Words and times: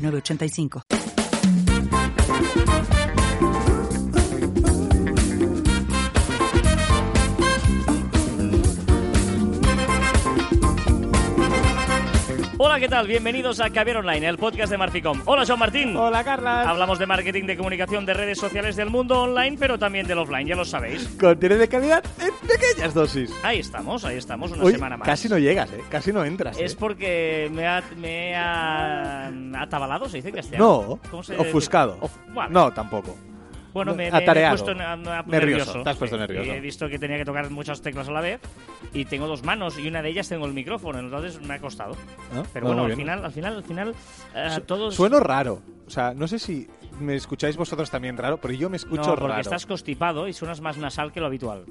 906985. 0.00 1.19
Hola, 12.70 12.78
¿qué 12.78 12.88
tal? 12.88 13.08
Bienvenidos 13.08 13.58
a 13.58 13.68
Caviar 13.70 13.96
Online, 13.96 14.28
el 14.28 14.38
podcast 14.38 14.70
de 14.70 14.78
Marficom. 14.78 15.20
Hola, 15.24 15.44
Joan 15.44 15.58
Martín. 15.58 15.96
Hola, 15.96 16.22
Carla. 16.22 16.70
Hablamos 16.70 17.00
de 17.00 17.06
marketing, 17.06 17.42
de 17.46 17.56
comunicación, 17.56 18.06
de 18.06 18.14
redes 18.14 18.38
sociales 18.38 18.76
del 18.76 18.90
mundo 18.90 19.22
online, 19.22 19.56
pero 19.58 19.76
también 19.76 20.06
del 20.06 20.18
offline, 20.18 20.46
ya 20.46 20.54
lo 20.54 20.64
sabéis. 20.64 21.08
Contiene 21.18 21.56
de 21.56 21.66
calidad 21.66 22.04
en 22.20 22.30
pequeñas 22.46 22.94
dosis. 22.94 23.34
Ahí 23.42 23.58
estamos, 23.58 24.04
ahí 24.04 24.18
estamos, 24.18 24.52
una 24.52 24.62
Uy, 24.62 24.74
semana 24.74 24.96
más. 24.96 25.04
casi 25.08 25.28
no 25.28 25.36
llegas, 25.36 25.72
¿eh? 25.72 25.82
Casi 25.90 26.12
no 26.12 26.24
entras. 26.24 26.60
Es 26.60 26.74
¿eh? 26.74 26.76
porque 26.78 27.50
me 27.52 27.66
ha, 27.66 27.82
me 27.96 28.36
ha 28.36 29.32
atabalado, 29.58 30.08
se 30.08 30.18
dice 30.18 30.28
en 30.28 30.36
castellano. 30.36 30.64
No, 30.64 31.10
¿Cómo 31.10 31.24
se 31.24 31.36
ofuscado. 31.36 31.98
Of- 32.00 32.18
vale. 32.32 32.54
No, 32.54 32.72
tampoco. 32.72 33.16
Bueno, 33.72 33.94
me, 33.94 34.10
me- 34.10 34.20
me 34.20 34.42
he 34.44 34.48
puesto 34.48 34.74
na- 34.74 34.96
Nervioso, 35.26 35.82
te 35.82 35.90
has 35.90 35.96
puesto 35.96 36.16
nervioso. 36.16 36.50
He 36.52 36.60
visto 36.60 36.88
que 36.88 36.98
tenía 36.98 37.16
que 37.18 37.24
tocar 37.24 37.50
muchas 37.50 37.80
teclas 37.82 38.08
a 38.08 38.12
la 38.12 38.20
vez 38.20 38.40
y 38.92 39.04
tengo 39.04 39.26
dos 39.26 39.42
manos 39.44 39.78
y 39.78 39.86
una 39.88 40.02
de 40.02 40.08
ellas 40.10 40.28
tengo 40.28 40.46
el 40.46 40.52
micrófono, 40.52 40.98
entonces 40.98 41.40
me 41.40 41.54
ha 41.54 41.58
costado. 41.58 41.96
¿No? 42.34 42.42
Pero 42.52 42.66
No, 42.68 42.74
bueno, 42.74 42.84
al 42.88 42.96
final, 42.96 43.24
al 43.24 43.32
final, 43.32 43.56
al 43.56 43.62
final, 43.64 43.94
eh, 44.34 44.48
Su- 44.54 44.60
todos... 44.62 44.94
Sueno 44.94 45.20
raro. 45.20 45.62
O 45.86 45.90
sea, 45.90 46.14
no 46.14 46.26
sé 46.28 46.38
si 46.38 46.68
me 47.00 47.14
escucháis 47.16 47.56
vosotros 47.56 47.90
también 47.90 48.16
raro, 48.16 48.38
pero 48.38 48.54
yo 48.54 48.68
me 48.70 48.76
escucho 48.76 49.02
no, 49.10 49.14
porque 49.16 49.28
raro. 49.28 49.40
estás 49.40 49.66
constipado 49.66 50.28
y 50.28 50.32
suenas 50.32 50.60
más 50.60 50.76
nasal 50.78 51.12
que 51.12 51.20
lo 51.20 51.26
habitual. 51.26 51.64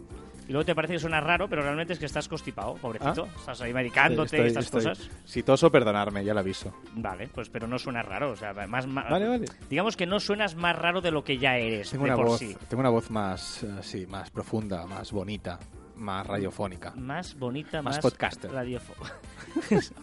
Y 0.49 0.51
luego 0.51 0.65
te 0.65 0.73
parece 0.73 0.93
que 0.95 0.99
suena 0.99 1.21
raro, 1.21 1.47
pero 1.47 1.61
realmente 1.61 1.93
es 1.93 1.99
que 1.99 2.07
estás 2.07 2.27
constipado, 2.27 2.73
pobrecito. 2.73 3.27
Estás 3.37 3.61
ahí 3.61 3.71
medicándote 3.71 4.35
y 4.37 4.47
estas 4.47 4.65
estoy- 4.65 4.83
cosas. 4.83 5.09
Si 5.23 5.43
toso, 5.43 5.71
perdonarme, 5.71 6.25
ya 6.25 6.33
lo 6.33 6.39
aviso. 6.39 6.73
Vale, 6.95 7.27
pues 7.27 7.49
pero 7.49 7.67
no 7.67 7.77
suena 7.77 8.01
raro. 8.01 8.31
O 8.31 8.35
sea, 8.35 8.51
más, 8.67 8.87
más- 8.87 9.09
Vale, 9.09 9.27
vale. 9.27 9.45
Digamos 9.69 9.95
que 9.95 10.07
no 10.07 10.19
suenas 10.19 10.55
más 10.55 10.75
raro 10.75 11.01
de 11.01 11.11
lo 11.11 11.23
que 11.23 11.37
ya 11.37 11.55
eres, 11.57 11.91
Tengo 11.91 12.05
de 12.05 12.09
una 12.09 12.17
por 12.17 12.25
voz, 12.29 12.39
sí. 12.39 12.57
tengo 12.67 12.81
una 12.81 12.89
voz 12.89 13.11
más, 13.11 13.61
eh, 13.63 13.67
sí, 13.83 14.07
más 14.07 14.31
profunda, 14.31 14.87
más 14.87 15.11
bonita, 15.11 15.59
más 15.97 16.25
radiofónica. 16.25 16.93
Más 16.95 17.37
bonita, 17.37 17.83
Más 17.83 17.97
más, 17.97 17.99
podcaster. 18.01 18.49
radiofo- 18.51 18.95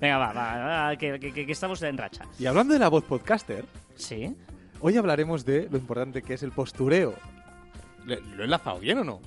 Venga, 0.00 0.16
va, 0.18 0.32
va, 0.32 0.56
va, 0.86 0.96
que, 0.96 1.20
que- 1.20 1.52
estamos 1.52 1.82
en 1.82 1.98
racha. 1.98 2.24
Y 2.38 2.46
hablando 2.46 2.72
de 2.72 2.80
la 2.80 2.88
voz 2.88 3.04
podcaster, 3.04 3.66
Sí. 3.96 4.34
hoy 4.80 4.96
hablaremos 4.96 5.44
de 5.44 5.68
lo 5.70 5.76
importante 5.76 6.22
que 6.22 6.34
es 6.34 6.42
el 6.42 6.52
postureo. 6.52 7.14
¿Le- 8.06 8.20
¿Lo 8.34 8.42
he 8.42 8.44
enlazado 8.46 8.78
bien 8.80 8.96
o 8.98 9.04
no? 9.04 9.20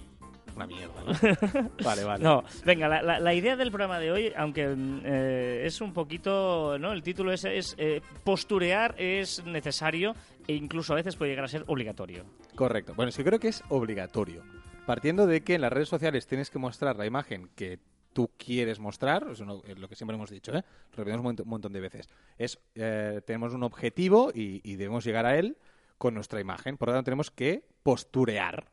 Una 0.55 0.67
mierda, 0.67 0.93
¿no? 1.03 1.69
vale, 1.83 2.03
vale. 2.03 2.23
No, 2.23 2.43
venga, 2.65 2.87
la, 2.87 3.01
la- 3.01 3.19
la 3.19 3.33
idea 3.33 3.55
del 3.55 3.69
programa 3.71 3.99
de 3.99 4.11
hoy, 4.11 4.33
aunque 4.35 4.73
eh, 5.03 5.63
es 5.65 5.81
un 5.81 5.93
poquito, 5.93 6.77
¿no? 6.79 6.91
El 6.91 7.01
título 7.03 7.31
es, 7.31 7.43
es 7.45 7.75
eh, 7.77 8.01
posturear 8.23 8.95
es 8.97 9.43
necesario 9.45 10.15
e 10.47 10.53
incluso 10.53 10.93
a 10.93 10.97
veces 10.97 11.15
puede 11.15 11.31
llegar 11.31 11.45
a 11.45 11.47
ser 11.47 11.63
obligatorio. 11.67 12.25
Correcto. 12.55 12.93
Bueno, 12.95 13.11
sí 13.11 13.23
creo 13.23 13.39
que 13.39 13.47
es 13.49 13.63
obligatorio. 13.69 14.43
Partiendo 14.85 15.25
de 15.25 15.41
que 15.41 15.55
en 15.55 15.61
las 15.61 15.71
redes 15.73 15.89
sociales 15.89 16.27
tienes 16.27 16.49
que 16.49 16.59
mostrar 16.59 16.97
la 16.97 17.05
imagen 17.05 17.49
que 17.55 17.79
tú 18.11 18.29
quieres 18.37 18.79
mostrar, 18.79 19.25
es 19.31 19.39
lo 19.39 19.87
que 19.89 19.95
siempre 19.95 20.15
hemos 20.15 20.29
dicho, 20.29 20.51
¿eh? 20.51 20.61
lo 20.91 20.97
repetimos 20.97 21.19
un 21.19 21.23
montón, 21.23 21.45
un 21.45 21.49
montón 21.49 21.73
de 21.73 21.79
veces. 21.79 22.09
Es, 22.37 22.59
eh, 22.75 23.21
tenemos 23.25 23.53
un 23.53 23.63
objetivo 23.63 24.31
y, 24.35 24.61
y 24.69 24.75
debemos 24.75 25.03
llegar 25.05 25.25
a 25.25 25.35
él 25.37 25.57
con 25.97 26.13
nuestra 26.13 26.39
imagen. 26.41 26.77
Por 26.77 26.89
lo 26.89 26.93
tanto, 26.93 27.05
tenemos 27.05 27.31
que 27.31 27.63
posturear. 27.81 28.65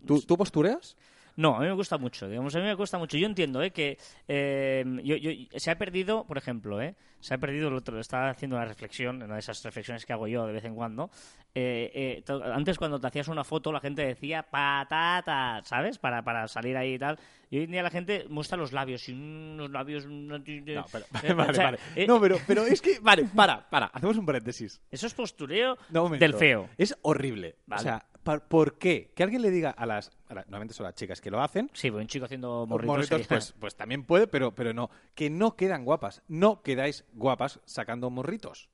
¿No? 0.00 0.06
¿Tú, 0.06 0.20
¿tú 0.22 0.36
postureas? 0.36 0.96
No, 1.36 1.54
a 1.54 1.60
mí 1.60 1.66
me 1.66 1.72
gusta 1.72 1.98
mucho, 1.98 2.28
digamos, 2.28 2.52
a 2.56 2.58
mí 2.58 2.64
me 2.64 2.74
cuesta 2.74 2.98
mucho. 2.98 3.16
Yo 3.16 3.26
entiendo 3.26 3.62
¿eh? 3.62 3.70
que 3.70 3.96
eh, 4.26 4.84
yo, 5.04 5.14
yo- 5.16 5.30
se 5.56 5.70
ha 5.70 5.78
perdido, 5.78 6.24
por 6.26 6.36
ejemplo, 6.36 6.82
¿eh? 6.82 6.96
se 7.20 7.32
ha 7.32 7.38
perdido 7.38 7.68
el 7.68 7.74
otro, 7.74 8.00
estaba 8.00 8.30
haciendo 8.30 8.56
una 8.56 8.64
reflexión, 8.64 9.22
una 9.22 9.34
de 9.34 9.40
esas 9.40 9.62
reflexiones 9.62 10.04
que 10.04 10.12
hago 10.12 10.26
yo 10.26 10.46
de 10.48 10.52
vez 10.52 10.64
en 10.64 10.74
cuando. 10.74 11.10
Eh, 11.54 12.22
eh, 12.26 12.32
antes 12.52 12.76
cuando 12.76 13.00
te 13.00 13.06
hacías 13.06 13.28
una 13.28 13.44
foto 13.44 13.70
la 13.72 13.78
gente 13.80 14.04
decía 14.04 14.42
patata, 14.50 15.62
¿sabes? 15.64 15.98
Para, 15.98 16.22
para 16.22 16.48
salir 16.48 16.76
ahí 16.76 16.94
y 16.94 16.98
tal. 16.98 17.18
Y 17.50 17.58
hoy 17.58 17.64
en 17.64 17.70
día 17.70 17.82
la 17.84 17.90
gente 17.90 18.26
muestra 18.28 18.58
los 18.58 18.72
labios 18.72 19.08
y 19.08 19.14
los 19.56 19.70
labios... 19.70 20.06
No, 20.06 20.38
No, 20.38 20.44
pero, 20.44 21.04
Eh, 21.22 21.32
vale, 21.34 21.50
o 21.50 21.54
sea, 21.54 21.64
vale. 21.64 21.78
eh, 21.96 22.06
No, 22.06 22.20
pero, 22.20 22.38
pero 22.46 22.62
es 22.64 22.80
que, 22.82 22.98
vale, 23.00 23.24
para, 23.34 23.68
para, 23.70 23.86
hacemos 23.86 24.16
un 24.16 24.26
paréntesis. 24.26 24.80
Eso 24.90 25.06
es 25.06 25.14
postureo 25.14 25.78
del 26.18 26.34
feo. 26.34 26.68
Es 26.76 26.96
horrible. 27.02 27.56
Vale. 27.66 27.80
O 27.80 27.82
sea, 27.84 28.04
¿por, 28.48 28.78
qué? 28.78 29.10
Que 29.14 29.22
alguien 29.22 29.42
le 29.42 29.50
diga 29.50 29.70
a 29.70 29.86
las, 29.86 30.10
a 30.28 30.34
normalmente 30.34 30.74
son 30.74 30.84
las 30.84 30.94
chicas 30.94 31.20
que 31.20 31.30
lo 31.30 31.40
hacen, 31.42 31.70
Sí, 31.72 31.90
pues 31.90 32.02
un 32.02 32.08
chico 32.08 32.24
haciendo 32.26 32.66
morritos. 32.66 32.96
morritos, 32.96 33.26
pues, 33.26 33.54
pues 33.58 33.76
también 33.76 34.04
puede, 34.04 34.26
pero, 34.26 34.54
pero 34.54 34.72
no. 34.72 34.90
Que 35.14 35.30
no 35.30 35.56
quedan 35.56 35.84
guapas. 35.84 36.22
No 36.28 36.62
quedáis 36.62 37.04
guapas 37.12 37.60
sacando 37.64 38.10
morritos. 38.10 38.68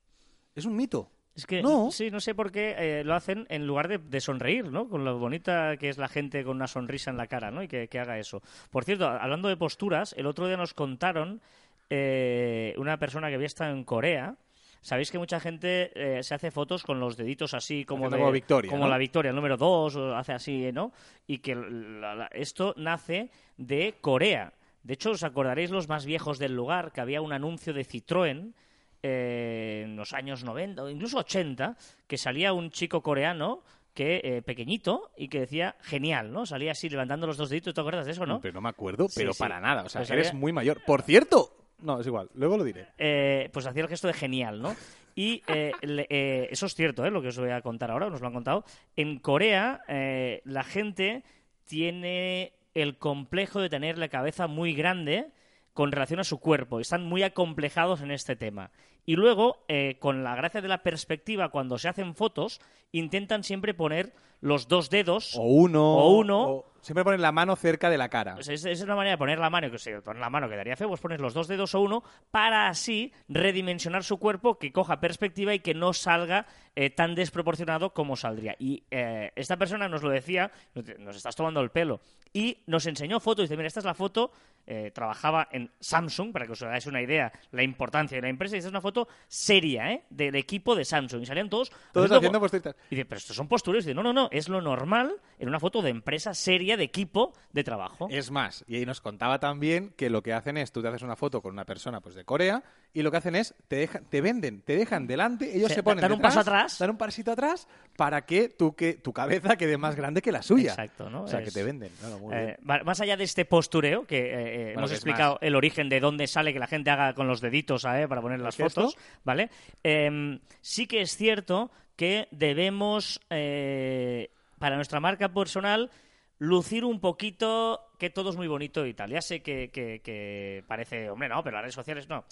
Es 0.55 0.65
un 0.65 0.75
mito. 0.75 1.11
Es 1.35 1.45
que, 1.45 1.61
No. 1.61 1.91
sí, 1.91 2.11
no 2.11 2.21
sé 2.21 2.33
por 2.33 2.49
qué 2.51 2.75
eh, 2.77 3.03
lo 3.03 3.13
hacen 3.13 3.45
en 3.49 3.67
lugar 3.67 3.89
de, 3.89 3.97
de 3.97 4.21
sonreír, 4.21 4.71
¿no? 4.71 4.87
Con 4.87 5.03
lo 5.03 5.19
bonita 5.19 5.75
que 5.75 5.89
es 5.89 5.97
la 5.97 6.07
gente 6.07 6.45
con 6.45 6.55
una 6.55 6.67
sonrisa 6.67 7.11
en 7.11 7.17
la 7.17 7.27
cara, 7.27 7.51
¿no? 7.51 7.61
Y 7.61 7.67
que, 7.67 7.89
que 7.89 7.99
haga 7.99 8.17
eso. 8.17 8.41
Por 8.69 8.85
cierto, 8.85 9.05
hablando 9.07 9.49
de 9.49 9.57
posturas, 9.57 10.13
el 10.17 10.27
otro 10.27 10.47
día 10.47 10.55
nos 10.55 10.73
contaron 10.73 11.41
eh, 11.89 12.73
una 12.77 12.97
persona 12.97 13.27
que 13.29 13.35
había 13.35 13.47
estado 13.47 13.73
en 13.73 13.83
Corea. 13.83 14.37
Sabéis 14.85 15.09
que 15.09 15.17
mucha 15.17 15.39
gente 15.39 15.89
eh, 15.95 16.21
se 16.21 16.35
hace 16.35 16.51
fotos 16.51 16.83
con 16.83 16.99
los 16.99 17.17
deditos 17.17 17.55
así 17.55 17.85
como 17.85 18.07
de- 18.07 18.17
como 18.19 18.31
Victoria, 18.31 18.69
como 18.69 18.83
¿no? 18.83 18.89
la 18.91 18.99
Victoria, 18.99 19.29
el 19.29 19.35
número 19.35 19.57
2, 19.57 19.95
o 19.95 20.15
hace 20.15 20.33
así, 20.33 20.71
¿no? 20.71 20.91
Y 21.25 21.39
que 21.39 21.55
la- 21.55 22.13
la- 22.13 22.27
esto 22.27 22.75
nace 22.77 23.31
de 23.57 23.95
Corea. 23.99 24.53
De 24.83 24.93
hecho, 24.93 25.09
os 25.09 25.23
acordaréis 25.23 25.71
los 25.71 25.89
más 25.89 26.05
viejos 26.05 26.37
del 26.37 26.53
lugar, 26.55 26.91
que 26.91 27.01
había 27.01 27.19
un 27.21 27.33
anuncio 27.33 27.73
de 27.73 27.83
Citroën 27.83 28.53
eh, 29.01 29.81
en 29.85 29.95
los 29.95 30.13
años 30.13 30.43
90 30.43 30.83
o 30.83 30.89
incluso 30.89 31.17
80, 31.19 31.75
que 32.07 32.17
salía 32.17 32.53
un 32.53 32.69
chico 32.69 33.01
coreano 33.01 33.61
que 33.93 34.19
eh, 34.23 34.41
pequeñito 34.41 35.09
y 35.17 35.29
que 35.29 35.39
decía 35.39 35.75
genial, 35.81 36.31
¿no? 36.31 36.45
Salía 36.45 36.73
así 36.73 36.89
levantando 36.89 37.25
los 37.27 37.37
dos 37.37 37.49
deditos, 37.49 37.73
¿te 37.73 37.81
acuerdas 37.81 38.05
de 38.05 38.11
eso, 38.11 38.25
no? 38.25 38.41
Pero 38.41 38.53
no 38.53 38.61
me 38.61 38.69
acuerdo, 38.69 39.07
Sí, 39.07 39.15
pero 39.21 39.33
sí. 39.33 39.39
para 39.39 39.59
nada. 39.61 39.83
O 39.83 39.89
sea, 39.89 40.01
Pues 40.01 40.11
eres 40.11 40.27
había- 40.29 40.39
muy 40.39 40.51
mayor. 40.53 40.83
Por 40.85 41.01
cierto. 41.01 41.54
No, 41.81 41.99
es 41.99 42.07
igual. 42.07 42.29
Luego 42.33 42.57
lo 42.57 42.63
diré. 42.63 42.87
Eh, 42.97 43.49
pues 43.53 43.65
hacía 43.65 43.83
el 43.83 43.89
gesto 43.89 44.07
de 44.07 44.13
genial, 44.13 44.61
¿no? 44.61 44.75
Y 45.15 45.41
eh, 45.47 45.71
le- 45.81 46.07
eh, 46.09 46.47
eso 46.51 46.65
es 46.65 46.75
cierto, 46.75 47.05
¿eh? 47.05 47.11
Lo 47.11 47.21
que 47.21 47.29
os 47.29 47.37
voy 47.39 47.49
a 47.51 47.61
contar 47.61 47.91
ahora, 47.91 48.09
nos 48.09 48.21
lo 48.21 48.27
han 48.27 48.33
contado. 48.33 48.65
En 48.95 49.19
Corea, 49.19 49.81
eh, 49.87 50.41
la 50.45 50.63
gente 50.63 51.23
tiene 51.67 52.53
el 52.73 52.97
complejo 52.97 53.59
de 53.59 53.69
tener 53.69 53.97
la 53.97 54.07
cabeza 54.09 54.47
muy 54.47 54.73
grande 54.73 55.27
con 55.73 55.91
relación 55.91 56.19
a 56.19 56.23
su 56.23 56.39
cuerpo. 56.39 56.79
Están 56.79 57.03
muy 57.03 57.23
acomplejados 57.23 58.01
en 58.01 58.11
este 58.11 58.35
tema. 58.35 58.71
Y 59.05 59.15
luego, 59.15 59.63
eh, 59.67 59.97
con 59.99 60.23
la 60.23 60.35
gracia 60.35 60.61
de 60.61 60.67
la 60.67 60.83
perspectiva, 60.83 61.49
cuando 61.49 61.77
se 61.77 61.89
hacen 61.89 62.15
fotos, 62.15 62.61
intentan 62.91 63.43
siempre 63.43 63.73
poner 63.73 64.13
los 64.41 64.67
dos 64.67 64.89
dedos 64.89 65.35
O 65.37 65.43
uno. 65.43 65.97
O 65.97 66.17
uno. 66.17 66.43
o- 66.49 66.65
siempre 66.85 67.03
ponen 67.03 67.21
la 67.21 67.31
mano 67.31 67.55
cerca 67.55 67.89
de 67.89 67.97
la 67.97 68.09
cara. 68.09 68.35
Pues 68.35 68.47
es, 68.47 68.63
es 68.63 68.81
una 68.81 68.95
manera 68.95 69.15
de 69.15 69.17
poner 69.17 69.39
la 69.39 69.49
mano, 69.49 69.71
que 69.71 69.79
si 69.79 69.91
poner 70.03 70.21
la 70.21 70.29
mano 70.29 70.47
quedaría 70.47 70.75
feo, 70.75 70.87
pues 70.87 71.01
pones 71.01 71.19
los 71.19 71.33
dos 71.33 71.47
dedos 71.47 71.73
o 71.73 71.81
uno 71.81 72.03
para 72.29 72.67
así 72.67 73.11
redimensionar 73.27 74.03
su 74.03 74.17
cuerpo, 74.19 74.59
que 74.59 74.71
coja 74.71 74.99
perspectiva 74.99 75.53
y 75.55 75.59
que 75.59 75.73
no 75.73 75.93
salga 75.93 76.45
eh, 76.75 76.91
tan 76.91 77.15
desproporcionado 77.15 77.91
como 77.93 78.15
saldría. 78.15 78.55
Y 78.59 78.83
eh, 78.91 79.31
esta 79.35 79.57
persona 79.57 79.89
nos 79.89 80.03
lo 80.03 80.09
decía, 80.09 80.51
nos 80.99 81.15
estás 81.15 81.35
tomando 81.35 81.59
el 81.61 81.71
pelo, 81.71 82.01
y 82.33 82.63
nos 82.67 82.85
enseñó 82.85 83.19
fotos, 83.19 83.43
dice, 83.45 83.55
mira, 83.55 83.67
esta 83.67 83.79
es 83.79 83.85
la 83.85 83.93
foto, 83.93 84.31
eh, 84.67 84.91
trabajaba 84.93 85.47
en 85.53 85.71
Samsung, 85.79 86.33
para 86.33 86.45
que 86.45 86.51
os 86.51 86.61
hagáis 86.63 86.85
una 86.85 87.01
idea 87.01 87.31
la 87.51 87.63
importancia 87.63 88.17
de 88.17 88.21
la 88.23 88.27
empresa, 88.27 88.55
y 88.55 88.59
esta 88.59 88.67
es 88.67 88.73
una 88.73 88.81
foto 88.81 89.07
seria, 89.27 89.91
¿eh? 89.93 90.03
Del 90.09 90.35
equipo 90.35 90.75
de 90.75 90.83
Samsung, 90.83 91.21
y 91.21 91.25
salían 91.25 91.49
todos... 91.49 91.69
Todos 91.93 92.07
haciendo 92.07 92.17
haciendo 92.17 92.39
posturitas. 92.41 92.75
y 92.89 92.95
dice, 92.95 93.05
pero 93.05 93.19
estos 93.19 93.37
son 93.37 93.47
posturas. 93.47 93.85
Y 93.85 93.87
dice, 93.87 93.95
no, 93.95 94.03
no, 94.03 94.11
no, 94.11 94.27
es 94.31 94.49
lo 94.49 94.59
normal 94.59 95.15
en 95.39 95.47
una 95.47 95.61
foto 95.61 95.81
de 95.81 95.91
empresa 95.91 96.33
seria 96.33 96.74
de 96.77 96.83
equipo 96.83 97.33
de 97.53 97.63
trabajo. 97.63 98.07
Es 98.09 98.31
más, 98.31 98.63
y 98.67 98.75
ahí 98.77 98.85
nos 98.85 99.01
contaba 99.01 99.39
también 99.39 99.93
que 99.97 100.09
lo 100.09 100.21
que 100.23 100.33
hacen 100.33 100.57
es, 100.57 100.71
tú 100.71 100.81
te 100.81 100.87
haces 100.89 101.01
una 101.01 101.15
foto 101.15 101.41
con 101.41 101.53
una 101.53 101.65
persona 101.65 102.01
pues 102.01 102.15
de 102.15 102.25
Corea 102.25 102.63
y 102.93 103.01
lo 103.01 103.11
que 103.11 103.17
hacen 103.17 103.35
es, 103.35 103.53
te, 103.67 103.75
dejan, 103.77 104.05
te 104.05 104.21
venden, 104.21 104.61
te 104.61 104.75
dejan 104.77 105.07
delante, 105.07 105.55
ellos 105.55 105.69
Sí, 105.69 105.75
se 105.75 105.83
ponen 105.83 106.01
dan 106.01 106.11
un 106.11 106.17
detrás, 106.19 106.35
paso 106.35 106.49
atrás. 106.49 106.79
dan 106.79 106.89
un 106.91 106.97
pasito 106.97 107.31
atrás 107.31 107.67
para 107.97 108.25
que 108.25 108.49
tu, 108.49 108.75
que 108.75 108.93
tu 108.93 109.11
cabeza 109.13 109.55
quede 109.57 109.77
más 109.77 109.95
grande 109.95 110.21
que 110.21 110.31
la 110.31 110.41
suya. 110.41 110.71
Exacto, 110.71 111.09
¿no? 111.09 111.23
O 111.23 111.27
sea, 111.27 111.43
que 111.43 111.51
te 111.51 111.63
venden. 111.63 111.91
Claro, 111.99 112.19
muy 112.19 112.33
Eh, 112.35 112.57
bien. 112.63 112.81
más 112.85 113.01
allá 113.01 113.17
de 113.17 113.23
este 113.25 113.45
postureo, 113.45 114.05
que 114.05 114.17
eh, 114.17 114.31
eh, 114.33 114.63
Bueno, 114.65 114.79
hemos 114.79 114.89
que 114.91 114.95
explicado 114.95 115.33
más. 115.33 115.39
el 115.43 115.55
origen 115.55 115.89
de 115.89 115.99
dónde 115.99 116.27
sale 116.27 116.53
que 116.53 116.59
la 116.59 116.67
gente 116.67 116.89
haga 116.89 117.13
con 117.13 117.27
los 117.27 117.41
deditos 117.41 117.85
¿eh? 117.85 118.07
para 118.07 118.21
poner 118.21 118.39
las 118.39 118.55
fotos, 118.55 118.97
¿vale? 119.23 119.49
Em, 119.83 120.39
sí 120.61 120.87
que 120.87 121.01
es 121.01 121.15
cierto 121.17 121.71
que 121.95 122.27
debemos, 122.31 123.21
eh, 123.29 124.29
para 124.59 124.75
nuestra 124.75 124.99
marca 124.99 125.29
personal, 125.33 125.91
lucir 126.39 126.83
un 126.85 126.99
poquito 126.99 127.81
que 127.97 128.09
todo 128.09 128.29
es 128.29 128.35
muy 128.35 128.47
bonito 128.47 128.85
y 128.85 128.93
tal. 128.93 129.09
Ya 129.09 129.21
sé 129.21 129.41
que, 129.41 129.69
que- 129.71 130.01
que 130.03 130.63
parece, 130.67 131.09
hombre, 131.09 131.29
no, 131.29 131.43
pero 131.43 131.55
las 131.55 131.63
redes 131.63 131.75
sociales 131.75 132.09
no. 132.09 132.25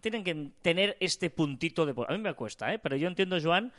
Tienen 0.00 0.24
que 0.24 0.50
tener 0.62 0.96
este 1.00 1.30
puntito 1.30 1.86
de... 1.86 1.94
A 2.08 2.12
mí 2.12 2.18
me 2.18 2.34
cuesta, 2.34 2.72
¿eh? 2.72 2.78
Pero 2.78 2.96
yo 2.96 3.08
entiendo, 3.08 3.38
Joan, 3.42 3.72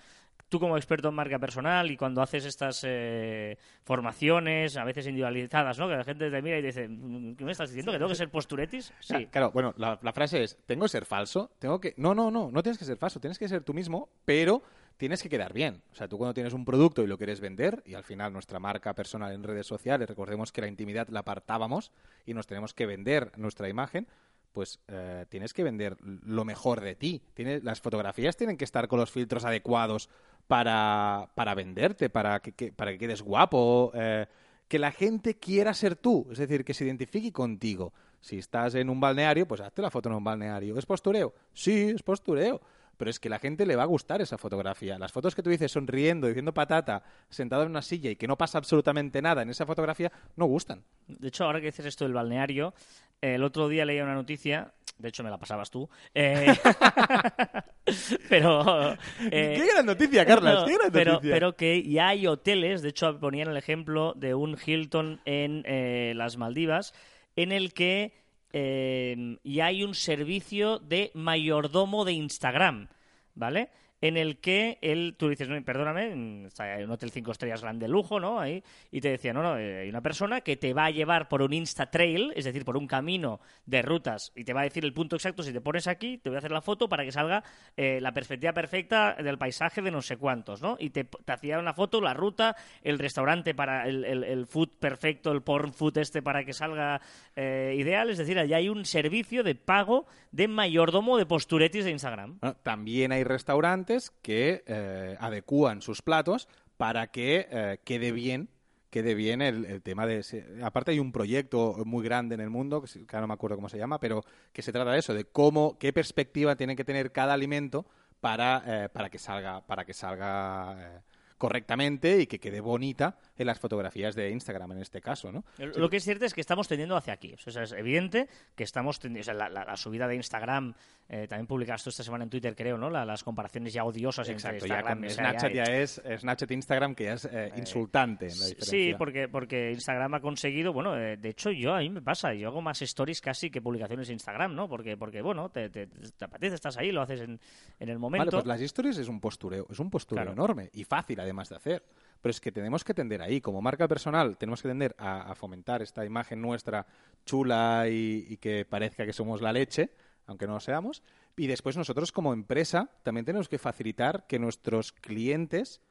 tú 0.50 0.60
como 0.60 0.78
experto 0.78 1.10
en 1.10 1.16
marca 1.16 1.40
personal 1.40 1.90
y 1.92 1.98
cuando 1.98 2.22
haces 2.22 2.46
estas 2.46 2.84
eh, 2.88 3.58
formaciones, 3.84 4.78
a 4.78 4.84
veces 4.84 5.06
individualizadas, 5.08 5.78
¿no? 5.80 5.88
Que 5.88 5.96
la 5.96 6.04
gente 6.04 6.30
te 6.30 6.42
mira 6.42 6.58
y 6.60 6.62
dice, 6.62 6.88
"Mm, 6.88 7.36
¿qué 7.36 7.44
me 7.46 7.52
estás 7.52 7.70
diciendo? 7.70 7.92
¿Que 7.92 7.98
tengo 7.98 8.10
que 8.10 8.16
ser 8.16 8.30
posturetis? 8.30 8.94
Sí. 9.00 9.26
Claro, 9.28 9.52
bueno, 9.52 9.74
la, 9.78 10.00
la 10.02 10.14
frase 10.14 10.44
es, 10.44 10.58
¿tengo 10.66 10.84
que 10.84 10.90
ser 10.90 11.06
falso? 11.06 11.52
Tengo 11.60 11.80
que... 11.80 11.94
No, 11.98 12.14
no, 12.16 12.30
no, 12.32 12.50
no 12.52 12.64
tienes 12.64 12.78
que 12.78 12.86
ser 12.86 12.98
falso, 12.98 13.20
tienes 13.20 13.40
que 13.40 13.48
ser 13.48 13.64
tú 13.64 13.74
mismo, 13.74 14.10
pero 14.26 14.62
tienes 14.98 15.22
que 15.24 15.30
quedar 15.30 15.54
bien. 15.54 15.82
O 15.92 15.96
sea, 15.96 16.08
tú 16.08 16.18
cuando 16.18 16.34
tienes 16.34 16.54
un 16.54 16.66
producto 16.66 17.04
y 17.04 17.08
lo 17.08 17.18
quieres 17.18 17.40
vender, 17.40 17.82
y 17.86 17.94
al 17.94 18.04
final 18.04 18.34
nuestra 18.34 18.60
marca 18.60 18.94
personal 18.94 19.32
en 19.34 19.44
redes 19.44 19.68
sociales, 19.68 20.10
recordemos 20.10 20.52
que 20.52 20.62
la 20.62 20.68
intimidad 20.68 21.08
la 21.10 21.20
apartábamos 21.22 21.92
y 22.26 22.34
nos 22.34 22.48
tenemos 22.48 22.74
que 22.74 22.86
vender 22.86 23.32
nuestra 23.38 23.70
imagen, 23.70 24.08
pues 24.52 24.80
eh, 24.88 25.26
tienes 25.30 25.54
que 25.54 25.64
vender 25.64 25.98
lo 26.02 26.44
mejor 26.44 26.82
de 26.82 26.96
ti. 26.96 27.22
Tienes, 27.36 27.64
las 27.64 27.80
fotografías 27.80 28.36
tienen 28.38 28.58
que 28.58 28.66
estar 28.66 28.88
con 28.88 29.00
los 29.00 29.12
filtros 29.12 29.46
adecuados 29.46 30.10
para, 30.48 31.30
para 31.36 31.54
venderte, 31.56 32.10
para 32.10 32.40
que, 32.40 32.54
que- 32.54 32.72
para 32.72 32.92
que 32.92 32.98
quedes 32.98 33.22
guapo, 33.22 33.92
eh, 33.94 34.26
que 34.68 34.80
la 34.80 34.92
gente 34.92 35.36
quiera 35.38 35.74
ser 35.74 35.96
tú, 35.96 36.28
es 36.32 36.40
decir, 36.40 36.66
que 36.66 36.74
se 36.74 36.86
identifique 36.86 37.32
contigo. 37.32 37.94
Si 38.20 38.38
estás 38.40 38.74
en 38.76 38.90
un 38.90 39.00
balneario, 39.00 39.48
pues 39.48 39.62
hazte 39.62 39.82
la 39.82 39.92
foto 39.92 40.10
en 40.10 40.16
un 40.16 40.24
balneario. 40.24 40.78
¿Es 40.78 40.86
postureo? 40.86 41.34
Sí, 41.54 41.92
es 41.94 42.02
postureo. 42.04 42.60
Pero 42.98 43.12
es 43.12 43.20
que 43.20 43.30
la 43.30 43.40
gente 43.40 43.66
le 43.66 43.76
va 43.76 43.84
a 43.84 43.88
gustar 43.88 44.22
esa 44.22 44.38
fotografía. 44.38 44.98
Las 44.98 45.12
fotos 45.12 45.36
que 45.36 45.44
tú 45.44 45.50
dices 45.50 45.72
sonriendo, 45.72 46.28
diciendo 46.28 46.54
patata, 46.54 47.04
sentado 47.30 47.64
en 47.64 47.70
una 47.70 47.82
silla 47.82 48.10
y 48.10 48.16
que 48.16 48.28
no 48.28 48.38
pasa 48.38 48.58
absolutamente 48.58 49.22
nada 49.22 49.44
en 49.44 49.50
esa 49.50 49.66
fotografía, 49.66 50.12
no 50.36 50.46
gustan. 50.46 50.84
De 51.08 51.28
hecho, 51.28 51.46
ahora 51.46 51.60
que 51.60 51.68
dices 51.68 51.86
esto 51.86 52.06
del 52.06 52.14
balneario, 52.14 52.74
el 53.22 53.44
otro 53.44 53.68
día 53.70 53.86
leía 53.86 54.04
una 54.04 54.16
noticia, 54.16 54.74
de 54.98 55.10
hecho 55.10 55.24
me 55.24 55.30
la 55.30 55.38
pasabas 55.38 55.70
tú, 55.70 55.88
eh, 56.16 56.48
pero... 58.30 58.94
eh, 59.32 59.54
¡Qué 59.58 59.68
gran 59.74 59.86
noticia, 59.86 60.26
Carlas! 60.26 60.62
No, 60.62 60.66
¡Qué 60.66 60.74
gran 60.74 60.92
pero, 60.92 61.14
noticia! 61.14 61.34
pero 61.34 61.56
que 61.56 61.84
ya 61.84 62.10
hay 62.10 62.28
hoteles, 62.28 62.82
de 62.82 62.90
hecho 62.90 63.20
ponían 63.20 63.50
el 63.50 63.58
ejemplo 63.58 64.14
de 64.16 64.34
un 64.34 64.58
Hilton 64.64 65.22
en 65.26 65.64
eh, 65.66 66.14
las 66.16 66.38
Maldivas, 66.38 66.94
en 67.36 67.52
el 67.52 67.74
que 67.74 68.14
eh, 68.54 69.38
ya 69.44 69.66
hay 69.68 69.84
un 69.84 69.94
servicio 69.94 70.80
de 70.80 71.12
mayordomo 71.14 72.06
de 72.06 72.14
Instagram, 72.14 72.88
¿vale? 73.36 73.70
En 74.00 74.16
el 74.16 74.38
que 74.38 74.78
él, 74.82 75.16
tú 75.18 75.28
dices, 75.28 75.50
no, 75.50 75.60
perdóname, 75.64 76.16
mm, 76.16 76.46
está 76.46 76.78
un 76.84 76.92
hotel 76.92 77.10
cinco 77.10 77.32
estrellas 77.32 77.62
grande 77.62 77.88
lujo, 77.88 78.20
¿no? 78.20 78.40
Ahí, 78.40 78.64
y 78.92 79.02
te 79.02 79.10
decía, 79.10 79.34
no, 79.34 79.42
no, 79.42 79.58
eh, 79.58 79.80
hay 79.82 79.90
una 79.90 80.02
persona 80.02 80.42
que 80.42 80.56
te 80.56 80.74
va 80.74 80.86
a 80.86 80.92
llevar 80.92 81.28
por 81.28 81.42
un 81.42 81.52
Insta 81.52 81.90
Trail, 81.90 82.32
es 82.36 82.46
decir, 82.46 82.64
por 82.64 82.78
un 82.78 82.86
camino 82.86 83.40
de 83.66 83.82
rutas, 83.82 84.32
y 84.36 84.44
te 84.44 84.54
va 84.54 84.62
a 84.62 84.64
decir 84.66 84.86
el 84.86 84.94
punto 84.94 85.16
exacto, 85.16 85.42
si 85.42 85.52
te 85.52 85.62
pones 85.62 85.88
aquí, 85.88 86.20
te 86.20 86.30
voy 86.30 86.36
a 86.36 86.40
hacer 86.40 86.52
la 86.52 86.62
foto 86.62 86.88
para 86.88 87.04
que 87.04 87.12
salga 87.12 87.44
eh, 87.76 88.00
la 88.00 88.14
perspectiva 88.14 88.54
perfecta 88.54 89.16
del 89.16 89.40
paisaje 89.40 89.82
de 89.82 89.90
no 89.90 90.04
sé 90.04 90.18
cuántos, 90.18 90.62
¿no? 90.62 90.78
Y 90.80 90.92
te, 90.92 91.06
te 91.06 91.32
hacía 91.32 91.58
una 91.58 91.74
foto, 91.74 92.00
la 92.00 92.14
ruta, 92.14 92.56
el 92.84 93.00
restaurante 93.00 93.56
para 93.56 93.88
el, 93.88 94.04
el, 94.04 94.46
food 94.46 94.70
perfecto, 94.80 95.32
el 95.32 95.42
porn 95.42 95.74
food 95.74 95.98
este 95.98 96.22
para 96.22 96.44
que 96.44 96.54
salga 96.54 97.02
eh, 97.36 97.76
ideal, 97.76 98.12
es 98.12 98.20
decir, 98.20 98.38
allá 98.38 98.58
hay 98.58 98.70
un 98.70 98.86
servicio 98.86 99.44
de 99.44 99.56
pago 99.56 100.06
de 100.32 100.48
mayordomo 100.48 101.18
de 101.18 101.26
posturetis 101.26 101.84
de 101.84 101.92
Instagram. 101.92 102.38
Bueno, 102.40 102.56
también 102.62 103.12
hay 103.12 103.24
restaurantes 103.24 103.87
que 104.22 104.64
eh, 104.68 105.18
adecúan 105.20 105.82
sus 105.82 106.02
platos 106.02 106.48
para 106.78 107.08
que 107.08 107.48
eh, 107.50 107.80
quede 107.84 108.12
bien 108.12 108.50
quede 108.90 109.16
bien 109.16 109.42
el, 109.42 109.82
tema 109.82 110.08
de... 110.08 110.24
Aparte 110.64 110.92
hay 110.92 111.00
un 111.00 111.12
proyecto 111.12 111.84
muy 111.86 112.04
grande 112.04 112.36
en 112.36 112.42
el 112.42 112.50
mundo, 112.50 112.82
que, 112.82 113.00
ahora 113.10 113.22
no 113.22 113.28
me 113.28 113.34
acuerdo 113.34 113.58
cómo 113.58 113.70
se 113.70 113.78
llama, 113.78 114.00
pero 114.00 114.24
que 114.54 114.62
se 114.62 114.72
trata 114.72 114.92
de 114.92 115.00
eso, 115.00 115.14
de 115.14 115.26
cómo, 115.26 115.78
qué 115.78 115.92
perspectiva 115.92 116.56
tiene 116.56 116.76
que 116.76 116.86
tener 116.86 117.12
cada 117.12 117.34
alimento 117.34 117.86
para, 118.22 118.64
eh, 118.66 118.90
para 118.90 119.10
que 119.10 119.20
salga, 119.20 119.62
para 119.68 119.86
que 119.86 119.94
salga 119.94 121.04
correctamente 121.38 122.20
y 122.20 122.28
que 122.28 122.40
quede 122.40 122.60
bonita 122.62 123.18
en 123.38 123.48
las 123.48 123.60
fotografías 123.60 124.16
de 124.16 124.32
Instagram 124.32 124.72
en 124.74 124.80
este 124.80 125.02
caso, 125.02 125.32
¿no? 125.32 125.44
Lo 125.58 125.90
que 125.90 125.98
es 125.98 126.04
cierto 126.04 126.26
es 126.26 126.34
que 126.34 126.42
estamos 126.42 126.68
tendiendo 126.68 126.96
hacia 126.98 127.14
aquí. 127.14 127.34
O 127.34 127.52
sea, 127.52 127.64
es 127.64 127.72
evidente 127.72 128.28
que 128.56 128.64
estamos 128.64 129.00
tendiendo. 129.00 129.22
O 129.22 129.24
sea, 129.26 129.34
la, 129.34 129.50
la- 129.50 129.66
la 129.66 129.78
subida 129.78 130.08
de 130.08 130.16
Instagram, 130.16 130.74
eh, 131.10 131.28
también 131.28 131.48
publicaste 131.48 131.90
esta 131.90 132.04
semana 132.04 132.24
en 132.24 132.30
Twitter, 132.30 132.56
creo, 132.56 132.78
¿no? 132.78 132.90
La- 132.90 133.06
las 133.06 133.24
comparaciones 133.24 133.74
ya 133.74 133.84
odiosas 133.84 134.28
entre 134.30 134.58
Exacto, 134.58 134.66
ya 134.66 134.76
Instagram 134.76 135.00
con 135.02 135.10
Snapchat 135.10 135.52
ya- 135.54 135.64
es 135.64 136.02
Snapchat 136.20 136.52
e 136.52 136.54
Instagram 136.54 136.96
que 136.96 137.04
ya 137.06 137.14
es 137.14 137.26
eh, 137.26 137.52
insultante 137.56 138.26
la 138.28 138.34
Sí, 138.60 138.94
porque, 138.98 139.28
porque 139.28 139.72
Instagram 139.72 140.16
ha 140.16 140.20
conseguido, 140.22 140.74
bueno, 140.74 140.98
eh, 140.98 141.18
de 141.18 141.30
hecho 141.30 141.52
yo 141.52 141.74
a 141.76 141.80
mí 141.80 141.90
me 141.90 142.02
pasa, 142.02 142.34
yo 142.34 142.48
hago 142.48 142.62
más 142.62 142.82
stories 142.82 143.22
casi 143.22 143.50
que 143.50 143.62
publicaciones 143.62 144.10
en 144.10 144.14
Instagram, 144.14 144.56
¿no? 144.56 144.68
Porque, 144.68 144.98
porque 144.98 145.22
bueno, 145.22 145.50
te, 145.50 145.70
te, 145.70 145.88
te 145.88 146.26
apetece, 146.26 146.56
estás 146.56 146.78
ahí, 146.78 146.92
lo 146.92 147.02
haces 147.02 147.22
en, 147.22 147.40
en 147.80 147.90
el 147.90 148.00
momento. 148.00 148.26
Vale, 148.26 148.32
pues 148.32 148.46
las 148.46 148.62
historias 148.62 148.98
es 148.98 149.08
un 149.08 149.20
postureo, 149.20 149.68
es 149.70 149.80
un 149.80 149.90
postureo 149.90 150.24
Claro. 150.24 150.32
enorme 150.34 150.70
y 150.74 150.84
fácil 150.84 151.20
además 151.28 151.50
de 151.50 151.56
hacer. 151.56 151.86
Pero 152.22 152.32
es 152.32 152.42
que 152.42 152.52
tenemos 152.52 152.84
que 152.84 152.94
tender 152.94 153.22
ahí, 153.22 153.42
como 153.42 153.62
marca 153.62 153.88
personal, 153.88 154.38
tenemos 154.38 154.62
que 154.62 154.70
tender 154.70 154.96
a, 154.98 155.36
fomentar 155.36 155.82
esta 155.82 156.04
imagen 156.04 156.42
nuestra 156.42 156.88
chula 157.26 157.86
y, 157.90 158.26
y 158.28 158.38
que 158.38 158.66
parezca 158.66 159.06
que 159.06 159.14
somos 159.14 159.42
la 159.42 159.54
leche, 159.54 159.92
aunque 160.26 160.48
no 160.48 160.54
lo 160.54 160.60
seamos. 160.60 161.04
Y 161.36 161.48
después 161.48 161.78
nosotros 161.78 162.12
como 162.12 162.34
empresa 162.34 162.90
también 163.04 163.26
tenemos 163.26 163.48
que 163.48 163.60
facilitar 163.60 164.26
que 164.28 164.40
nuestros 164.40 164.92
clientes 164.92 165.82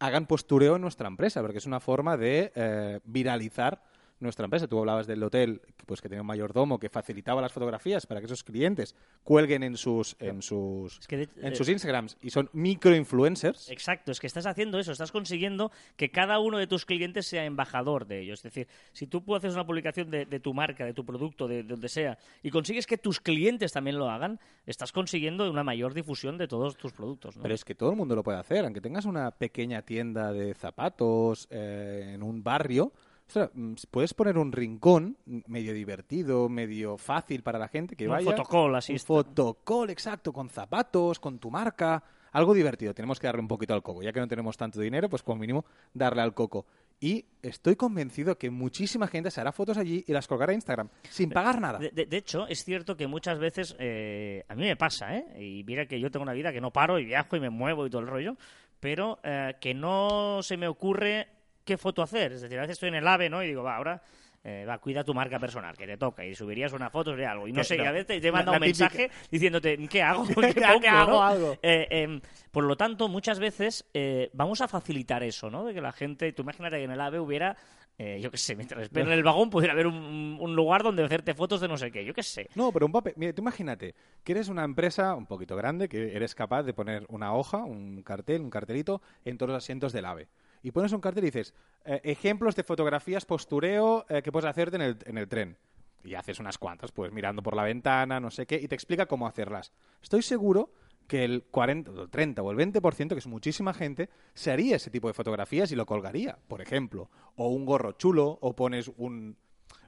hagan 0.00 0.26
postureo 0.26 0.76
en 0.76 0.82
nuestra 0.82 1.08
empresa, 1.08 1.40
porque 1.42 1.58
es 1.58 1.66
una 1.66 1.78
forma 1.78 2.16
de 2.16 2.52
eh, 2.54 3.00
viralizar 3.04 3.82
nuestra 4.20 4.44
empresa. 4.44 4.66
Tú 4.68 4.78
hablabas 4.78 5.06
del 5.06 5.22
hotel, 5.22 5.60
que, 5.76 5.84
pues 5.86 6.00
que 6.00 6.08
tenía 6.08 6.20
un 6.22 6.26
mayordomo 6.26 6.78
que 6.78 6.88
facilitaba 6.88 7.40
las 7.40 7.52
fotografías 7.52 8.06
para 8.06 8.20
que 8.20 8.26
esos 8.26 8.44
clientes 8.44 8.94
cuelguen 9.24 9.62
en 9.62 9.76
sus 9.76 10.16
en 10.20 10.42
sus 10.42 10.98
Es 11.00 11.06
que 11.06 11.16
de- 11.16 11.28
en 11.36 11.52
eh, 11.52 11.56
sus 11.56 11.68
Instagrams 11.68 12.16
y 12.22 12.30
son 12.30 12.48
microinfluencers. 12.52 13.70
Exacto, 13.70 14.12
es 14.12 14.20
que 14.20 14.26
estás 14.26 14.46
haciendo 14.46 14.78
eso, 14.78 14.92
estás 14.92 15.12
consiguiendo 15.12 15.70
que 15.96 16.10
cada 16.10 16.38
uno 16.38 16.58
de 16.58 16.66
tus 16.66 16.84
clientes 16.84 17.26
sea 17.26 17.44
embajador 17.44 18.06
de 18.06 18.20
ellos. 18.20 18.40
Es 18.40 18.42
decir, 18.44 18.68
si 18.92 19.06
tú 19.06 19.22
haces 19.34 19.54
una 19.54 19.64
publicación 19.66 20.10
de, 20.10 20.26
de 20.26 20.40
tu 20.40 20.52
marca, 20.54 20.84
de 20.84 20.94
tu 20.94 21.04
producto, 21.04 21.46
de, 21.48 21.62
de 21.62 21.68
donde 21.70 21.88
sea, 21.88 22.18
y 22.42 22.50
consigues 22.50 22.86
que 22.86 22.98
tus 22.98 23.20
clientes 23.20 23.72
también 23.72 23.98
lo 23.98 24.10
hagan, 24.10 24.38
estás 24.66 24.92
consiguiendo 24.92 25.50
una 25.50 25.64
mayor 25.64 25.94
difusión 25.94 26.38
de 26.38 26.48
todos 26.48 26.76
tus 26.76 26.92
productos. 26.92 27.36
¿no? 27.36 27.42
Pero 27.42 27.54
es 27.54 27.64
que 27.64 27.74
todo 27.74 27.90
el 27.90 27.96
mundo 27.96 28.14
lo 28.14 28.22
puede 28.22 28.38
hacer, 28.38 28.64
aunque 28.64 28.80
tengas 28.80 29.04
una 29.04 29.30
pequeña 29.30 29.82
tienda 29.82 30.32
de 30.32 30.54
zapatos 30.54 31.46
eh, 31.50 32.12
en 32.14 32.22
un 32.22 32.42
barrio. 32.42 32.92
Ostras, 33.30 33.50
mm, 33.54 33.74
puedes 33.90 34.12
poner 34.14 34.36
un 34.38 34.52
rincón 34.52 35.16
medio 35.46 35.72
divertido, 35.72 36.48
medio 36.48 36.96
fácil 36.98 37.42
para 37.42 37.58
la 37.58 37.68
gente 37.68 37.96
que 37.96 38.04
Un 38.06 38.10
vaya. 38.10 38.30
fotocall, 38.30 38.74
así 38.76 38.92
Un 38.92 38.96
está. 38.96 39.06
fotocall, 39.06 39.90
exacto, 39.90 40.32
con 40.32 40.48
zapatos, 40.50 41.18
con 41.18 41.38
tu 41.38 41.50
marca. 41.50 42.02
Algo 42.32 42.54
divertido. 42.54 42.94
Tenemos 42.94 43.18
que 43.18 43.26
darle 43.26 43.40
un 43.40 43.48
poquito 43.48 43.74
al 43.74 43.82
coco. 43.82 44.02
Ya 44.04 44.12
que 44.12 44.20
no 44.20 44.28
tenemos 44.28 44.56
tanto 44.56 44.80
dinero, 44.80 45.08
pues 45.08 45.20
como 45.24 45.40
mínimo 45.40 45.64
darle 45.92 46.22
al 46.22 46.32
coco. 46.32 46.64
Y 47.00 47.24
estoy 47.42 47.74
convencido 47.74 48.38
que 48.38 48.50
muchísima 48.50 49.08
gente 49.08 49.32
se 49.32 49.40
hará 49.40 49.50
fotos 49.50 49.76
allí 49.78 50.04
y 50.06 50.12
las 50.12 50.28
colgará 50.28 50.52
a 50.52 50.54
Instagram 50.54 50.88
sin 51.08 51.30
pagar 51.30 51.60
nada. 51.60 51.78
De, 51.80 51.90
de- 51.90 52.06
de 52.06 52.16
hecho, 52.18 52.46
es 52.46 52.62
cierto 52.64 52.96
que 52.96 53.08
muchas 53.08 53.40
veces, 53.40 53.74
eh, 53.80 54.44
a 54.48 54.54
mí 54.54 54.62
me 54.62 54.76
pasa, 54.76 55.16
¿eh? 55.16 55.24
Y 55.42 55.64
mira 55.64 55.86
que 55.86 55.98
yo 55.98 56.10
tengo 56.12 56.22
una 56.22 56.32
vida 56.34 56.52
que 56.52 56.60
no 56.60 56.70
paro 56.72 57.00
y 57.00 57.04
viajo 57.04 57.34
y 57.36 57.40
me 57.40 57.50
muevo 57.50 57.84
y 57.86 57.90
todo 57.90 58.02
el 58.02 58.06
rollo, 58.06 58.36
pero 58.78 59.18
eh, 59.24 59.56
que 59.60 59.74
no 59.74 60.40
se 60.42 60.56
me 60.56 60.68
ocurre 60.68 61.26
qué 61.70 61.78
foto 61.78 62.02
hacer. 62.02 62.32
Es 62.32 62.40
decir, 62.42 62.58
a 62.58 62.62
veces 62.62 62.74
estoy 62.74 62.88
en 62.88 62.96
el 62.96 63.06
AVE, 63.06 63.30
¿no? 63.30 63.42
Y 63.42 63.46
digo, 63.48 63.62
va, 63.62 63.76
ahora... 63.76 64.02
eh, 64.42 64.64
va, 64.66 64.78
cuida 64.78 65.04
tu 65.04 65.12
marca 65.12 65.38
personal, 65.38 65.76
que 65.76 65.86
te 65.86 65.96
toca, 65.98 66.24
y 66.24 66.34
subirías 66.34 66.72
una 66.72 66.88
foto 66.90 67.14
de 67.14 67.26
algo. 67.26 67.46
Y 67.46 67.52
no 67.52 67.62
sé, 67.62 67.74
y 67.76 67.78
no, 67.78 67.84
a 67.88 67.92
veces 67.92 68.20
te 68.22 68.32
manda 68.32 68.52
un 68.52 68.58
típica- 68.58 68.84
mensaje 68.88 69.10
diciéndote, 69.30 69.76
¿qué 69.88 70.02
hago? 70.02 70.24
¿Qué, 70.26 70.54
¿Qué 70.54 70.60
pongo, 70.62 70.88
hago? 70.88 71.10
no? 71.12 71.22
Algo. 71.22 71.56
Eh, 71.62 71.86
em, 71.90 72.20
por 72.50 72.64
lo 72.64 72.74
tanto, 72.76 73.06
muchas 73.08 73.38
veces 73.38 73.84
eh, 73.94 74.30
vamos 74.32 74.60
a 74.62 74.66
facilitar 74.68 75.22
eso, 75.22 75.50
¿no? 75.50 75.64
De 75.66 75.74
que 75.74 75.80
la 75.82 75.92
gente, 75.92 76.32
tú 76.32 76.42
imagínate 76.42 76.76
que 76.78 76.84
en 76.84 76.90
el 76.90 77.00
AVE 77.02 77.20
hubiera, 77.20 77.54
eh, 77.98 78.18
yo 78.22 78.30
qué 78.30 78.38
sé, 78.38 78.56
mientras 78.56 78.82
espero 78.84 79.08
en 79.08 79.12
el 79.12 79.22
vagón 79.22 79.50
pudiera 79.50 79.74
haber 79.74 79.86
un, 79.86 80.38
un 80.40 80.56
lugar 80.56 80.82
donde 80.82 81.04
hacerte 81.04 81.34
fotos 81.34 81.60
de 81.60 81.68
no 81.68 81.76
sé 81.76 81.92
qué, 81.92 82.02
yo 82.02 82.14
qué 82.14 82.22
sé. 82.22 82.48
No, 82.54 82.72
pero 82.72 82.86
un 82.86 82.92
papel. 82.92 83.12
Mira, 83.16 83.34
tú 83.34 83.42
imagínate 83.42 83.94
que 84.24 84.32
eres 84.32 84.48
una 84.48 84.64
empresa 84.64 85.14
un 85.16 85.26
poquito 85.26 85.54
grande, 85.54 85.86
que 85.86 86.16
eres 86.16 86.34
capaz 86.34 86.62
de 86.62 86.72
poner 86.72 87.04
una 87.10 87.34
hoja, 87.34 87.58
un 87.58 88.02
cartel, 88.02 88.40
un 88.40 88.48
cartelito 88.48 89.02
en 89.26 89.36
todos 89.36 89.50
los 89.52 89.62
asientos 89.62 89.92
del 89.92 90.06
AVE. 90.06 90.28
y 90.62 90.70
pones 90.70 90.92
un 90.92 91.00
cartel 91.00 91.24
y 91.24 91.26
dices, 91.28 91.54
eh, 91.84 92.00
ejemplos 92.04 92.56
de 92.56 92.62
fotografías 92.62 93.24
postureo 93.24 94.04
eh, 94.08 94.22
que 94.22 94.32
puedes 94.32 94.48
hacerte 94.48 94.76
en 94.76 94.82
el, 94.82 94.98
en 95.04 95.18
el 95.18 95.28
tren. 95.28 95.56
Y 96.02 96.14
haces 96.14 96.38
unas 96.40 96.56
cuantas, 96.56 96.92
pues 96.92 97.12
mirando 97.12 97.42
por 97.42 97.54
la 97.54 97.64
ventana, 97.64 98.20
no 98.20 98.30
sé 98.30 98.46
qué, 98.46 98.56
y 98.56 98.68
te 98.68 98.74
explica 98.74 99.06
cómo 99.06 99.26
hacerlas. 99.26 99.72
Estoy 100.02 100.22
seguro 100.22 100.72
que 101.06 101.24
el 101.24 101.42
40, 101.50 101.90
o 101.90 102.02
el 102.02 102.10
30 102.10 102.42
o 102.42 102.50
el 102.52 102.56
20%, 102.56 103.08
que 103.08 103.18
es 103.18 103.26
muchísima 103.26 103.74
gente, 103.74 104.08
se 104.32 104.50
haría 104.50 104.76
ese 104.76 104.90
tipo 104.90 105.08
de 105.08 105.14
fotografías 105.14 105.72
y 105.72 105.76
lo 105.76 105.84
colgaría, 105.84 106.38
por 106.48 106.62
ejemplo. 106.62 107.10
O 107.36 107.48
un 107.48 107.66
gorro 107.66 107.92
chulo, 107.92 108.38
o 108.40 108.54
pones 108.54 108.90
un 108.96 109.36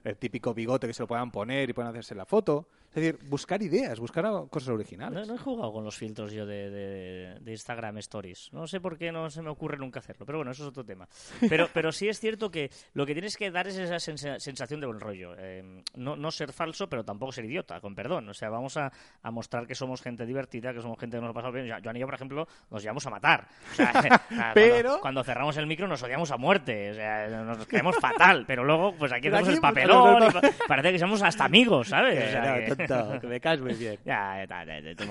el 0.03 0.17
típico 0.17 0.53
bigote 0.53 0.87
que 0.87 0.93
se 0.93 1.03
lo 1.03 1.07
puedan 1.07 1.31
poner 1.31 1.69
y 1.69 1.73
puedan 1.73 1.91
hacerse 1.91 2.15
la 2.15 2.25
foto. 2.25 2.67
Es 2.95 3.01
decir, 3.01 3.17
buscar 3.27 3.61
ideas, 3.63 3.99
buscar 3.99 4.23
cosas 4.49 4.69
originales. 4.69 5.27
No, 5.27 5.33
no 5.33 5.39
he 5.39 5.43
jugado 5.43 5.73
con 5.73 5.83
los 5.83 5.95
filtros 5.97 6.31
yo 6.31 6.45
de, 6.45 6.69
de- 6.69 7.39
de 7.39 7.51
Instagram 7.51 7.97
Stories. 7.97 8.49
No 8.53 8.67
sé 8.67 8.79
por 8.79 8.97
qué 8.97 9.11
no 9.11 9.29
se 9.29 9.41
me 9.41 9.49
ocurre 9.49 9.77
nunca 9.77 9.99
hacerlo, 9.99 10.25
pero 10.25 10.37
bueno, 10.39 10.51
eso 10.51 10.63
es 10.63 10.69
otro 10.69 10.85
tema. 10.85 11.07
Pero, 11.49 11.67
pero 11.73 11.91
sí 11.91 12.07
es 12.07 12.19
cierto 12.19 12.51
que 12.51 12.69
lo 12.93 13.05
que 13.05 13.13
tienes 13.13 13.35
que 13.35 13.49
dar 13.49 13.67
es 13.67 13.77
esa 13.77 13.99
sensa- 13.99 14.39
sensación 14.39 14.79
de 14.79 14.85
buen 14.87 14.99
rollo. 14.99 15.33
Eh, 15.37 15.81
no, 15.95 16.15
no 16.15 16.29
ser 16.31 16.53
falso, 16.53 16.87
pero 16.87 17.03
tampoco 17.03 17.31
ser 17.31 17.45
idiota, 17.45 17.81
con 17.81 17.95
perdón. 17.95 18.29
O 18.29 18.33
sea, 18.33 18.49
vamos 18.49 18.77
a, 18.77 18.91
a 19.23 19.31
mostrar 19.31 19.65
que 19.65 19.73
somos 19.75 20.01
gente 20.01 20.25
divertida, 20.25 20.71
que 20.73 20.81
somos 20.81 20.99
gente 20.99 21.17
que 21.17 21.21
nos 21.21 21.31
ha 21.31 21.33
pasado 21.33 21.53
bien. 21.53 21.69
Joan 21.83 21.95
y 21.97 21.99
yo, 21.99 22.05
por 22.05 22.15
ejemplo, 22.15 22.47
nos 22.69 22.81
llevamos 22.83 23.05
a 23.07 23.09
matar. 23.09 23.47
O 23.71 23.75
sea, 23.75 23.91
cuando- 24.27 24.53
Pero- 24.53 24.99
Cuando, 25.01 25.23
cerramos 25.23 25.57
el 25.57 25.65
micro 25.67 25.87
nos 25.87 26.03
odiamos 26.03 26.29
a 26.31 26.37
muerte. 26.37 26.91
O 26.91 26.93
sea, 26.93 27.27
nos 27.27 27.65
caemos 27.65 27.95
fatal. 27.99 28.43
Pero 28.45 28.63
luego, 28.63 28.93
pues 28.95 29.11
aquí 29.11 29.29
hacemos 29.29 29.47
aquí, 29.47 29.55
el 29.55 29.61
papelón. 29.61 30.19
no, 30.19 30.19
no, 30.19 30.27
y 30.29 30.31
pa- 30.31 30.41
parece 30.67 30.91
que 30.91 30.99
somos 30.99 31.21
hasta 31.23 31.45
amigos, 31.45 31.87
¿sabes? 31.89 32.19
O 32.19 32.21
Eh, 32.21 32.31
sea, 32.31 32.41
no, 32.69 32.75
que- 32.75 32.82
que 33.21 33.27
me 33.27 33.39
caes 33.39 33.61
muy 33.61 33.73
bien. 33.73 33.97
ya, 34.05 34.45
ya, 34.47 34.65
ya, 34.65 34.79
ya, 34.79 34.95
tú, 34.95 35.03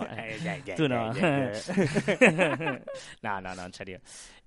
ya, 0.44 0.56
ya, 0.58 0.74
tú 0.74 0.88
ya, 0.88 0.88
no. 0.88 1.12
ya, 1.14 2.80
no, 3.22 3.40
no, 3.40 3.54
no, 3.54 3.64
en 3.66 3.72
serio. 3.72 4.00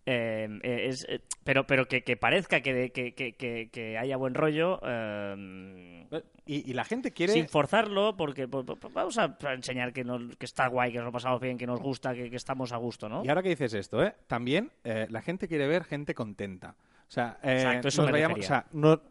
Eh, 0.08 0.48
eh, 0.62 0.86
es, 0.90 1.04
eh, 1.10 1.20
pero 1.44 1.66
pero 1.66 1.88
que, 1.88 2.04
que 2.04 2.16
parezca 2.16 2.62
que, 2.62 2.74
de- 2.74 2.92
que, 2.92 3.14
que, 3.16 3.70
que, 3.72 3.98
haya 3.98 4.18
buen 4.18 4.36
rollo 4.36 4.80
eh, 4.86 6.06
Y, 6.46 6.70
y 6.70 6.74
la 6.74 6.84
gente 6.84 7.10
quiere... 7.12 7.34
sin 7.34 7.48
forzarlo 7.50 8.16
porque 8.16 8.48
pues, 8.48 8.66
pues, 8.66 8.94
vamos 8.94 9.18
a 9.18 9.36
enseñar 9.52 9.94
que, 9.94 10.04
nos, 10.04 10.36
que 10.38 10.46
está 10.46 10.68
guay, 10.68 10.92
que 10.92 10.98
nos 11.00 11.06
lo 11.06 11.12
pasamos 11.12 11.42
bien, 11.42 11.58
que 11.58 11.66
nos 11.66 11.80
gusta, 11.80 12.14
que, 12.14 12.30
que 12.30 12.36
estamos 12.36 12.72
a 12.72 12.78
gusto, 12.78 13.10
¿no? 13.10 13.26
Y 13.26 13.30
ahora 13.30 13.42
que 13.42 13.50
dices 13.50 13.74
esto, 13.74 14.04
¿eh? 14.04 14.14
también 14.28 14.72
eh, 14.84 15.08
la 15.10 15.24
gente 15.24 15.48
quiere 15.48 15.66
ver 15.68 15.84
gente 15.86 16.14
contenta. 16.14 16.76
O 17.08 17.12
sea, 17.12 17.40
eh, 17.42 17.54
Exacto, 17.58 17.88
eso 17.88 18.02
nos 18.04 18.12
me 18.12 18.20
vayamos- 18.20 18.38
refería. 18.38 18.58
o 18.58 18.62
sea, 18.62 18.66
no- 18.74 19.02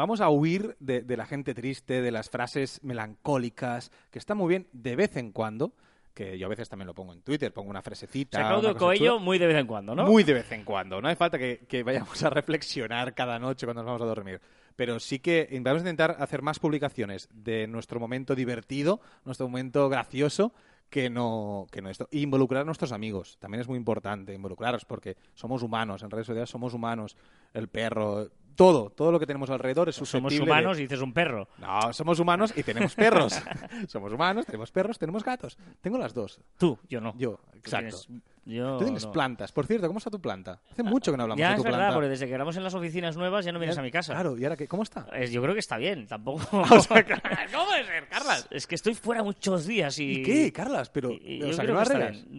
vamos 0.00 0.20
a 0.20 0.28
huir 0.30 0.76
de, 0.80 1.02
de 1.02 1.16
la 1.16 1.26
gente 1.26 1.54
triste, 1.54 2.00
de 2.02 2.10
las 2.10 2.30
frases 2.30 2.80
melancólicas, 2.82 3.90
que 4.10 4.18
está 4.18 4.34
muy 4.34 4.48
bien 4.48 4.66
de 4.72 4.96
vez 4.96 5.16
en 5.16 5.30
cuando, 5.32 5.74
que 6.14 6.38
yo 6.38 6.46
a 6.46 6.48
veces 6.48 6.68
también 6.68 6.86
lo 6.86 6.94
pongo 6.94 7.12
en 7.12 7.22
Twitter, 7.22 7.52
pongo 7.52 7.70
una 7.70 7.80
O 7.80 7.82
frasecita. 7.82 8.42
cosa 8.54 8.74
Coelho 8.74 9.12
chula. 9.14 9.18
muy 9.24 9.38
de 9.38 9.46
vez 9.46 9.56
en 9.56 9.66
cuando, 9.66 9.94
¿no? 9.94 10.04
Muy 10.06 10.24
de 10.24 10.34
vez 10.34 10.50
en 10.52 10.64
cuando. 10.64 11.00
No 11.00 11.08
hace 11.08 11.16
falta 11.16 11.38
que, 11.38 11.66
que 11.68 11.82
vayamos 11.82 12.22
a 12.22 12.30
reflexionar 12.30 13.14
cada 13.14 13.38
noche 13.38 13.66
cuando 13.66 13.82
nos 13.82 13.88
vamos 13.88 14.02
a 14.02 14.06
dormir. 14.06 14.40
Pero 14.76 14.98
sí 14.98 15.18
que 15.18 15.48
vamos 15.62 15.80
a 15.82 15.84
intentar 15.84 16.16
hacer 16.18 16.42
más 16.42 16.58
publicaciones 16.58 17.28
de 17.32 17.66
nuestro 17.66 18.00
momento 18.00 18.34
divertido, 18.34 19.00
nuestro 19.24 19.48
momento 19.48 19.88
gracioso, 19.88 20.52
que 20.88 21.08
no, 21.08 21.66
que 21.70 21.80
no 21.82 21.88
esto. 21.88 22.08
Y 22.10 22.22
involucrar 22.22 22.62
a 22.62 22.64
nuestros 22.64 22.90
amigos. 22.90 23.36
También 23.38 23.60
es 23.60 23.68
muy 23.68 23.76
importante 23.78 24.34
involucraros 24.34 24.84
porque 24.84 25.16
somos 25.34 25.62
humanos. 25.62 26.02
En 26.02 26.10
redes 26.10 26.26
sociales 26.26 26.50
somos 26.50 26.74
humanos. 26.74 27.16
El 27.54 27.68
perro, 27.68 28.28
todo, 28.60 28.90
todo 28.90 29.10
lo 29.10 29.18
que 29.18 29.24
tenemos 29.24 29.48
alrededor 29.48 29.88
es 29.88 29.94
Somos 29.96 30.10
susceptible 30.10 30.44
de- 30.44 30.50
humanos 30.52 30.78
y 30.78 30.82
dices 30.82 31.00
un 31.00 31.14
perro. 31.14 31.48
No, 31.56 31.94
somos 31.94 32.20
humanos 32.20 32.52
y 32.54 32.62
tenemos 32.62 32.94
perros. 32.94 33.32
somos 33.88 34.12
humanos, 34.12 34.44
tenemos 34.44 34.70
perros, 34.70 34.98
tenemos 34.98 35.24
gatos. 35.24 35.56
Tengo 35.80 35.96
las 35.96 36.12
dos. 36.12 36.38
Tú, 36.58 36.78
yo 36.86 37.00
no. 37.00 37.14
Yo, 37.16 37.40
exacto. 37.54 37.96
tienes- 38.06 38.24
yo 38.44 38.78
Tú 38.78 38.84
tienes 38.84 39.04
no. 39.06 39.12
plantas. 39.12 39.52
Por 39.52 39.66
cierto, 39.66 39.86
¿cómo 39.86 39.98
está 39.98 40.10
tu 40.10 40.20
planta? 40.20 40.60
Hace 40.72 40.82
mucho 40.82 41.10
que 41.10 41.16
no 41.16 41.22
hablamos 41.22 41.38
Ya 41.40 41.48
de 41.50 41.54
es 41.54 41.58
tu 41.58 41.64
verdad, 41.64 41.78
planta. 41.78 41.94
porque 41.94 42.08
desde 42.10 42.26
que 42.26 42.34
éramos 42.34 42.56
en 42.56 42.64
las 42.64 42.74
oficinas 42.74 43.16
nuevas 43.16 43.44
ya 43.46 43.52
no 43.52 43.58
vienes 43.58 43.78
a 43.78 43.82
mi 43.82 43.90
casa. 43.90 44.12
Claro, 44.12 44.36
¿y 44.36 44.44
ahora 44.44 44.56
qué? 44.56 44.68
¿Cómo 44.68 44.82
está? 44.82 45.06
Es- 45.14 45.30
yo 45.30 45.40
creo 45.40 45.54
que 45.54 45.60
está 45.60 45.78
bien, 45.78 46.06
tampoco. 46.06 46.40
O 46.70 46.80
sea, 46.80 47.02
¿Cómo 47.52 47.64
puede 47.66 47.84
ser, 47.86 48.08
Carlas? 48.08 48.46
Es 48.50 48.66
que 48.66 48.74
estoy 48.74 48.94
fuera 48.94 49.22
muchos 49.22 49.66
días 49.66 49.98
y. 49.98 50.20
¿Y 50.20 50.22
qué, 50.22 50.52
Carlas? 50.52 50.90
Pero, 50.90 51.12
y-. 51.12 51.40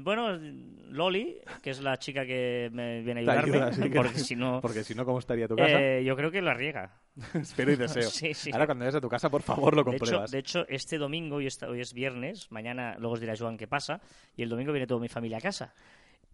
Bueno, 0.03 0.37
Loli, 0.91 1.39
que 1.63 1.69
es 1.71 1.81
la 1.81 1.97
chica 1.97 2.25
que 2.25 2.69
me 2.73 3.01
viene 3.01 3.21
a 3.21 3.33
ayudarme, 3.33 3.57
ayuda, 3.57 3.73
sí, 3.73 3.81
que- 3.89 3.95
porque 3.95 4.19
si 4.19 4.35
no. 4.35 4.59
Porque 4.61 4.83
si 4.83 4.93
no, 4.93 5.05
¿cómo 5.05 5.19
estaría 5.19 5.47
tu 5.47 5.55
casa? 5.55 5.79
eh, 5.79 6.03
yo 6.03 6.15
creo 6.15 6.29
que 6.31 6.41
la 6.41 6.53
riega. 6.53 6.99
Espero 7.33 7.71
y 7.71 7.75
deseo. 7.77 8.09
sí, 8.09 8.33
sí. 8.33 8.51
Ahora, 8.51 8.65
cuando 8.65 8.83
vayas 8.83 8.95
a 8.95 9.01
tu 9.01 9.09
casa, 9.09 9.29
por 9.29 9.41
favor, 9.41 9.75
lo 9.75 9.83
De 9.83 9.91
hecho, 9.91 9.99
compruebas. 10.05 10.31
de 10.31 10.39
hecho, 10.39 10.65
este 10.67 10.97
domingo, 10.97 11.37
hoy, 11.37 11.47
está- 11.47 11.67
hoy 11.69 11.81
es 11.81 11.93
viernes, 11.93 12.51
mañana 12.51 12.95
luego 12.99 13.13
os 13.13 13.19
dirá 13.21 13.33
Joan 13.37 13.57
qué 13.57 13.67
pasa, 13.67 14.01
y 14.35 14.43
el 14.43 14.49
domingo 14.49 14.71
viene 14.73 14.87
toda 14.87 14.99
mi 15.01 15.07
familia 15.09 15.37
a 15.37 15.41
casa. 15.41 15.73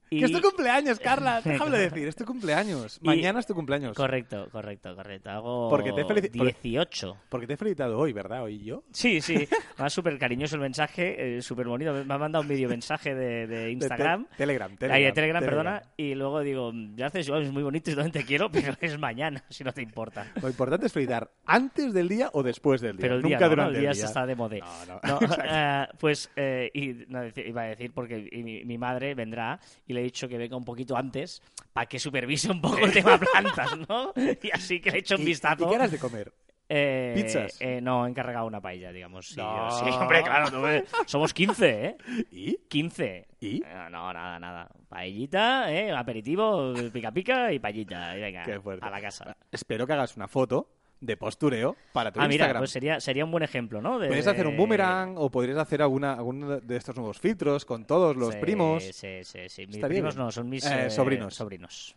Y... 0.09 0.19
¡Que 0.19 0.25
es 0.25 0.31
tu 0.31 0.41
cumpleaños, 0.41 0.99
Carla! 0.99 1.41
Déjame 1.45 1.77
decir, 1.77 2.07
es 2.07 2.15
tu 2.15 2.25
cumpleaños. 2.25 2.99
Y- 3.01 3.05
Mañana 3.07 3.39
es 3.39 3.45
tu 3.47 3.53
cumpleaños. 3.53 3.95
Correcto, 3.95 4.47
correcto, 4.51 4.95
correcto. 4.95 5.29
Hago 5.29 5.69
Porque 5.69 5.91
te 5.93 6.03
felici- 6.05 6.31
porque- 6.37 6.55
18. 6.63 7.17
Porque 7.29 7.47
te 7.47 7.53
he 7.53 7.57
felicitado 7.57 7.97
hoy, 7.97 8.13
¿verdad? 8.13 8.43
Hoy 8.43 8.63
yo. 8.63 8.83
Sí, 8.91 9.21
sí. 9.21 9.47
Va 9.81 9.89
súper 9.89 10.17
cariñoso 10.17 10.55
el 10.55 10.61
mensaje, 10.61 11.37
eh, 11.37 11.41
súper 11.41 11.67
bonito. 11.67 11.93
Me 11.93 12.13
ha 12.13 12.17
mandado 12.17 12.41
un 12.41 12.47
vídeo 12.47 12.69
mensaje 12.69 13.13
de, 13.15 13.47
de 13.47 13.57
De 13.57 13.63
te- 13.65 13.71
Instagram. 13.71 14.27
Telegram, 14.37 14.69
Telegram. 14.77 14.95
Ahí 14.97 15.03
de 15.03 15.11
Telegram, 15.11 15.43
perdona. 15.43 15.81
Y 15.97 16.15
luego 16.15 16.39
digo, 16.41 16.71
gracias, 16.73 17.27
Joan, 17.27 17.43
es 17.43 17.51
muy 17.51 17.63
bonito 17.63 17.91
y 17.91 17.95
también 17.95 18.11
te 18.13 18.23
quiero, 18.23 18.49
pero 18.51 18.73
es 18.79 18.97
mañana, 18.99 19.43
si 19.49 19.63
no 19.63 19.71
te 19.73 19.81
importa. 19.81 20.25
Lo 20.41 20.47
importante 20.49 20.85
es 20.87 20.93
felicitar 20.93 21.29
antes 21.45 21.93
del 21.93 22.07
día 22.07 22.29
o 22.33 22.43
después 22.43 22.81
del 22.81 22.97
día. 22.97 23.01
Pero 23.01 23.15
el 23.15 23.21
Nunca 23.21 23.37
día, 23.37 23.47
no, 23.47 23.49
¿no? 23.49 23.55
durante 23.55 23.75
el 23.75 23.81
día, 23.81 23.89
el 23.89 23.95
se 23.95 24.01
día. 24.01 24.07
está 24.07 24.25
de 24.25 24.35
moda. 24.35 24.55
No, 24.87 24.99
no. 25.03 25.19
No, 25.19 25.35
eh, 25.43 25.87
pues, 25.99 26.31
eh, 26.35 26.71
y, 26.73 27.05
no, 27.09 27.21
iba 27.35 27.61
a 27.63 27.65
decir, 27.65 27.91
porque 27.93 28.29
y 28.31 28.43
mi, 28.43 28.63
mi 28.63 28.77
madre 28.77 29.13
vendrá 29.15 29.59
y 29.85 29.93
le 29.97 30.01
he 30.01 30.05
dicho 30.05 30.27
que 30.27 30.37
venga 30.37 30.55
un 30.55 30.63
poquito 30.63 30.95
antes 30.95 31.41
para 31.73 31.85
que 31.87 31.99
supervise 31.99 32.49
un 32.51 32.61
poco 32.61 32.77
el 32.85 32.93
tema 32.93 33.19
plantas, 33.19 33.77
¿no? 33.89 34.13
Y 34.43 34.49
así 34.53 34.79
que 34.79 34.91
le 34.91 34.97
he 34.97 34.99
hecho 35.01 35.15
un 35.15 35.21
¿Y- 35.21 35.25
vistazo. 35.25 35.65
¿Y 35.65 35.69
qué 35.69 35.75
harás 35.75 35.91
de 35.91 35.99
comer? 35.99 36.31
Eh, 36.69 37.13
¿Pizzas? 37.15 37.61
eh, 37.61 37.79
no, 37.81 38.05
he 38.05 38.09
encargado 38.09 38.45
una 38.45 38.59
paella, 38.59 38.91
digamos. 38.91 39.29
Sí, 39.29 39.37
No. 39.37 39.67
hombre, 39.69 40.21
claro, 40.21 40.51
tú 40.51 40.61
ves, 40.61 40.83
somos 41.05 41.33
15, 41.33 41.85
¿eh? 41.85 41.97
¿Y? 42.29 42.57
15. 42.67 43.27
¿Y? 43.39 43.63
Eh, 43.63 43.87
No, 43.89 44.11
nada, 44.11 44.37
nada. 44.37 44.69
Paellita, 44.89 45.71
¿eh? 45.73 45.91
aperitivo, 45.91 46.73
pica 46.91 47.11
pica 47.11 47.53
y 47.53 47.59
paellita. 47.59 48.17
Y 48.17 48.21
venga, 48.21 48.43
Qué 48.43 48.59
fuerte. 48.59 48.85
a 48.85 48.89
la 48.89 48.99
casa. 48.99 49.37
Espero 49.51 49.87
que 49.87 49.93
hagas 49.93 50.17
una 50.17 50.27
foto 50.27 50.69
de 50.99 51.15
postureo 51.17 51.75
para 51.93 52.11
tu 52.11 52.19
Ah, 52.19 52.27
mira, 52.27 52.45
Instagram. 52.45 52.61
pues 52.61 52.71
sería, 52.71 52.99
sería 52.99 53.23
un 53.25 53.31
buen 53.31 53.43
ejemplo, 53.43 53.81
¿no? 53.81 53.99
De- 53.99 54.07
Podrías 54.07 54.27
hacer 54.27 54.47
un 54.47 54.57
boomerang 54.57 55.15
o 55.17 55.29
podrías 55.29 55.57
hacer 55.57 55.81
alguna, 55.81 56.13
alguno 56.13 56.59
de 56.59 56.75
estos 56.75 56.95
nuevos 56.95 57.19
filtros 57.19 57.65
con 57.65 57.85
todos 57.85 58.15
los 58.15 58.33
Sí, 58.33 58.39
primos. 58.39 58.83
Sí, 58.83 59.23
sí, 59.23 59.49
sí. 59.49 59.67
Mis 59.67 59.77
primos 59.77 60.15
bien. 60.15 60.25
no, 60.25 60.31
son 60.31 60.49
mis 60.49 60.65
Eh, 60.65 60.87
eh, 60.87 60.89
sobrinos. 60.89 61.35
sobrinos. 61.35 61.95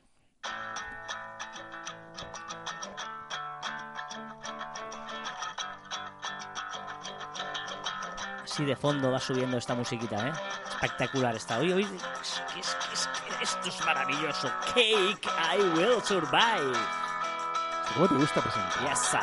Así 8.45 8.65
de 8.65 8.75
fondo 8.77 9.11
va 9.13 9.21
subiendo 9.21 9.57
esta 9.57 9.75
musiquita, 9.75 10.29
¿eh? 10.29 10.33
Espectacular 10.83 11.37
está. 11.37 11.59
Oye, 11.59 11.75
oye, 11.75 11.87
es 12.21 12.43
es 12.59 12.77
es 12.93 13.09
esto 13.43 13.69
es 13.69 13.85
maravilloso. 13.87 14.51
Cake, 14.75 15.29
I 15.55 15.59
will 15.79 16.01
survive. 16.03 16.77
¿Cómo 17.95 18.09
te 18.09 18.15
gusta 18.15 18.41
presentar? 18.41 18.89
Yes, 18.89 18.99
sir. 19.11 19.19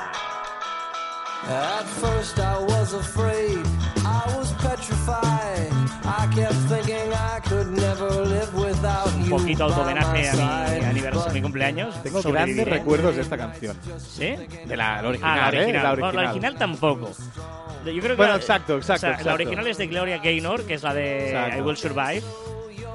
At 1.50 1.86
first 1.86 2.38
I 2.40 2.58
was 2.60 2.94
afraid, 2.94 3.60
I 4.04 4.38
was 4.38 4.52
petrified. 4.54 5.72
I 6.04 6.28
kept 6.36 6.54
thinking 6.68 7.12
I 7.14 7.40
could 7.48 7.68
never 7.72 8.10
live 8.26 8.54
without 8.56 9.08
Un 9.16 9.30
poquito 9.30 9.64
autohomenaje 9.66 10.30
a 10.30 10.34
mi 10.34 10.86
aniversario, 10.86 11.30
a 11.30 11.34
mi 11.34 11.42
cumpleaños. 11.42 12.02
Tengo 12.04 12.22
Sobreviviré. 12.22 12.64
grandes 12.64 12.80
recuerdos 12.80 13.16
de 13.16 13.22
esta 13.22 13.38
canción. 13.38 13.78
¿Sí? 14.00 14.36
De 14.66 14.76
la, 14.76 15.02
la 15.02 15.08
original, 15.10 15.40
Ah, 15.40 15.52
la 15.52 15.58
¿eh? 15.58 15.62
original. 15.64 15.84
La 15.84 15.92
original. 15.92 16.16
la 16.16 16.22
original 16.32 16.56
tampoco. 16.58 17.12
Yo 17.86 17.92
creo 18.02 18.02
que 18.02 18.16
Bueno, 18.16 18.34
la- 18.34 18.40
exacto, 18.40 18.76
exacto, 18.78 18.78
o 18.78 18.82
sea, 19.00 19.10
exacto. 19.12 19.26
La 19.30 19.34
original 19.36 19.68
es 19.68 19.78
de 19.78 19.88
Gloria 19.88 20.18
Gaynor, 20.18 20.64
que 20.66 20.74
es 20.74 20.84
la 20.84 20.94
de 20.94 21.28
Exacto. 21.30 21.58
I 21.58 21.62
Will 21.62 21.78
Survive. 21.78 22.24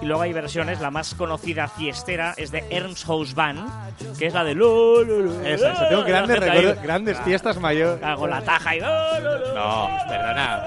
Y 0.02 0.04
luego 0.04 0.22
hay 0.22 0.32
versiones, 0.32 0.80
la 0.80 0.90
más 0.90 1.14
conocida 1.14 1.68
fiestera 1.68 2.34
es 2.36 2.50
de 2.50 2.66
Ernst 2.70 3.06
House 3.06 3.34
Band, 3.34 4.18
que 4.18 4.26
es 4.26 4.34
la 4.34 4.42
de 4.42 4.56
lo. 4.56 5.04
Tengo 5.04 6.02
grandes 6.04 6.40
recuerdos, 6.40 6.82
grandes 6.82 7.20
fiestas 7.20 7.60
mayores. 7.60 8.02
Hago 8.02 8.26
la 8.26 8.42
taja 8.42 8.74
y 8.74 8.80
No, 8.80 9.88
perdona. 10.08 10.62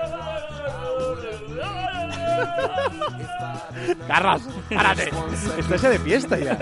Carras, 4.08 4.42
párate. 4.74 5.12
Estás 5.58 5.82
ya 5.82 5.90
de 5.90 6.00
fiesta 6.00 6.38
ya. 6.38 6.58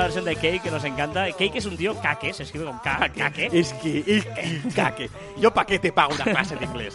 La 0.00 0.06
versión 0.06 0.24
de 0.24 0.34
Cake 0.34 0.62
que 0.62 0.70
nos 0.70 0.82
encanta. 0.84 1.26
Cake 1.26 1.56
es 1.56 1.66
un 1.66 1.76
tío 1.76 1.94
caque, 2.00 2.32
se 2.32 2.44
escribe 2.44 2.64
con 2.64 2.78
K, 2.78 3.10
caque. 3.14 3.50
Es 3.52 3.72
que, 3.74 3.98
es 4.06 4.24
que, 4.24 4.62
caque. 4.74 5.10
Yo 5.38 5.52
pa' 5.52 5.66
qué 5.66 5.78
te 5.78 5.92
pago 5.92 6.14
una 6.14 6.24
clase 6.24 6.56
de 6.56 6.64
inglés. 6.64 6.94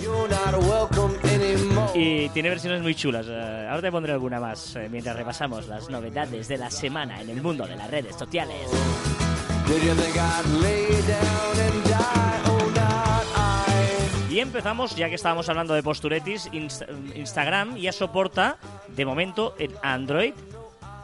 Y 1.94 2.30
tiene 2.30 2.50
versiones 2.50 2.82
muy 2.82 2.96
chulas. 2.96 3.28
Eh, 3.30 3.68
ahora 3.70 3.82
te 3.82 3.92
pondré 3.92 4.12
alguna 4.12 4.40
más 4.40 4.76
eh, 4.76 4.88
mientras 4.90 5.16
repasamos 5.16 5.68
las 5.68 5.88
novedades 5.90 6.48
de 6.48 6.58
la 6.58 6.72
semana 6.72 7.22
en 7.22 7.30
el 7.30 7.42
mundo 7.42 7.68
de 7.68 7.76
las 7.76 7.90
redes 7.92 8.16
sociales. 8.16 8.58
Y 14.30 14.40
empezamos, 14.40 14.96
ya 14.96 15.08
que 15.10 15.16
estábamos 15.16 15.48
hablando 15.48 15.74
de 15.76 15.84
posturetis, 15.84 16.52
Inst- 16.52 16.86
Instagram 17.16 17.78
ya 17.78 17.92
soporta, 17.92 18.58
de 18.90 19.06
momento, 19.06 19.56
en 19.60 19.72
Android 19.82 20.34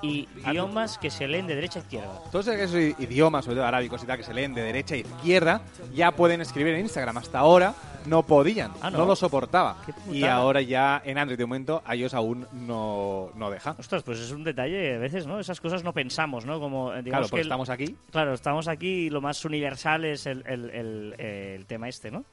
y 0.02 0.28
idiomas 0.46 0.98
que 0.98 1.10
se 1.10 1.28
leen 1.28 1.48
de 1.48 1.56
derecha 1.56 1.80
a 1.80 1.82
izquierda. 1.84 2.20
Todos 2.32 2.48
esos 2.48 2.76
idiomas, 3.00 3.46
sobre 3.46 3.58
todo 3.58 3.66
arábicos 3.66 4.04
y 4.04 4.06
tal, 4.08 4.18
que 4.18 4.24
se 4.24 4.34
leen 4.34 4.54
de 4.54 4.62
derecha 4.64 4.96
a 4.96 4.98
izquierda, 4.98 5.62
ya 5.94 6.12
pueden 6.12 6.42
escribir 6.42 6.74
en 6.74 6.82
Instagram. 6.82 7.18
Hasta 7.18 7.40
ahora 7.40 7.74
no 8.08 8.24
podían, 8.24 8.72
Ah, 8.82 8.90
¿no? 8.90 9.00
no 9.00 9.06
lo 9.06 9.16
soportaba. 9.16 9.78
Y 10.12 10.24
ahora 10.24 10.62
ya 10.62 11.02
en 11.06 11.18
Android 11.20 11.38
de 11.38 11.46
momento 11.46 11.84
iOS 11.94 12.14
aún 12.16 12.48
no, 12.52 13.30
no 13.36 13.52
deja. 13.52 13.76
Ostras, 13.78 14.02
pues 14.04 14.20
es 14.20 14.32
un 14.32 14.44
detalle, 14.44 14.96
a 14.96 14.98
veces, 14.98 15.28
¿no? 15.28 15.40
Esas 15.40 15.62
cosas 15.62 15.84
no 15.84 15.94
pensamos, 15.94 16.46
¿no? 16.46 16.60
Como, 16.60 16.94
eh, 16.94 17.04
digamos 17.04 17.28
Claro, 17.28 17.36
que 17.36 17.42
el- 17.42 17.48
estamos 17.48 17.70
aquí. 17.70 17.96
Claro, 18.12 18.34
estamos 18.34 18.68
aquí 18.68 18.88
y 18.88 19.10
lo 19.12 19.22
más 19.22 19.44
universal 19.46 20.06
es 20.06 20.26
el, 20.26 20.44
el- 20.48 20.70
el- 20.72 21.16
eh, 21.20 21.64
tema 21.68 21.88
este, 21.90 22.10
¿no? 22.10 22.26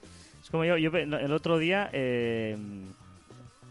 Es 0.43 0.49
como 0.51 0.65
yo, 0.65 0.77
yo 0.79 0.91
el 0.97 1.33
otro 1.33 1.59
día... 1.59 1.91
eh, 1.93 2.57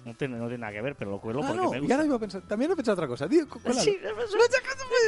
no, 0.07 0.13
tiene, 0.15 0.37
no 0.37 0.45
tiene 0.47 0.59
nada 0.59 0.73
que 0.73 0.81
ver, 0.81 0.95
pero 0.95 1.11
lo 1.11 1.19
cuelo 1.21 1.41
Ah, 1.43 1.47
porque 1.47 1.61
no, 1.63 1.71
me 1.71 1.77
y 1.77 1.79
gusta. 1.81 1.95
ahora 1.95 2.05
iba 2.05 2.15
a 2.15 2.19
pensar, 2.19 2.41
también 2.43 2.71
he 2.71 2.75
pensado 2.75 2.93
otra 2.95 3.07
cosa. 3.07 3.27
Tío. 3.29 3.45
Sí, 3.73 3.97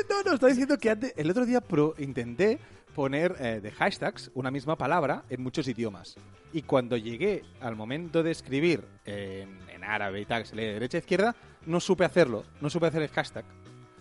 No, 0.10 0.24
no, 0.24 0.34
está 0.34 0.48
diciendo 0.48 0.78
que 0.78 0.90
antes, 0.90 1.14
el 1.18 1.30
otro 1.32 1.46
día 1.46 1.62
pro- 1.62 1.96
intenté 1.98 2.60
poner 2.96 3.36
eh, 3.40 3.60
de 3.62 3.72
hashtags 3.72 4.32
una 4.34 4.52
misma 4.52 4.76
palabra 4.78 5.24
en 5.30 5.42
muchos 5.42 5.68
idiomas. 5.68 6.16
Y 6.52 6.64
cuando 6.64 6.98
llegué 6.98 7.44
al 7.62 7.76
momento 7.76 8.24
de 8.24 8.32
escribir 8.32 8.84
en, 9.06 9.60
en 9.70 9.84
árabe 9.84 10.22
y 10.22 10.26
tal, 10.26 10.42
que 10.44 10.50
se 10.50 10.56
lee 10.56 10.64
de 10.66 10.74
derecha 10.74 10.98
a 10.98 11.00
izquierda, 11.00 11.36
no 11.66 11.80
supe 11.80 12.04
hacerlo, 12.06 12.44
no 12.62 12.70
supe 12.70 12.88
hacer 12.88 13.02
el 13.04 13.10
hashtag. 13.10 13.46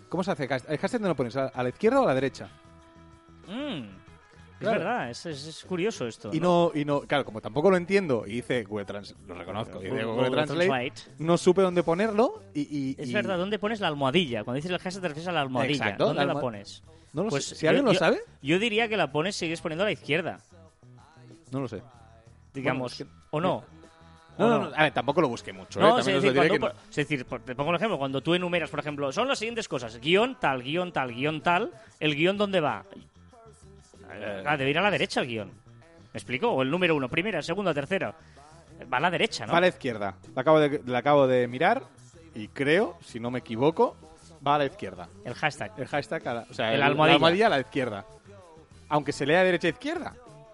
¿Cómo 0.09 0.23
se 0.23 0.31
hace 0.31 0.43
el 0.43 0.49
hashtag? 0.49 0.71
¿El 0.71 0.77
hashtag 0.79 0.99
dónde 1.01 1.09
lo 1.09 1.15
pones? 1.15 1.35
¿A 1.35 1.47
a 1.47 1.63
la 1.63 1.69
izquierda 1.69 2.01
o 2.01 2.03
a 2.03 2.07
la 2.07 2.15
derecha? 2.15 2.49
Mm, 3.47 3.83
es 4.59 4.67
Claro. 4.67 4.79
verdad, 4.79 5.09
es, 5.09 5.25
es- 5.25 5.47
es 5.47 5.63
curioso 5.63 6.05
esto. 6.07 6.29
Y 6.33 6.39
no, 6.39 6.71
y 6.75 6.83
no, 6.85 7.01
claro, 7.01 7.23
como 7.25 7.39
tampoco 7.41 7.71
lo 7.71 7.77
entiendo 7.77 8.25
y 8.27 8.39
hice 8.39 8.63
Google 8.63 8.85
Translate, 8.85 9.23
lo 9.27 9.35
reconozco, 9.35 9.75
Google- 9.79 10.03
Google, 10.03 10.29
Translate, 10.31 10.67
Translate. 10.67 11.01
no 11.23 11.37
supe 11.37 11.61
dónde 11.61 11.81
ponerlo 11.83 12.43
y... 12.53 12.61
y- 12.61 12.95
Es 12.97 13.09
y- 13.09 13.13
verdad, 13.13 13.37
¿dónde 13.37 13.57
pones 13.59 13.79
la 13.79 13.87
almohadilla? 13.87 14.43
Cuando 14.43 14.55
dices 14.57 14.71
el 14.71 14.79
hashtag 14.79 15.01
te 15.01 15.07
refieres 15.07 15.27
a 15.29 15.31
la 15.31 15.41
almohadilla. 15.41 15.73
Exacto, 15.85 16.05
¿Dónde 16.05 16.19
la 16.19 16.25
la 16.25 16.33
almohad- 16.33 16.41
pones? 16.41 16.83
No 17.13 17.23
lo 17.23 17.29
Pues 17.29 17.45
sé. 17.45 17.55
Si 17.55 17.67
alguien 17.67 17.85
yo- 17.85 17.93
lo 17.93 17.97
sabe, 17.97 18.19
Yo 18.41 18.59
diría 18.59 18.87
que 18.87 18.97
la 18.97 19.11
pones, 19.11 19.35
sigues 19.35 19.61
poniendo 19.61 19.83
a 19.83 19.87
la 19.87 19.91
izquierda, 19.93 20.39
no 21.51 21.61
lo 21.61 21.67
sé. 21.67 21.81
digamos. 22.53 22.91
es 22.93 22.97
que- 23.07 23.13
¿O 23.31 23.39
no? 23.41 23.63
No, 24.37 24.45
¿O 24.45 24.49
no, 24.49 24.69
no, 24.69 24.75
a 24.75 24.83
ver, 24.83 24.93
tampoco 24.93 25.19
lo 25.19 25.27
busqué 25.27 25.51
mucho. 25.51 25.79
¿eh? 25.79 25.83
No, 25.83 25.89
es 25.99 26.05
También 26.05 26.17
os 26.17 26.23
decir, 26.23 26.41
diré 26.41 26.53
que 26.53 26.59
po- 26.61 26.71
es 26.89 26.95
decir, 26.95 27.25
te 27.45 27.55
pongo 27.55 27.71
un 27.71 27.75
ejemplo, 27.75 27.97
cuando 27.97 28.21
tú 28.21 28.33
enumeras, 28.33 28.69
por 28.69 28.79
ejemplo, 28.79 29.11
son 29.11 29.27
las 29.27 29.37
siguientes 29.37 29.67
cosas, 29.67 29.99
guion 29.99 30.39
tal, 30.39 30.63
guion 30.63 30.93
tal, 30.93 31.13
guion 31.13 31.41
tal, 31.41 31.71
¿el 31.99 32.15
guion 32.15 32.37
dónde 32.37 32.61
va? 32.61 32.85
Eh, 34.13 34.43
Ah, 34.45 34.57
debe 34.57 34.71
ir 34.71 34.77
a 34.79 34.81
la 34.81 34.91
derecha 34.91 35.21
el 35.21 35.27
guion. 35.27 35.47
¿Me 35.49 36.17
explico? 36.17 36.49
O 36.49 36.61
el 36.61 36.71
número 36.71 36.95
uno, 36.95 37.07
primera, 37.09 37.41
segunda, 37.41 37.73
tercera. 37.73 38.13
Va 38.91 38.97
a 38.97 39.01
la 39.01 39.11
derecha, 39.11 39.45
¿no? 39.45 39.51
Va 39.51 39.57
a 39.59 39.61
la 39.61 39.67
izquierda. 39.67 40.15
La 40.35 40.41
acabo, 40.41 40.59
de, 40.59 40.81
la 40.85 40.99
acabo 40.99 41.27
de 41.27 41.47
mirar 41.47 41.83
y 42.33 42.47
creo, 42.47 42.97
si 43.01 43.19
no 43.19 43.29
me 43.29 43.39
equivoco, 43.39 43.95
va 44.45 44.55
a 44.55 44.59
la 44.59 44.65
izquierda. 44.65 45.07
El 45.25 45.33
hashtag. 45.35 45.71
El 45.77 45.87
hashtag, 45.87 46.27
a 46.27 46.33
la, 46.33 46.45
o 46.49 46.53
sea, 46.53 46.69
El 46.69 46.75
el- 46.75 46.83
almohadilla. 46.83 47.47
a 47.47 47.49
la 47.49 47.59
izquierda. 47.59 48.05
Aunque 48.87 49.11
se 49.11 49.25
lea 49.25 49.43
derecha 49.43 49.67
a 49.67 49.71
izquierda. 49.71 50.13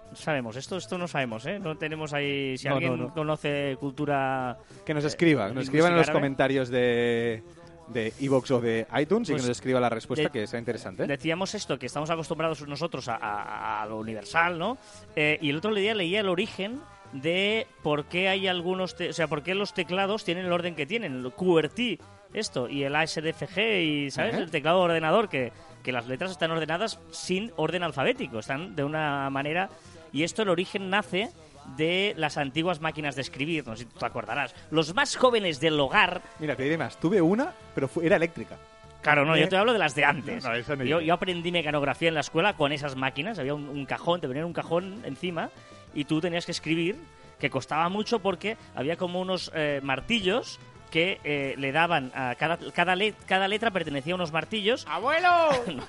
No 0.10 0.16
sabemos, 0.16 0.56
esto, 0.56 0.78
esto 0.78 0.98
no 0.98 1.08
sabemos, 1.08 1.46
¿eh? 1.46 1.60
No 1.60 1.78
tenemos 1.78 2.14
ahí... 2.14 2.58
Si 2.58 2.68
No, 2.68 2.76
alguien 2.76 2.98
no, 2.98 3.08
no. 3.08 3.14
conoce 3.14 3.76
cultura... 3.80 4.58
Que 4.86 4.94
nos 4.94 5.04
escriba. 5.04 5.44
Que 5.48 5.54
nos 5.54 5.64
lingüística 5.66 5.78
escriban 5.78 5.92
en 5.94 5.98
los 5.98 6.08
árabe. 6.08 6.20
comentarios 6.20 6.70
de 6.70 7.44
de 7.88 8.14
Evox 8.20 8.52
o 8.52 8.60
de 8.62 8.88
iTunes 9.00 9.30
y 9.30 9.34
Pues 9.34 9.44
que 9.44 9.48
nos 9.50 9.58
escriba 9.58 9.80
la 9.80 9.90
respuesta, 9.90 10.24
de- 10.24 10.30
que 10.32 10.48
sea 10.48 10.60
interesante. 10.60 11.06
Decíamos 11.08 11.54
esto, 11.56 11.78
que 11.78 11.86
estamos 11.86 12.10
acostumbrados 12.10 12.68
nosotros 12.68 13.08
a, 13.08 13.16
a- 13.16 13.84
a 13.84 13.86
lo 13.86 13.98
universal, 14.00 14.58
¿no? 14.58 14.78
Eh, 15.16 15.38
y 15.42 15.50
el 15.50 15.58
otro 15.58 15.74
día 15.74 15.94
leía 15.94 16.20
el 16.22 16.30
origen 16.30 16.80
de 17.14 17.68
por 17.84 18.06
qué 18.06 18.28
hay 18.28 18.48
algunos, 18.48 18.96
o 19.00 19.14
sea, 19.14 19.28
por 19.28 19.44
qué 19.44 19.56
los 19.56 19.74
teclados 19.74 20.24
tienen 20.26 20.46
el 20.46 20.52
orden 20.52 20.76
que 20.76 20.86
tienen, 20.86 21.14
el 21.26 21.32
QWERTY, 21.32 22.00
esto, 22.34 22.68
y 22.68 22.84
el 22.84 22.96
ASDFG, 22.96 23.60
y, 23.82 24.12
¿sabes? 24.12 24.36
El 24.36 24.52
teclado 24.52 24.80
de 24.80 24.86
ordenador, 24.86 25.30
que, 25.30 25.54
que 25.84 25.92
las 25.94 26.08
letras 26.08 26.32
están 26.32 26.52
ordenadas 26.52 27.00
sin 27.12 27.54
orden 27.56 27.84
alfabético, 27.84 28.40
están 28.40 28.76
de 28.76 28.84
una 28.84 29.30
manera... 29.30 29.70
Y 30.12 30.24
esto, 30.24 30.42
el 30.42 30.50
origen 30.50 30.90
nace 30.90 31.30
de 31.78 32.14
las 32.18 32.38
antiguas 32.38 32.80
máquinas 32.82 33.16
de 33.16 33.22
escribir, 33.22 33.66
no 33.68 33.76
sé 33.76 33.84
si 33.84 33.90
tú 33.90 34.00
te 34.00 34.06
acordarás. 34.06 34.54
Los 34.72 34.94
más 34.94 35.16
jóvenes 35.16 35.60
del 35.60 35.80
hogar 35.80 36.22
Mira, 36.40 36.56
te 36.56 36.64
diré 36.64 36.78
más. 36.78 37.00
Tuve 37.00 37.22
una, 37.22 37.54
pero 37.74 37.88
fue- 37.88 38.06
era 38.06 38.16
eléctrica. 38.16 38.58
Claro, 39.02 39.24
no, 39.24 39.38
yo 39.38 39.48
te 39.48 39.56
hablo 39.56 39.72
de 39.74 39.78
las 39.80 39.94
de 39.94 40.04
antes. 40.04 40.44
no, 40.44 40.54
esa 40.54 40.76
no 40.76 40.84
yo, 40.84 41.14
aprendí 41.14 41.52
mecanografía 41.52 42.08
en 42.08 42.16
la 42.16 42.22
escuela 42.22 42.54
con 42.54 42.72
esas 42.72 42.96
máquinas. 42.96 43.38
Había 43.38 43.54
un, 43.54 43.70
un 43.70 43.86
cajón, 43.86 44.20
te 44.22 44.26
venía 44.28 44.46
un 44.46 44.54
cajón 44.54 45.02
encima 45.06 45.52
y 45.94 46.06
tú 46.06 46.20
tenías 46.22 46.46
que 46.46 46.52
escribir, 46.52 46.98
que 47.40 47.50
costaba 47.52 47.88
mucho 47.90 48.20
porque 48.20 48.58
había 48.74 48.96
como 48.98 49.22
unos 49.22 49.52
eh, 49.54 49.80
martillos 49.84 50.60
que 50.92 51.20
eh, 51.24 51.56
le 51.58 51.72
daban 51.72 52.12
a 52.16 52.36
cada, 52.36 52.58
cada, 52.72 52.96
le- 52.96 53.14
cada 53.28 53.48
letra 53.48 53.72
pertenecía 53.72 54.14
a 54.14 54.16
unos 54.16 54.32
martillos. 54.32 54.86
¡Abuelo! 54.90 55.30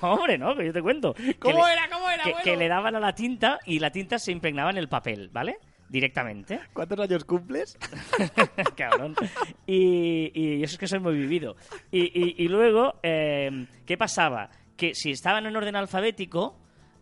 No, 0.01 0.13
hombre, 0.13 0.37
no, 0.37 0.55
que 0.55 0.65
yo 0.65 0.73
te 0.73 0.81
cuento. 0.81 1.13
Que 1.13 1.35
¿Cómo 1.39 1.65
le- 1.65 1.73
era? 1.73 1.89
¿Cómo 1.89 2.09
era, 2.09 2.23
que, 2.23 2.29
abuelo? 2.31 2.43
que 2.43 2.57
le 2.57 2.67
daban 2.67 2.95
a 2.95 2.99
la 2.99 3.13
tinta 3.15 3.59
y 3.65 3.79
la 3.79 3.91
tinta 3.91 4.19
se 4.19 4.31
impregnaba 4.31 4.69
en 4.71 4.77
el 4.77 4.89
papel, 4.89 5.29
¿vale? 5.31 5.57
Directamente. 5.89 6.59
¿Cuántos 6.73 6.99
años 6.99 7.23
cumples? 7.23 7.77
Cabrón. 8.75 9.15
Y, 9.65 10.31
y 10.33 10.63
eso 10.63 10.73
es 10.73 10.77
que 10.77 10.87
soy 10.87 10.99
muy 10.99 11.13
vivido. 11.15 11.55
Y, 11.91 12.01
y- 12.05 12.35
y 12.43 12.47
luego, 12.47 12.95
eh, 13.03 13.65
¿qué 13.85 13.97
pasaba? 13.97 14.49
Que 14.75 14.93
si 14.93 15.11
estaban 15.11 15.45
en 15.45 15.55
orden 15.55 15.75
alfabético, 15.75 16.57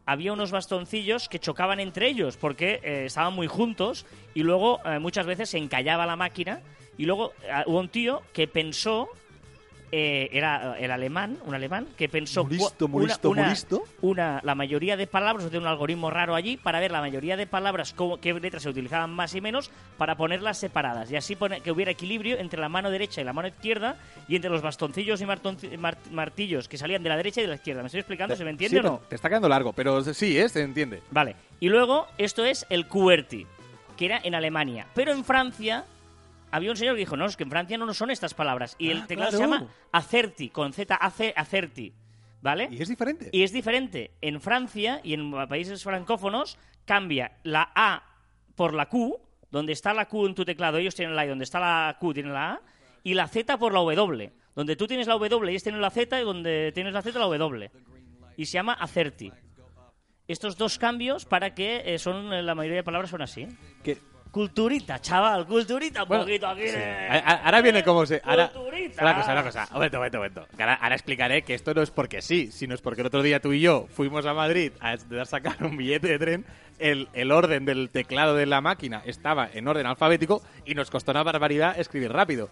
había 0.06 0.34
unos 0.34 0.52
bastoncillos 0.52 1.28
que 1.28 1.40
chocaban 1.40 1.80
entre 1.80 2.08
ellos 2.08 2.38
porque 2.38 2.80
eh, 2.84 3.06
estaban 3.06 3.34
muy 3.34 3.48
juntos 3.48 4.06
y 4.36 4.44
luego 4.44 4.80
eh, 4.86 5.00
muchas 5.00 5.26
veces 5.26 5.50
se 5.50 5.58
encallaba 5.58 6.06
la 6.06 6.16
máquina 6.16 6.62
y 6.98 7.06
luego 7.06 7.34
eh, 7.44 7.64
hubo 7.66 7.80
un 7.80 7.90
tío 7.90 8.22
que 8.34 8.48
pensó 8.48 9.10
eh, 9.92 10.30
era 10.34 10.78
el 10.80 10.92
alemán, 10.92 11.38
un 11.46 11.54
alemán, 11.56 11.88
que 11.96 12.10
pensó 12.10 12.44
cua- 12.44 12.88
muy 12.90 13.06
una- 13.06 13.18
muy 13.24 13.32
una- 13.32 13.48
una, 14.02 14.42
la 14.44 14.54
mayoría 14.56 14.98
de 14.98 15.08
palabras, 15.08 15.46
tiene 15.50 15.60
un 15.64 15.68
algoritmo 15.72 16.10
raro 16.10 16.36
allí 16.36 16.58
para 16.58 16.80
ver 16.82 16.92
la 16.92 17.00
mayoría 17.00 17.38
de 17.38 17.48
palabras, 17.48 17.94
cómo- 17.94 18.20
qué 18.20 18.34
letras 18.34 18.64
se 18.64 18.70
utilizaban 18.70 19.12
más 19.14 19.34
y 19.36 19.42
menos, 19.42 19.70
para 19.98 20.16
ponerlas 20.18 20.58
separadas. 20.58 21.10
Y 21.12 21.16
así 21.16 21.36
pone, 21.38 21.62
que 21.62 21.72
hubiera 21.72 21.92
equilibrio 21.92 22.38
entre 22.40 22.60
la 22.60 22.68
mano 22.68 22.90
derecha 22.90 23.22
y 23.22 23.24
la 23.24 23.32
mano 23.32 23.48
izquierda 23.48 23.96
y 24.28 24.36
entre 24.36 24.50
los 24.50 24.62
bastoncillos 24.64 25.22
y 25.22 25.26
martonci- 25.26 25.78
mar- 25.78 25.98
martillos 26.12 26.68
que 26.68 26.78
salían 26.78 27.04
de 27.04 27.10
la 27.10 27.16
derecha 27.18 27.40
y 27.40 27.44
de 27.44 27.50
la 27.50 27.56
izquierda. 27.56 27.82
¿Me 27.82 27.88
estoy 27.88 28.00
explicando? 28.02 28.36
¿Se 28.36 28.44
me 28.44 28.50
entiende 28.50 28.80
Sí, 28.82 28.86
o 28.86 28.90
no? 28.90 29.02
Te 29.08 29.16
está 29.16 29.30
quedando 29.30 29.48
largo, 29.48 29.72
pero 29.72 30.04
sí, 30.14 30.38
¿eh? 30.38 30.50
Se 30.50 30.62
entiende. 30.64 31.04
Vale. 31.12 31.36
Y 31.62 31.70
luego, 31.70 32.08
esto 32.18 32.44
es 32.44 32.66
el 32.70 32.88
QWERTY, 32.88 33.46
que 33.96 34.06
era 34.06 34.20
en 34.24 34.36
Alemania. 34.36 34.88
Pero 34.94 35.14
en 35.14 35.24
Francia 35.24 35.86
había 36.56 36.72
un 36.72 36.78
señor 36.78 36.96
que 36.96 37.00
dijo, 37.00 37.18
no, 37.18 37.26
es 37.26 37.36
que 37.38 37.44
en 37.44 37.50
Francia 37.50 37.78
no 37.78 37.94
son 37.94 38.12
estas 38.12 38.34
palabras. 38.34 38.76
Y 38.80 38.90
el 38.92 39.02
Ah, 39.02 39.08
teclado 39.08 39.32
claro. 39.38 39.46
se 39.52 39.52
llama 39.60 39.72
Acerti, 39.92 40.50
con 40.50 40.74
Z, 40.74 40.96
AC, 41.00 41.34
Acerti. 41.36 41.94
¿Vale? 42.42 42.68
Y 42.72 42.82
es 42.82 42.90
diferente. 42.90 43.30
Y 43.32 43.42
es 43.44 43.52
diferente. 43.52 44.12
En 44.22 44.40
Francia 44.40 45.00
y 45.04 45.14
en 45.16 45.32
países 45.48 45.84
francófonos 45.84 46.58
cambia 46.86 47.38
la 47.44 47.72
A 47.74 48.04
por 48.56 48.74
la 48.76 48.88
Q, 48.88 49.20
donde 49.50 49.74
está 49.74 49.94
la 49.96 50.08
Q 50.08 50.28
en 50.28 50.36
tu 50.36 50.46
teclado, 50.46 50.78
ellos 50.78 50.94
tienen 50.94 51.16
la 51.16 51.26
I, 51.26 51.30
donde 51.30 51.44
está 51.44 51.60
la 51.60 51.98
Q 52.00 52.14
tienen 52.14 52.34
la 52.34 52.52
A, 52.54 52.62
y 53.04 53.16
la 53.16 53.28
Z 53.28 53.58
por 53.58 53.74
la 53.74 53.80
W, 53.80 54.32
donde 54.54 54.76
tú 54.76 54.86
tienes 54.86 55.08
la 55.08 55.14
W, 55.16 55.50
ellos 55.50 55.64
tienen 55.64 55.82
la 55.82 55.90
Z, 55.90 56.22
y 56.22 56.24
donde 56.24 56.72
tienes 56.74 56.94
la 56.94 57.02
Z 57.02 57.18
la 57.18 57.26
W. 57.26 57.72
Y 58.38 58.46
se 58.46 58.54
llama 58.54 58.74
Acerti. 58.74 59.32
Estos 60.28 60.58
dos 60.58 60.78
cambios 60.78 61.26
para 61.26 61.54
que 61.56 61.82
eh, 61.96 62.00
son 62.00 62.32
eh, 62.34 62.42
la 62.44 62.54
mayoría 62.56 62.78
de 62.78 62.84
palabras 62.84 63.10
son 63.12 63.22
así. 63.24 63.48
Que- 63.84 63.98
Culturita, 64.36 65.00
chaval, 65.00 65.48
culturita 65.48 66.04
un 66.04 66.10
Bueno, 66.10 66.26
poquito 66.26 66.46
aquí. 66.48 66.68
sí. 66.68 66.76
de- 66.76 67.08
Ahora 67.26 67.62
viene 67.62 67.86
como 67.86 68.06
se. 68.06 68.22
Ahora, 68.22 68.50
Culturita. 68.52 69.02
una 69.02 69.16
cosa, 69.16 69.32
una 69.32 69.44
cosa. 69.44 69.68
Un 69.70 69.74
momento, 69.76 69.96
un 69.98 70.00
momento, 70.02 70.18
un 70.18 70.24
momento. 70.26 70.58
Que 70.58 70.64
Ahora, 70.64 70.74
ahora 70.76 70.96
explicaré 70.96 71.42
que 71.44 71.54
esto 71.54 71.74
no 71.74 71.82
es 71.82 71.90
porque 71.90 72.22
sí, 72.22 72.52
sino 72.52 72.76
es 72.76 72.82
porque 72.82 73.00
el 73.00 73.08
otro 73.08 73.24
día 73.24 73.40
tú 73.40 73.54
y 73.54 73.62
yo 73.62 73.88
fuimos 73.96 74.26
a 74.26 74.34
Madrid 74.34 74.74
a 74.82 74.98
sacar 75.26 75.56
un 75.64 75.78
billete 75.78 76.10
de 76.10 76.20
tren. 76.20 76.46
El, 76.80 77.08
el 77.14 77.32
orden 77.32 77.64
del 77.64 77.90
teclado 77.90 78.36
de 78.36 78.46
la 78.46 78.60
máquina 78.60 79.02
estaba 79.06 79.50
en 79.54 79.66
orden 79.70 79.86
alfabético 79.86 80.42
y 80.66 80.76
nos 80.76 80.92
costó 80.92 81.12
una 81.12 81.24
barbaridad 81.24 81.80
escribir 81.80 82.12
rápido. 82.12 82.50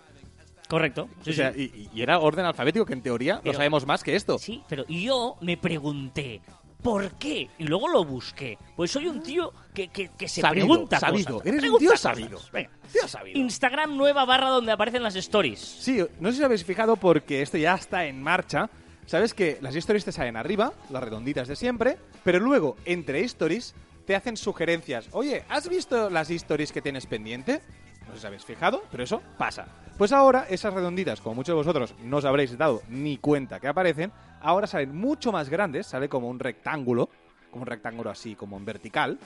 Correcto. 0.69 1.09
Sí, 1.25 1.31
o 1.31 1.33
sea, 1.33 1.51
sí. 1.51 1.69
y, 1.93 1.99
y 1.99 2.01
era 2.01 2.19
orden 2.19 2.45
alfabético, 2.45 2.85
que 2.85 2.93
en 2.93 3.01
teoría 3.01 3.41
Pero- 3.43 3.51
lo 3.51 3.57
sabemos 3.57 3.85
más 3.85 4.01
que 4.05 4.15
esto. 4.15 4.37
Sí, 4.39 4.63
pero 4.69 4.85
yo 4.87 5.35
me 5.41 5.57
pregunté, 5.57 6.39
¿por 6.83 7.11
qué? 7.13 7.49
Y 7.57 7.63
luego 7.63 7.87
lo 7.87 8.03
busqué. 8.03 8.57
Pues 8.75 8.91
soy 8.91 9.07
un 9.07 9.23
tío 9.23 9.51
que, 9.73 9.87
que, 9.87 10.09
que 10.09 10.27
se 10.27 10.41
Sabido, 10.41 10.67
pregunta 10.67 10.99
sabido. 10.99 11.37
cosas. 11.39 11.47
Eres 11.47 11.63
un 11.71 11.77
tío 11.79 11.97
sabido. 11.97 12.39
Venga. 12.51 12.69
Tío 12.91 13.07
sabido. 13.07 13.39
Instagram 13.39 13.97
nueva 13.97 14.25
barra 14.25 14.49
donde 14.49 14.71
aparecen 14.71 15.01
las 15.01 15.15
stories. 15.15 15.59
Sí, 15.59 16.03
no 16.19 16.31
sé 16.31 16.37
si 16.37 16.43
habéis 16.43 16.63
fijado 16.65 16.95
porque 16.97 17.41
esto 17.41 17.57
ya 17.57 17.73
está 17.75 18.05
en 18.05 18.21
marcha. 18.21 18.69
Sabes 19.05 19.33
que 19.33 19.57
las 19.61 19.75
stories 19.75 20.05
te 20.05 20.11
salen 20.11 20.37
arriba, 20.37 20.71
las 20.89 21.03
redonditas 21.03 21.47
de 21.47 21.55
siempre, 21.55 21.97
pero 22.23 22.39
luego 22.39 22.77
entre 22.85 23.21
stories 23.21 23.73
te 24.05 24.15
hacen 24.15 24.37
sugerencias. 24.37 25.07
Oye, 25.11 25.43
¿has 25.49 25.67
visto 25.67 26.09
las 26.09 26.29
stories 26.29 26.71
que 26.71 26.81
tienes 26.81 27.05
pendiente? 27.05 27.61
No 28.07 28.13
sé 28.15 28.21
si 28.21 28.27
habéis 28.27 28.45
fijado, 28.45 28.83
pero 28.91 29.03
eso 29.03 29.21
pasa. 29.37 29.65
Pues 29.97 30.11
ahora 30.11 30.45
esas 30.49 30.73
redonditas, 30.73 31.21
como 31.21 31.35
muchos 31.35 31.53
de 31.53 31.57
vosotros 31.57 31.93
no 32.03 32.17
os 32.17 32.25
habréis 32.25 32.57
dado 32.57 32.81
ni 32.89 33.17
cuenta 33.17 33.59
que 33.59 33.67
aparecen, 33.67 34.11
ahora 34.43 34.67
salen 34.67 34.95
mucho 34.95 35.31
más 35.31 35.49
grandes, 35.49 35.87
sale 35.87 36.07
como 36.07 36.29
un 36.29 36.39
rectángulo 36.39 37.09
como 37.51 37.63
un 37.63 37.67
rectángulo 37.67 38.09
así, 38.09 38.33
como 38.33 38.57
en 38.57 38.65
vertical, 38.65 39.19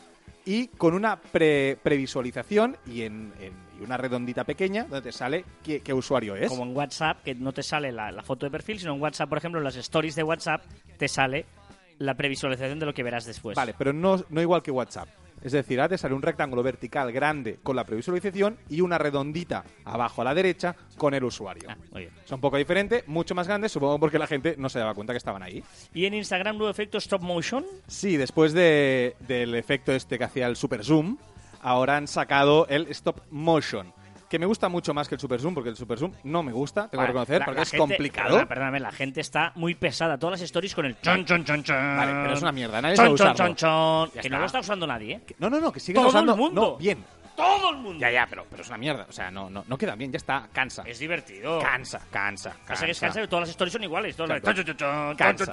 y 0.43 0.67
con 0.67 0.93
una 0.93 1.15
pre- 1.17 1.77
previsualización 1.81 2.75
y, 2.85 3.03
en, 3.03 3.31
en- 3.39 3.53
y 3.79 3.83
una 3.85 3.95
redondita 3.95 4.43
pequeña 4.43 4.83
donde 4.83 5.01
te 5.01 5.11
sale 5.13 5.45
qué, 5.63 5.79
qué 5.79 5.93
usuario 5.93 6.35
es. 6.35 6.49
Como 6.49 6.63
en 6.63 6.75
WhatsApp, 6.75 7.23
que 7.23 7.35
no 7.35 7.53
te 7.53 7.63
sale 7.63 7.89
la, 7.93 8.11
la 8.11 8.23
foto 8.23 8.45
de 8.45 8.51
perfil, 8.51 8.79
sino 8.79 8.93
en 8.95 9.01
WhatsApp, 9.01 9.29
por 9.29 9.37
ejemplo, 9.37 9.61
en 9.61 9.63
las 9.63 9.77
stories 9.77 10.15
de 10.15 10.23
WhatsApp 10.23 10.61
te 10.97 11.07
sale 11.07 11.45
la 11.99 12.15
previsualización 12.15 12.79
de 12.79 12.85
lo 12.85 12.93
que 12.93 13.01
verás 13.03 13.23
después. 13.25 13.55
Vale, 13.55 13.73
pero 13.77 13.93
no, 13.93 14.21
no 14.29 14.41
igual 14.41 14.61
que 14.61 14.71
WhatsApp. 14.71 15.07
Es 15.41 15.51
decir, 15.51 15.79
ahora 15.79 15.89
te 15.89 15.97
sale 15.97 16.13
un 16.15 16.21
rectángulo 16.21 16.63
vertical 16.63 17.11
grande 17.11 17.59
con 17.63 17.75
la 17.75 17.83
previsualización 17.83 18.57
y 18.69 18.81
una 18.81 18.97
redondita 18.97 19.63
abajo 19.85 20.21
a 20.21 20.25
la 20.25 20.33
derecha 20.33 20.75
con 20.97 21.13
el 21.13 21.23
usuario. 21.23 21.69
Ah, 21.69 21.77
muy 21.91 22.01
bien. 22.01 22.13
Es 22.25 22.31
un 22.31 22.41
poco 22.41 22.57
diferente, 22.57 23.03
mucho 23.07 23.35
más 23.35 23.47
grande, 23.47 23.69
supongo 23.69 23.99
porque 23.99 24.17
la 24.19 24.27
gente 24.27 24.55
no 24.57 24.67
se 24.69 24.79
daba 24.79 24.93
cuenta 24.95 25.13
que 25.13 25.17
estaban 25.17 25.43
ahí. 25.43 25.63
Y 25.93 26.05
en 26.05 26.15
Instagram, 26.15 26.57
nuevo 26.57 26.71
efecto 26.71 26.97
stop 26.97 27.21
motion. 27.21 27.65
Sí, 27.87 28.17
después 28.17 28.53
de- 28.53 29.15
del 29.27 29.53
efecto 29.55 29.91
este 29.93 30.17
que 30.17 30.23
hacía 30.23 30.47
el 30.47 30.55
super 30.55 30.83
zoom, 30.83 31.17
ahora 31.61 31.97
han 31.97 32.07
sacado 32.07 32.65
el 32.67 32.87
stop 32.87 33.21
motion, 33.29 33.93
que 34.29 34.39
me 34.39 34.45
gusta 34.45 34.67
mucho 34.69 34.93
más 34.93 35.07
que 35.07 35.15
el 35.15 35.21
super 35.21 35.39
zoom, 35.39 35.53
porque 35.53 35.69
el 35.69 35.75
super 35.77 35.97
zoom 35.97 36.11
no 36.23 36.43
me 36.43 36.51
gusta, 36.51 36.89
tengo 36.89 37.01
Vale, 37.01 37.07
que 37.07 37.13
reconocer, 37.13 37.39
la- 37.39 37.45
porque 37.45 37.55
la 37.57 37.63
es 37.63 37.69
gente- 37.71 37.79
complicado. 37.79 38.27
perdona, 38.29 38.47
perdóname, 38.47 38.79
la 38.81 38.91
gente 38.91 39.21
está 39.21 39.51
muy 39.55 39.75
pesada. 39.75 40.17
Todas 40.17 40.39
las 40.39 40.41
stories 40.41 40.75
con 40.75 40.85
el 40.85 40.99
chon, 41.01 41.25
chon, 41.25 41.45
chon, 41.45 41.63
chon. 41.63 41.75
Vale, 41.97 42.11
pero 42.11 42.33
es 42.33 42.41
una 42.41 42.51
mierda, 42.51 42.81
nadie 42.81 42.95
Chon, 42.97 43.15
chon, 43.15 43.33
chon, 43.35 43.55
chon. 43.55 44.11
Que 44.11 44.19
está. 44.19 44.29
no 44.29 44.39
lo 44.39 44.45
está 44.45 44.59
usando 44.59 44.85
nadie, 44.87 45.15
¿eh? 45.15 45.35
No, 45.39 45.49
no, 45.49 45.59
no, 45.59 45.71
que 45.71 45.79
sigue 45.79 45.95
Todo 45.97 46.09
usando. 46.09 46.33
el 46.33 46.37
mundo. 46.39 46.61
No, 46.61 46.77
bien. 46.77 47.03
Todo 47.37 47.69
el 47.69 47.77
mundo. 47.77 47.99
Ya, 47.99 48.09
ya, 48.09 48.25
pero, 48.27 48.47
pero 48.49 48.63
es 48.63 48.67
una 48.67 48.79
mierda. 48.79 49.05
O 49.07 49.11
sea, 49.11 49.29
no, 49.29 49.47
no, 49.47 49.63
no 49.67 49.77
queda 49.77 49.93
bien, 49.95 50.11
ya 50.11 50.17
está, 50.17 50.49
cansa. 50.51 50.81
Es 50.87 50.97
divertido. 50.97 51.59
Cansa, 51.59 52.01
cansa, 52.11 52.55
Pasa 52.67 52.85
que 52.85 52.91
es 52.93 52.99
cansa. 52.99 53.19
cansa 53.19 53.29
todas 53.29 53.41
las 53.43 53.49
stories 53.49 53.73
son 53.73 53.83
iguales. 53.83 54.15
Todas 54.15 54.29
las- 54.29 54.41
Claro. 54.41 54.55
chon, 54.57 54.65
chon, 54.65 54.75
chon, 54.77 55.07
chon, 55.07 55.15
Cansa. 55.15 55.45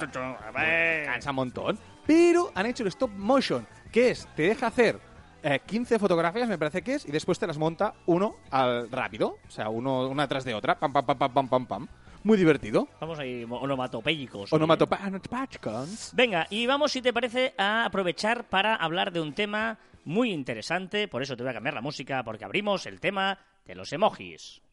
Cansa 1.05 1.29
un 1.29 1.35
montón. 1.35 1.79
Pero 2.07 2.51
han 2.55 2.65
hecho 2.65 2.81
el 2.83 2.87
stop 2.89 3.11
motion, 3.11 3.67
que 3.91 4.09
es, 4.11 4.27
te 4.35 4.43
deja 4.43 4.67
hacer 4.67 4.99
eh, 5.45 5.61
15 5.63 5.99
fotografías, 5.99 6.49
me 6.49 6.57
parece 6.57 6.81
que 6.81 6.95
es, 6.95 7.05
y 7.05 7.11
después 7.11 7.37
te 7.37 7.45
las 7.45 7.59
monta 7.59 7.93
uno 8.07 8.37
al 8.49 8.89
rápido. 8.89 9.37
O 9.47 9.51
sea, 9.51 9.69
uno 9.69 10.09
una 10.09 10.27
tras 10.27 10.43
de 10.43 10.55
otra. 10.55 10.79
Pam, 10.79 10.91
pam, 10.91 11.05
pam, 11.05 11.17
pam, 11.17 11.33
pam, 11.33 11.47
pam, 11.47 11.65
pam. 11.67 11.87
Muy 12.23 12.37
divertido. 12.37 12.87
Vamos 12.99 13.19
ahí, 13.19 13.45
onomatopéyicos. 13.47 14.51
Onomatopachcons. 14.51 16.11
Venga, 16.15 16.47
y 16.49 16.65
vamos, 16.65 16.91
si 16.91 17.03
te 17.03 17.13
parece, 17.13 17.53
a 17.59 17.85
aprovechar 17.85 18.49
para 18.49 18.75
hablar 18.75 19.11
de 19.11 19.21
un 19.21 19.33
tema 19.33 19.77
muy 20.03 20.31
interesante. 20.31 21.07
Por 21.07 21.21
eso 21.21 21.37
te 21.37 21.43
voy 21.43 21.51
a 21.51 21.53
cambiar 21.53 21.75
la 21.75 21.81
música, 21.81 22.23
porque 22.23 22.45
abrimos 22.45 22.87
el 22.87 22.99
tema 22.99 23.37
de 23.65 23.75
los 23.75 23.93
emojis. 23.93 24.63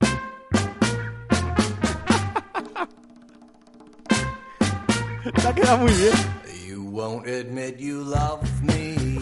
Te 5.34 5.48
ha 5.48 5.54
quedado 5.54 5.78
muy 5.78 5.92
bien. 5.92 6.12
You 6.66 6.82
won't 6.84 7.26
admit 7.26 7.78
you 7.78 8.02
love 8.02 8.42
me, 8.62 9.18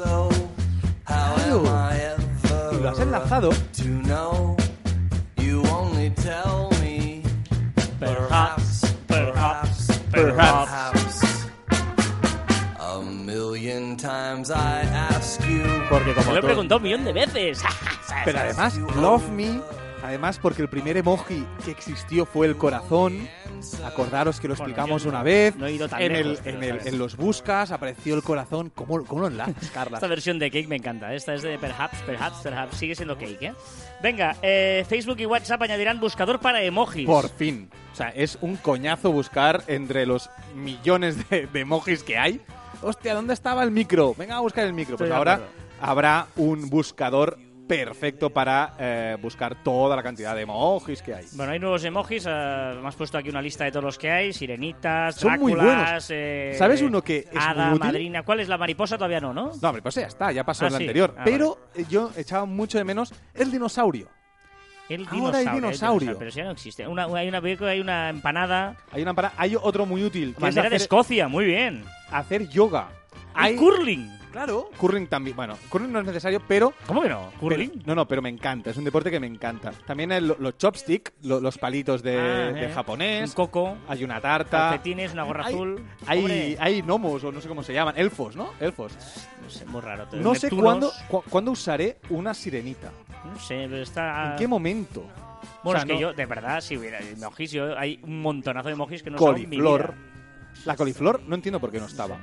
and 0.00 0.30
so 0.30 0.30
how 1.04 1.34
am 1.36 1.66
I 1.66 1.96
ever 1.98 2.70
Y 2.72 2.80
lo 2.82 2.88
has 2.90 2.98
enlazado. 3.00 3.50
to 3.72 3.88
know? 3.88 4.56
You 5.38 5.62
only 5.68 6.10
tell 6.10 6.70
me, 6.80 7.22
Perhaps, 7.98 8.94
perhaps, 9.06 9.98
perhaps. 10.12 11.46
A 12.78 13.02
million 13.02 13.96
times 13.96 14.50
I 14.50 14.82
ask 14.82 15.40
you, 15.48 15.64
Porque 15.88 16.14
como 16.14 16.32
lo 16.32 16.38
he 16.38 16.42
preguntado 16.42 16.76
un 16.78 16.82
millón 16.84 17.04
de 17.04 17.12
veces. 17.12 17.60
Pero 18.24 18.38
además, 18.38 18.76
Love 18.96 19.28
Me, 19.30 19.60
además 20.02 20.38
porque 20.40 20.62
el 20.62 20.68
primer 20.68 20.96
emoji 20.96 21.44
que 21.64 21.70
existió 21.70 22.26
fue 22.26 22.46
el 22.46 22.56
corazón. 22.56 23.28
Acordaros 23.84 24.38
que 24.40 24.46
lo 24.48 24.54
Bueno, 24.54 24.66
explicamos 24.70 25.04
una 25.04 25.22
vez. 25.22 25.56
no 25.56 25.66
he 25.66 25.72
ido 25.72 25.88
tan 25.88 26.00
en, 26.00 26.12
lejos, 26.12 26.40
el, 26.44 26.54
en, 26.54 26.62
el- 26.62 26.68
sabes. 26.78 26.86
en 26.86 26.98
los 26.98 27.16
buscas 27.16 27.70
apareció 27.72 28.14
el 28.14 28.22
corazón. 28.22 28.70
¿Cómo, 28.74 29.04
cómo 29.04 29.22
lo 29.22 29.26
enlazas, 29.28 29.70
Carla? 29.74 29.96
Esta 29.98 30.06
versión 30.06 30.38
de 30.38 30.50
Cake 30.50 30.68
me 30.68 30.76
encanta. 30.76 31.12
Esta 31.14 31.34
es 31.34 31.42
de 31.42 31.58
Perhaps, 31.58 31.98
Perhaps, 32.02 32.38
Perhaps. 32.42 32.76
Sigue 32.76 32.94
siendo 32.94 33.16
Cake, 33.18 33.38
¿eh? 33.42 33.52
Venga, 34.02 34.36
eh, 34.42 34.84
Facebook 34.88 35.18
y 35.20 35.26
WhatsApp 35.26 35.60
añadirán 35.62 35.98
buscador 36.00 36.38
para 36.40 36.62
emojis. 36.62 37.06
Por 37.06 37.28
fin. 37.30 37.68
O 37.92 37.96
sea, 37.96 38.10
es 38.10 38.38
un 38.40 38.56
coñazo 38.56 39.10
buscar 39.10 39.64
entre 39.66 40.06
los 40.06 40.30
millones 40.54 41.28
de, 41.28 41.46
de 41.48 41.60
emojis 41.60 42.04
que 42.04 42.16
hay. 42.16 42.40
Hostia, 42.80 43.14
¿dónde 43.14 43.34
estaba 43.34 43.64
el 43.64 43.72
micro? 43.72 44.14
Venga 44.16 44.36
a 44.36 44.40
buscar 44.40 44.64
el 44.64 44.72
micro. 44.72 44.96
Pues 44.96 45.10
ahora 45.10 45.40
habrá 45.80 46.28
un 46.36 46.70
buscador 46.70 47.38
perfecto 47.68 48.30
para 48.30 48.74
eh, 48.78 49.16
buscar 49.20 49.62
toda 49.62 49.94
la 49.94 50.02
cantidad 50.02 50.34
de 50.34 50.42
emojis 50.42 51.02
que 51.02 51.14
hay. 51.14 51.26
Bueno, 51.32 51.52
hay 51.52 51.58
nuevos 51.58 51.84
emojis. 51.84 52.24
eh, 52.26 52.74
me 52.82 52.88
has 52.88 52.96
puesto 52.96 53.18
aquí 53.18 53.28
una 53.28 53.42
lista 53.42 53.64
de 53.64 53.70
todos 53.70 53.84
los 53.84 53.98
que 53.98 54.10
hay. 54.10 54.32
Sirenitas, 54.32 55.14
Son 55.16 55.38
muy 55.38 55.52
Dráculas, 55.52 55.84
buenos. 55.84 56.10
eh, 56.10 56.54
¿Sabes 56.58 56.82
uno 56.82 57.02
que 57.02 57.18
es 57.18 57.28
Hada, 57.36 57.66
muy 57.66 57.76
útil? 57.76 57.86
madrina. 57.86 58.22
¿Cuál 58.24 58.40
es 58.40 58.48
la 58.48 58.58
mariposa? 58.58 58.96
Todavía 58.96 59.20
no, 59.20 59.32
¿no? 59.32 59.52
No, 59.60 59.72
pues 59.74 59.94
ya 59.94 60.06
está, 60.06 60.32
ya 60.32 60.42
pasó 60.44 60.64
Ah, 60.64 60.68
el 60.68 60.74
sí. 60.74 60.82
anterior. 60.82 61.14
Ah, 61.16 61.22
Pero 61.24 61.58
eh, 61.74 61.84
yo 61.88 62.10
echaba 62.16 62.46
mucho 62.46 62.78
de 62.78 62.84
menos 62.84 63.12
el 63.34 63.50
dinosaurio. 63.50 64.08
El 64.88 65.06
Ahora 65.10 65.38
hay 65.38 65.46
el 65.46 65.52
dinosaurio. 65.52 66.18
Pero 66.18 66.30
si 66.30 66.38
ya 66.38 66.44
no 66.44 66.52
existe. 66.52 66.86
Una, 66.86 67.04
hay, 67.14 67.28
una, 67.28 67.38
hay 67.68 67.80
una 67.80 68.08
empanada. 68.08 68.74
Hay 68.90 69.02
una 69.02 69.12
para, 69.12 69.32
hay 69.36 69.54
otro 69.54 69.84
muy 69.84 70.02
útil, 70.02 70.34
Bandera 70.38 70.62
de 70.70 70.76
hacer, 70.76 70.80
Escocia, 70.82 71.28
muy 71.28 71.44
bien. 71.44 71.84
hacer 72.10 72.48
yoga. 72.48 72.88
Hay 73.34 73.52
Hay 73.52 73.56
curling. 73.58 74.17
Claro, 74.32 74.70
curling 74.76 75.06
también. 75.06 75.34
Bueno, 75.34 75.56
curling 75.68 75.90
no 75.90 76.00
es 76.00 76.06
necesario, 76.06 76.40
pero 76.46 76.72
¿Cómo 76.86 77.02
que 77.02 77.08
no? 77.08 77.30
¿Curling? 77.40 77.70
Pero- 77.70 77.82
no, 77.86 77.94
no, 77.94 78.06
pero 78.08 78.20
me 78.22 78.28
encanta. 78.28 78.70
Es 78.70 78.76
un 78.76 78.84
deporte 78.84 79.10
que 79.10 79.18
me 79.18 79.26
encanta. 79.26 79.72
También 79.86 80.12
el- 80.12 80.34
los 80.38 80.58
chopstick, 80.58 81.12
lo- 81.22 81.40
los 81.40 81.56
palitos 81.58 82.02
de, 82.02 82.18
Ah, 82.18 82.52
de 82.52 82.66
eh. 82.66 82.72
japonés. 82.72 83.30
Un 83.30 83.34
coco, 83.36 83.76
Hay 83.88 84.04
una 84.04 84.20
tarta. 84.20 84.68
calcetines, 84.70 85.12
una 85.12 85.22
gorra 85.24 85.46
Hay- 85.46 85.54
azul. 85.54 85.82
Hay, 86.06 86.18
Hombre, 86.18 86.56
hay 86.60 86.82
gnomos, 86.82 87.24
o 87.24 87.32
no 87.32 87.40
sé 87.40 87.48
cómo 87.48 87.62
se 87.62 87.72
llaman. 87.72 87.94
Elfos, 87.96 88.36
¿no? 88.36 88.50
Elfos. 88.60 88.92
no 89.42 89.50
sé, 89.50 89.64
muy 89.64 89.80
raro. 89.80 90.06
No 90.12 90.34
sé 90.34 90.46
Neptunos, 90.48 90.64
cuándo, 90.64 90.92
cu- 91.08 91.24
cuándo 91.30 91.50
usaré 91.52 91.98
una 92.10 92.34
sirenita. 92.34 92.90
No 93.24 93.38
sé, 93.40 93.66
pero 93.70 93.82
está... 93.82 94.32
¿En 94.32 94.36
qué 94.36 94.46
momento? 94.46 95.02
Bueno, 95.64 95.70
O 95.70 95.70
sea, 95.72 95.78
es 95.80 95.84
que 95.86 95.94
no- 95.94 96.00
yo, 96.00 96.12
de 96.12 96.26
verdad, 96.26 96.60
si 96.60 96.76
hubiera 96.76 96.98
emojis, 97.00 97.50
yo, 97.50 97.78
hay 97.78 97.98
un 98.02 98.20
montonazo 98.20 98.68
de 98.68 98.74
emojis 98.74 99.02
que 99.02 99.10
no 99.10 99.16
son 99.18 99.34
mi 99.36 99.44
Coliflor. 99.46 99.94
La 100.64 100.76
coliflor 100.76 101.22
no 101.22 101.34
entiendo 101.34 101.60
por 101.60 101.70
qué 101.70 101.78
no 101.80 101.86
estaba. 101.86 102.18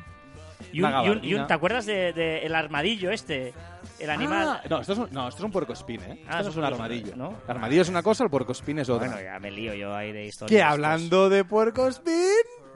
Y 0.72 0.82
un, 0.82 0.86
Una 0.88 1.06
y 1.06 1.10
un- 1.10 1.10
y 1.10 1.10
un- 1.10 1.18
gabardina. 1.18 1.48
¿Te 1.48 1.54
acuerdas 1.54 1.86
del 1.86 2.14
de, 2.14 2.40
el 2.46 2.56
armadillo 2.56 3.12
este? 3.12 3.54
El 4.00 4.10
animal. 4.10 4.60
Ah, 4.64 4.68
no, 4.70 4.80
esto 4.82 4.94
es 4.94 5.00
un, 5.00 5.08
no, 5.12 5.28
esto 5.28 5.40
es 5.40 5.44
un 5.46 5.52
puercoespín, 5.52 6.02
¿eh? 6.02 6.24
Ah, 6.28 6.40
esto 6.40 6.44
no 6.44 6.50
es 6.50 6.58
un 6.58 6.64
armadillo. 6.66 7.16
¿no? 7.16 7.30
El 7.46 7.52
armadillo 7.52 7.82
es 7.82 7.90
una 7.90 8.04
cosa, 8.04 8.24
el 8.26 8.30
puercoespín 8.30 8.80
es 8.80 8.90
otra. 8.90 9.08
bueno, 9.08 9.22
ya 9.22 9.40
me 9.40 9.52
lío 9.52 9.74
yo 9.74 9.96
ahí 9.96 10.12
de 10.12 10.26
historia. 10.26 10.58
que 10.58 10.62
hablando 10.64 11.30
de 11.30 11.46
puercoespín, 11.46 12.14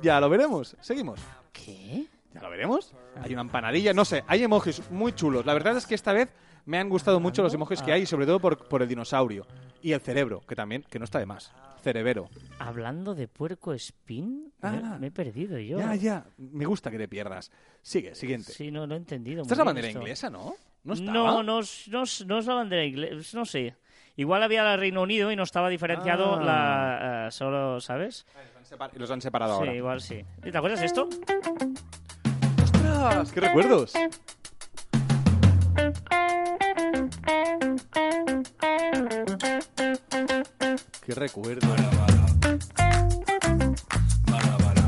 ya 0.02 0.20
lo 0.20 0.30
veremos. 0.30 0.78
Seguimos. 0.82 1.20
¿Qué? 1.52 2.06
¿Ya 2.34 2.42
lo 2.42 2.50
veremos? 2.50 2.94
Hay 3.22 3.34
una 3.34 3.42
empanadilla, 3.42 3.92
no 3.94 4.06
sé, 4.06 4.24
hay 4.28 4.44
emojis 4.44 4.90
muy 4.92 5.12
chulos. 5.14 5.46
La 5.46 5.54
verdad 5.54 5.76
es 5.76 5.86
que 5.88 5.96
esta 5.96 6.14
vez 6.14 6.32
me 6.66 6.78
han 6.78 6.90
gustado 6.90 7.20
mucho 7.20 7.42
los 7.44 7.54
emojis 7.54 7.82
que 7.82 7.92
hay, 7.92 8.06
sobre 8.06 8.26
todo 8.26 8.40
por, 8.40 8.68
por 8.68 8.82
el 8.82 8.88
dinosaurio. 8.88 9.46
Y 9.82 9.94
el 9.94 10.02
cerebro, 10.02 10.42
que 10.42 10.56
también, 10.56 10.84
que 10.90 11.00
no 11.00 11.06
está 11.06 11.20
de 11.20 11.26
más. 11.26 11.52
Cerebero. 11.82 12.30
Hablando 12.60 13.16
de 13.16 13.28
puerco 13.30 13.74
espín, 13.74 14.52
Ah, 14.62 14.72
me, 14.72 15.00
me 15.00 15.08
he 15.08 15.12
perdido 15.12 15.58
yo. 15.60 15.78
Ya, 15.80 15.96
ya. 15.96 16.26
Me 16.38 16.66
gusta 16.66 16.92
que 16.92 16.98
te 16.98 17.08
pierdas. 17.08 17.52
Sigue, 17.82 18.14
siguiente. 18.16 18.52
Sí, 18.52 18.70
no, 18.72 18.86
no 18.86 18.96
he 18.96 18.98
entendido. 18.98 19.42
Esta 19.44 19.54
es 19.54 19.58
la 19.58 19.64
bien 19.64 19.68
bandera 19.76 19.88
esto. 19.88 20.00
inglesa, 20.00 20.30
¿no? 20.30 20.56
No. 20.84 20.96
No, 20.96 21.44
no, 21.44 21.60
es- 21.60 21.88
no, 21.88 22.04
es- 22.04 22.26
no 22.26 22.40
es 22.40 22.46
la 22.46 22.54
bandera 22.56 22.84
inglesa, 22.86 23.38
no 23.38 23.46
sé. 23.46 23.76
Igual 24.18 24.44
había 24.44 24.64
la 24.64 24.76
Reino 24.76 25.02
Unido 25.02 25.32
y 25.32 25.38
no 25.38 25.44
estaba 25.44 25.70
diferenciado 25.70 26.36
Ah. 26.36 26.44
la 26.44 27.28
eh, 27.28 27.32
solo, 27.32 27.80
¿sabes? 27.80 28.26
Los 28.36 28.56
han 28.58 28.66
separ- 28.80 28.92
Los 28.98 29.12
han 29.12 29.22
separado 29.22 29.54
Sí, 29.54 29.60
ahora. 29.60 29.74
igual 29.76 30.02
sí. 30.02 30.26
¿Te 30.42 30.58
acuerdas 30.58 30.82
de 30.82 30.86
esto? 30.88 31.08
¡Ostras! 32.64 33.32
¡Qué 33.32 33.40
recuerdos! 33.40 33.94
¡Qué 41.06 41.16
recuerdos! 41.16 41.70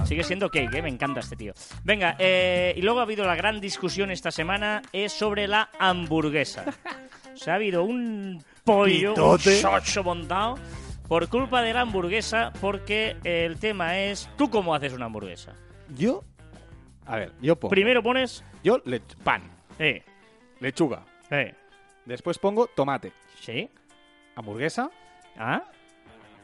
Sigue 0.05 0.23
siendo 0.23 0.49
cake, 0.49 0.73
¿eh? 0.75 0.81
me 0.81 0.89
encanta 0.89 1.21
este 1.21 1.35
tío. 1.37 1.53
Venga, 1.85 2.15
eh, 2.19 2.73
y 2.75 2.81
luego 2.81 2.99
ha 2.99 3.03
habido 3.03 3.25
la 3.25 3.35
gran 3.35 3.61
discusión 3.61 4.11
esta 4.11 4.29
semana, 4.29 4.81
es 4.91 5.13
sobre 5.13 5.47
la 5.47 5.69
hamburguesa. 5.79 6.65
O 7.33 7.37
sea, 7.37 7.53
ha 7.53 7.55
habido 7.55 7.83
un 7.83 8.43
pollo, 8.65 9.13
Pitote. 9.13 9.55
un 9.55 9.61
chocho 9.61 10.03
montado 10.03 10.55
por 11.07 11.29
culpa 11.29 11.61
de 11.61 11.73
la 11.73 11.81
hamburguesa, 11.81 12.51
porque 12.59 13.15
el 13.23 13.57
tema 13.57 13.99
es, 13.99 14.29
¿tú 14.37 14.49
cómo 14.49 14.75
haces 14.75 14.91
una 14.93 15.05
hamburguesa? 15.05 15.53
Yo. 15.95 16.23
A 17.05 17.15
ver, 17.15 17.31
yo 17.41 17.55
pongo. 17.55 17.69
Primero 17.69 18.03
pones... 18.03 18.43
Yo 18.63 18.81
le 18.85 18.99
pan, 19.23 19.43
Eh, 19.79 20.03
lechuga. 20.61 21.03
eh, 21.29 21.53
Después 22.05 22.39
pongo 22.39 22.67
tomate, 22.67 23.11
¿Sí? 23.41 23.69
hamburguesa, 24.35 24.89
¿Ah? 25.37 25.63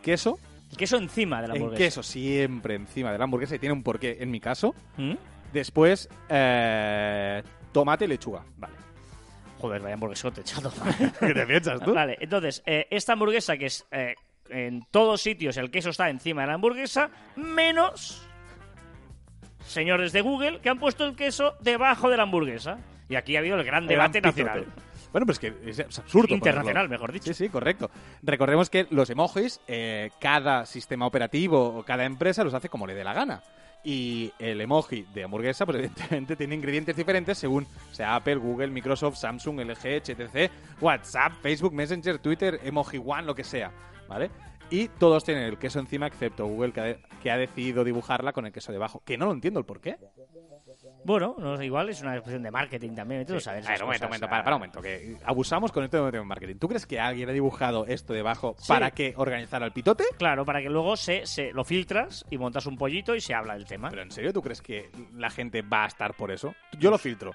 queso. 0.02 0.38
El 0.72 0.78
queso 0.78 0.98
encima 0.98 1.42
de 1.42 1.48
la 1.48 1.56
En 1.56 1.62
hamburguesa. 1.62 1.84
queso 1.86 2.04
siempre 2.04 2.76
encima 2.76 3.12
de 3.12 3.18
la 3.18 3.24
hamburguesa 3.24 3.56
y 3.56 3.60
tiene 3.60 3.74
un 3.74 3.84
porqué 3.84 4.18
en 4.20 4.30
mi 4.30 4.40
caso. 4.42 4.76
¿Mm? 4.98 5.14
Después, 5.54 6.10
eh, 6.30 7.42
tomate 7.72 8.06
y 8.06 8.08
lechuga. 8.10 8.44
Vale. 8.58 8.76
Joder, 9.60 9.82
vaya 9.82 9.94
hamburguesote, 9.96 10.44
chato. 10.44 10.72
¿Qué 11.20 11.34
te 11.34 11.48
piensas 11.48 11.80
tú? 11.82 11.94
Vale, 11.94 12.18
entonces, 12.20 12.62
eh, 12.66 12.86
esta 12.92 13.14
hamburguesa 13.14 13.58
que 13.58 13.66
es 13.68 13.88
eh, 13.92 14.14
en 14.50 14.86
todos 14.92 15.22
sitios 15.22 15.58
el 15.58 15.72
queso 15.72 15.90
está 15.90 16.10
encima 16.10 16.42
de 16.42 16.48
la 16.48 16.54
hamburguesa, 16.56 17.10
menos 17.36 18.22
señores 19.66 20.12
de 20.14 20.22
Google 20.22 20.60
que 20.60 20.70
han 20.70 20.80
puesto 20.80 21.06
el 21.06 21.16
queso 21.16 21.56
debajo 21.62 22.10
de 22.10 22.18
la 22.18 22.24
hamburguesa. 22.24 22.78
Y 23.10 23.16
aquí 23.16 23.36
ha 23.36 23.40
habido 23.40 23.56
el 23.56 23.64
gran 23.64 23.88
debate 23.88 24.20
Gran 24.20 24.32
nacional. 24.32 24.66
Bueno, 25.12 25.26
pues 25.26 25.40
que 25.40 25.54
es, 25.66 25.80
es 25.80 26.00
absurdo. 26.00 26.34
Internacional, 26.34 26.86
ponerlo. 26.86 26.90
mejor 26.90 27.12
dicho. 27.12 27.26
Sí, 27.26 27.34
sí, 27.34 27.50
correcto. 27.50 27.90
Recordemos 28.22 28.70
que 28.70 28.88
los 28.90 29.10
emojis, 29.10 29.62
eh, 29.68 30.12
cada 30.20 30.66
sistema 30.66 31.08
operativo 31.08 31.80
o 31.80 31.84
cada 31.84 32.06
empresa 32.06 32.44
los 32.44 32.54
hace 32.54 32.70
como 32.70 32.86
le 32.86 32.94
dé 32.94 33.04
la 33.04 33.14
gana. 33.14 33.42
Y 33.84 34.34
el 34.38 34.60
emoji 34.60 35.06
de 35.14 35.24
hamburguesa, 35.24 35.66
pues 35.66 35.78
evidentemente 35.80 36.36
tiene 36.36 36.56
ingredientes 36.56 36.96
diferentes 36.96 37.38
según 37.38 37.66
sea 37.92 38.16
Apple, 38.16 38.36
Google, 38.36 38.68
Microsoft, 38.68 39.16
Samsung, 39.18 39.62
LG, 39.62 40.02
HTC, 40.04 40.52
WhatsApp, 40.82 41.34
Facebook, 41.42 41.74
Messenger, 41.74 42.20
Twitter, 42.20 42.60
Emoji 42.64 42.98
One, 42.98 43.24
lo 43.24 43.34
que 43.36 43.44
sea, 43.44 43.72
¿vale? 44.10 44.30
Y 44.70 44.90
todos 44.90 45.24
tienen 45.24 45.44
el 45.44 45.58
queso 45.58 45.80
encima, 45.80 46.08
excepto 46.08 46.46
Google, 46.46 46.74
que 46.74 46.82
ha, 46.82 46.84
de- 46.84 47.00
que 47.24 47.32
ha 47.32 47.38
decidido 47.38 47.84
dibujarla 47.84 48.34
con 48.34 48.46
el 48.46 48.52
queso 48.52 48.72
debajo. 48.72 49.02
Que 49.06 49.18
no 49.18 49.26
lo 49.26 49.32
entiendo 49.32 49.60
el 49.60 49.66
por 49.66 49.80
qué. 49.80 49.98
Bueno, 51.06 51.36
no, 51.38 51.62
igual 51.64 51.88
es 51.90 52.02
una 52.02 52.12
cuestión 52.20 52.44
de 52.44 52.52
marketing 52.52 52.94
también. 52.94 53.26
Tú 53.26 53.40
sabes. 53.40 53.66
A 53.66 53.72
ver, 53.72 53.82
un 53.82 53.88
momento, 53.88 54.06
un 54.06 54.10
cosas, 54.10 54.10
momento, 54.10 54.30
para, 54.30 54.44
para 54.44 54.56
un 54.58 54.60
momento, 54.60 54.82
que 54.82 55.16
abusamos 55.24 55.72
con 55.72 55.84
esto 55.86 56.12
de 56.12 56.22
marketing. 56.22 56.56
¿Tú 56.58 56.68
crees 56.68 56.86
que 56.86 57.00
alguien 57.00 57.30
ha 57.30 57.32
dibujado 57.32 57.86
esto 57.86 58.14
debajo 58.14 58.56
Sí. 58.60 58.68
para 58.68 58.92
que 58.92 59.14
organizara 59.16 59.66
el 59.66 59.72
pitote? 59.72 60.04
Claro, 60.18 60.44
para 60.46 60.62
que 60.62 60.70
luego 60.70 60.98
se, 60.98 61.26
se 61.26 61.54
lo 61.54 61.64
filtras 61.64 62.26
y 62.30 62.38
montas 62.38 62.66
un 62.66 62.78
pollito 62.78 63.16
y 63.16 63.22
se 63.22 63.34
habla 63.34 63.54
del 63.54 63.66
tema. 63.66 63.90
¿Pero 63.90 64.02
en 64.02 64.12
serio 64.12 64.34
tú 64.34 64.42
crees 64.42 64.62
que 64.62 64.90
la 65.14 65.30
gente 65.30 65.62
va 65.62 65.86
a 65.86 65.88
estar 65.88 66.14
por 66.14 66.30
eso? 66.32 66.54
Yo 66.78 66.92
lo 66.92 66.98
filtro. 66.98 67.32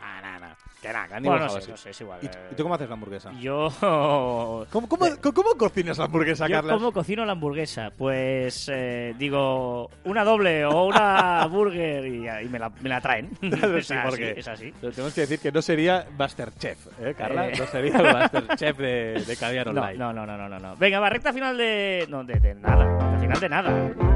Nah, 0.00 0.20
nah, 0.22 0.38
nah. 0.38 0.54
Que 0.80 0.88
nada, 0.94 1.06
que 1.08 1.14
han 1.14 1.22
Bueno, 1.22 1.44
no 1.44 1.50
sé, 1.50 1.58
así. 1.58 1.70
no 1.70 1.76
sé, 1.76 1.90
es 1.90 2.00
igual. 2.00 2.18
¿Y, 2.22 2.26
eh. 2.26 2.30
y 2.52 2.54
tú 2.54 2.62
cómo 2.62 2.74
haces 2.74 2.88
la 2.88 2.94
hamburguesa? 2.94 3.32
Yo. 3.32 3.68
¿Cómo, 4.70 4.88
cómo, 4.88 5.06
co- 5.20 5.34
cómo 5.34 5.50
cocinas 5.58 5.98
la 5.98 6.06
hamburguesa, 6.06 6.48
Yo 6.48 6.54
Carlas? 6.54 6.74
cómo 6.74 6.90
cocino 6.92 7.26
la 7.26 7.32
hamburguesa. 7.32 7.90
Pues 7.98 8.66
eh, 8.72 9.14
digo, 9.18 9.90
una 10.04 10.24
doble 10.24 10.64
o 10.64 10.86
una 10.86 11.46
burger 11.50 12.06
y, 12.06 12.26
y 12.26 12.48
me, 12.48 12.58
la, 12.58 12.70
me 12.80 12.88
la 12.88 13.00
traen. 13.02 13.30
es, 13.42 13.86
Sí, 13.88 13.94
así, 13.94 14.22
es 14.22 14.48
así. 14.48 14.72
Tenemos 14.80 15.12
que 15.12 15.20
decir 15.20 15.38
que 15.38 15.52
no 15.52 15.60
sería 15.60 16.06
Masterchef, 16.18 16.86
¿eh, 16.98 17.14
Carla? 17.16 17.48
Eh. 17.48 17.52
No 17.58 17.66
sería 17.66 17.96
el 17.98 18.14
Masterchef 18.14 18.78
de, 18.78 19.22
de 19.26 19.64
No, 19.66 19.70
online. 19.80 19.98
no, 19.98 20.12
no, 20.14 20.24
no, 20.26 20.38
no, 20.38 20.48
no, 20.48 20.58
no. 20.58 20.76
Venga, 20.76 20.98
va, 20.98 21.10
recta 21.10 21.30
final 21.34 21.58
de. 21.58 22.06
No, 22.08 22.24
de, 22.24 22.40
de 22.40 22.54
nada. 22.54 22.84
Recta 22.86 23.18
final 23.20 23.40
de 23.40 23.48
nada. 23.50 23.70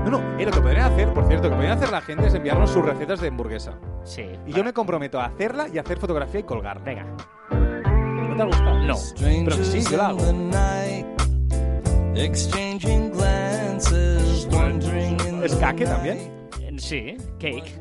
No, 0.07 0.11
no, 0.19 0.39
eh, 0.39 0.47
lo 0.47 0.51
que 0.51 0.61
podrían 0.63 0.91
hacer, 0.93 1.13
por 1.13 1.27
cierto, 1.27 1.51
que 1.51 1.55
podrían 1.57 1.77
hacer 1.77 1.91
la 1.91 2.01
gente 2.01 2.27
es 2.29 2.35
enviarnos 2.35 2.71
sus 2.71 2.83
recetas 2.87 3.21
de 3.21 3.29
hamburguesa. 3.29 3.75
Sí. 4.05 4.27
Y 4.47 4.53
yo 4.53 4.63
me 4.63 4.73
comprometo 4.73 5.21
a 5.21 5.27
hacerla 5.27 5.67
y 5.73 5.79
hacer 5.79 5.99
fotografía 5.99 6.41
y 6.41 6.43
colgarla. 6.45 6.85
Venga. 6.85 7.05
¿No 7.51 8.37
te 8.37 8.43
ha 8.43 8.45
gustado? 8.47 8.79
No. 8.85 8.95
Pero 9.19 9.65
sí, 9.65 9.81
yo 9.91 9.97
la 9.97 10.09
hago. 10.09 10.19
in 10.29 10.51
the 10.51 10.59
night, 10.59 11.07
exchanging 12.17 13.11
glances, 13.13 14.47
wondering 14.51 15.19
in 15.29 15.41
the 15.41 15.47
¿Escaque 15.47 15.85
también? 15.85 16.19
Eh, 16.19 16.31
Sí, 16.77 17.17
cake. 17.39 17.73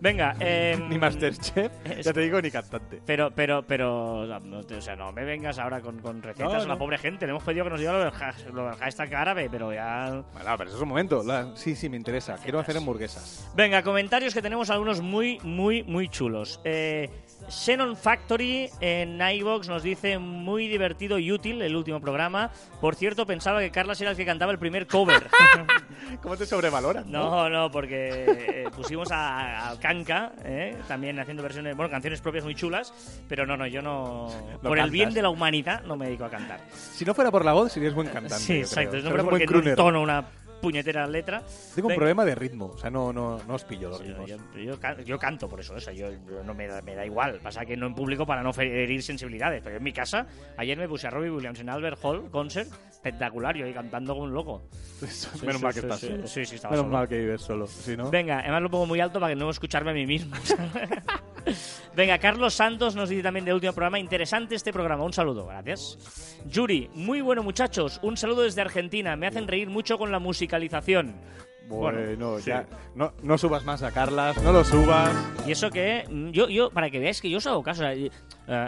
Venga, 0.00 0.36
eh. 0.40 0.78
Ni 0.88 0.98
Masterchef, 0.98 1.72
Es- 1.84 2.04
ya 2.06 2.12
te 2.12 2.20
digo, 2.20 2.40
ni 2.40 2.50
cantante. 2.50 3.00
Pero, 3.04 3.30
pero, 3.34 3.66
pero, 3.66 4.26
no 4.40 4.58
o 4.60 4.80
sea, 4.80 4.94
no 4.96 5.12
me 5.12 5.24
vengas 5.24 5.58
ahora 5.58 5.80
con, 5.80 5.98
con 6.00 6.22
recetas 6.22 6.52
No, 6.52 6.60
a 6.62 6.66
la 6.66 6.78
pobre 6.78 6.98
gente. 6.98 7.26
Le 7.26 7.30
hemos 7.30 7.42
pedido 7.42 7.64
que 7.64 7.70
nos 7.70 7.80
diga 7.80 7.92
lo 7.92 7.98
del, 8.00 8.08
has- 8.08 8.46
lo 8.52 8.66
del 8.66 8.74
hashtag 8.76 9.14
árabe, 9.14 9.48
pero 9.50 9.72
ya... 9.72 10.22
Bueno, 10.32 10.54
pero 10.56 10.68
eso 10.70 10.76
es 10.76 10.82
un 10.82 10.88
momento. 10.88 11.22
La- 11.22 11.56
Sí, 11.56 11.74
sí, 11.74 11.88
me 11.88 11.96
interesa. 11.96 12.36
Quiero 12.42 12.60
hacer 12.60 12.76
hamburguesas. 12.76 13.50
Venga, 13.56 13.82
comentarios 13.82 14.34
que 14.34 14.42
tenemos 14.42 14.70
algunos 14.70 15.00
muy, 15.00 15.38
muy, 15.42 15.82
muy 15.82 16.08
chulos. 16.08 16.60
Eh, 16.64 17.10
Xenon 17.48 17.96
Factory 17.96 18.68
en 18.80 19.20
iVox 19.20 19.68
nos 19.68 19.82
dice 19.82 20.18
muy 20.18 20.68
divertido 20.68 21.18
y 21.18 21.32
útil 21.32 21.62
el 21.62 21.74
último 21.74 22.00
programa. 22.00 22.50
Por 22.80 22.94
cierto, 22.94 23.26
pensaba 23.26 23.60
que 23.60 23.70
Carlas 23.70 24.00
era 24.00 24.10
el 24.10 24.16
que 24.16 24.26
cantaba 24.26 24.52
el 24.52 24.58
primer 24.58 24.86
cover. 24.86 25.28
¿Cómo 26.22 26.36
te 26.36 26.46
sobrevaloras? 26.46 27.06
No, 27.06 27.48
no, 27.48 27.70
porque 27.70 28.24
eh, 28.26 28.64
pusimos 28.74 29.10
a, 29.10 29.70
a 29.70 29.78
Kanka, 29.80 30.32
eh, 30.44 30.76
también 30.86 31.18
haciendo 31.18 31.42
versiones, 31.42 31.76
bueno, 31.76 31.90
canciones 31.90 32.20
propias 32.20 32.44
muy 32.44 32.54
chulas, 32.54 32.92
pero 33.28 33.46
no, 33.46 33.56
no, 33.56 33.66
yo 33.66 33.82
no... 33.82 34.28
por 34.62 34.78
el 34.78 34.90
bien 34.90 35.12
de 35.14 35.22
la 35.22 35.30
humanidad 35.30 35.82
no 35.84 35.96
me 35.96 36.06
dedico 36.06 36.24
a 36.24 36.30
cantar. 36.30 36.60
Si 36.70 37.04
no 37.04 37.14
fuera 37.14 37.30
por 37.30 37.44
la 37.44 37.52
voz, 37.52 37.72
serías 37.72 37.94
buen 37.94 38.08
cantante. 38.08 38.38
sí, 38.38 38.58
exacto, 38.58 38.90
creo. 38.90 39.02
no 39.04 39.10
fuera 39.10 39.22
un 39.22 39.30
buen 39.30 39.40
porque 39.40 39.46
crooner. 39.46 39.76
tono 39.76 40.02
una 40.02 40.24
puñetera 40.60 41.06
letra. 41.06 41.42
Tengo 41.74 41.88
un 41.88 41.94
problema 41.94 42.24
de 42.24 42.34
ritmo. 42.34 42.66
O 42.74 42.78
sea, 42.78 42.90
no, 42.90 43.12
no, 43.12 43.40
no 43.46 43.54
os 43.54 43.64
pillo 43.64 43.88
los 43.90 43.98
Sí, 43.98 44.04
ritmos. 44.04 44.28
yo, 44.30 44.36
yo 44.56 44.78
can- 44.80 45.04
yo 45.04 45.18
canto 45.18 45.48
por 45.48 45.60
eso, 45.60 45.74
o 45.74 45.80
sea, 45.80 45.92
yo, 45.92 46.10
yo 46.10 46.42
no 46.44 46.54
me 46.54 46.66
da, 46.66 46.82
me 46.82 46.94
da 46.94 47.04
igual. 47.06 47.38
Pasa 47.42 47.64
que 47.64 47.76
no 47.76 47.86
en 47.86 47.94
público 47.94 48.26
para 48.26 48.42
no 48.42 48.50
herir 48.58 49.02
sensibilidades. 49.02 49.62
Pero 49.62 49.76
en 49.76 49.82
mi 49.82 49.92
casa, 49.92 50.26
ayer 50.56 50.76
me 50.78 50.88
puse 50.88 51.06
a 51.06 51.10
Robbie 51.10 51.30
Williams 51.30 51.60
en 51.60 51.68
Albert 51.68 51.98
Hall 52.02 52.30
Concert, 52.30 52.68
espectacular, 52.90 53.56
yo 53.56 53.64
ahí 53.66 53.72
cantando 53.72 54.14
como 54.14 54.24
un 54.24 54.34
loco. 54.34 54.62
Menos 55.00 55.56
sí, 55.58 55.62
mal 55.62 55.74
que 55.74 55.80
sí, 55.80 55.86
estás 55.86 56.00
sí, 56.00 56.06
solo. 56.08 56.26
sí, 56.26 56.44
sí, 56.44 56.54
estaba 56.56 56.72
Menos 56.72 56.86
solo. 56.86 56.96
mal 56.98 57.08
que 57.08 57.18
vives 57.18 57.40
solo. 57.42 57.66
Si 57.66 57.96
no... 57.96 58.10
Venga, 58.10 58.40
además 58.40 58.62
lo 58.62 58.70
pongo 58.70 58.86
muy 58.86 59.00
alto 59.00 59.20
para 59.20 59.32
que 59.34 59.36
no 59.40 59.48
escucharme 59.50 59.90
a 59.92 59.94
mí 59.94 60.06
mismo. 60.06 60.34
Venga, 61.96 62.18
Carlos 62.18 62.54
Santos 62.54 62.94
nos 62.94 63.08
dice 63.08 63.22
también 63.22 63.44
del 63.44 63.54
último 63.54 63.72
programa, 63.72 63.98
interesante 63.98 64.54
este 64.54 64.72
programa, 64.72 65.04
un 65.04 65.12
saludo, 65.12 65.46
gracias. 65.46 65.98
Yuri, 66.46 66.90
muy 66.94 67.20
bueno 67.20 67.42
muchachos, 67.42 67.98
un 68.02 68.16
saludo 68.16 68.42
desde 68.42 68.60
Argentina, 68.60 69.16
me 69.16 69.26
hacen 69.26 69.48
reír 69.48 69.68
mucho 69.68 69.98
con 69.98 70.12
la 70.12 70.18
musicalización. 70.18 71.16
Bueno, 71.68 72.38
sí. 72.38 72.46
ya. 72.46 72.66
No, 72.94 73.12
no 73.22 73.36
subas 73.36 73.62
más 73.64 73.82
a 73.82 73.90
Carlas, 73.92 74.42
no 74.42 74.52
lo 74.52 74.64
subas. 74.64 75.14
Y 75.46 75.52
eso 75.52 75.68
que, 75.68 76.04
yo, 76.32 76.48
yo 76.48 76.70
para 76.70 76.88
que 76.88 76.98
veáis 76.98 77.20
que 77.20 77.28
yo 77.28 77.36
os 77.38 77.46
hago 77.46 77.62
caso, 77.62 77.82
o 77.82 77.86
sea, 77.86 77.92
eh, 77.94 78.10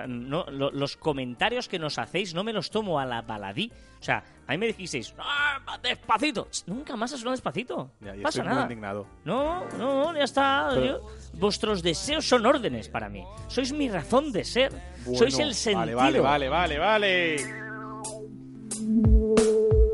no, 0.07 0.45
lo- 0.51 0.71
los 0.71 0.99
comentarios 0.99 1.67
que 1.67 1.79
nos 1.79 1.99
hacéis 1.99 2.35
no 2.35 2.45
me 2.45 2.53
los 2.53 2.71
tomo 2.71 3.01
a 3.01 3.07
la 3.07 3.23
baladí. 3.23 3.73
O 3.99 4.03
sea, 4.03 4.23
a 4.51 4.55
mí 4.55 4.59
me 4.59 4.67
dijisteis, 4.67 5.15
"Ah, 5.19 5.79
despacito. 5.81 6.49
Nunca 6.67 6.97
más 6.97 7.13
ha 7.13 7.17
sonado 7.17 7.31
despacito. 7.33 7.93
Ya, 8.01 8.15
pasa 8.15 8.29
estoy 8.29 8.43
muy 8.43 8.49
nada. 8.51 8.63
indignado. 8.63 9.07
No, 9.25 9.65
no, 9.79 10.13
ya 10.17 10.25
está. 10.25 10.71
Pero- 10.75 10.85
Yo- 10.85 11.07
vuestros 11.35 11.83
deseos 11.85 12.29
son 12.29 12.45
órdenes 12.45 12.89
para 12.89 13.09
mí. 13.09 13.25
Sois 13.47 13.73
mi 13.73 13.89
razón 13.89 14.33
de 14.33 14.45
ser. 14.45 14.73
Sois 15.15 15.39
el 15.39 15.55
sentido. 15.55 15.97
Vale, 15.97 16.19
vale, 16.21 16.49
vale, 16.49 16.79
vale, 16.79 16.79
vale. 16.79 17.35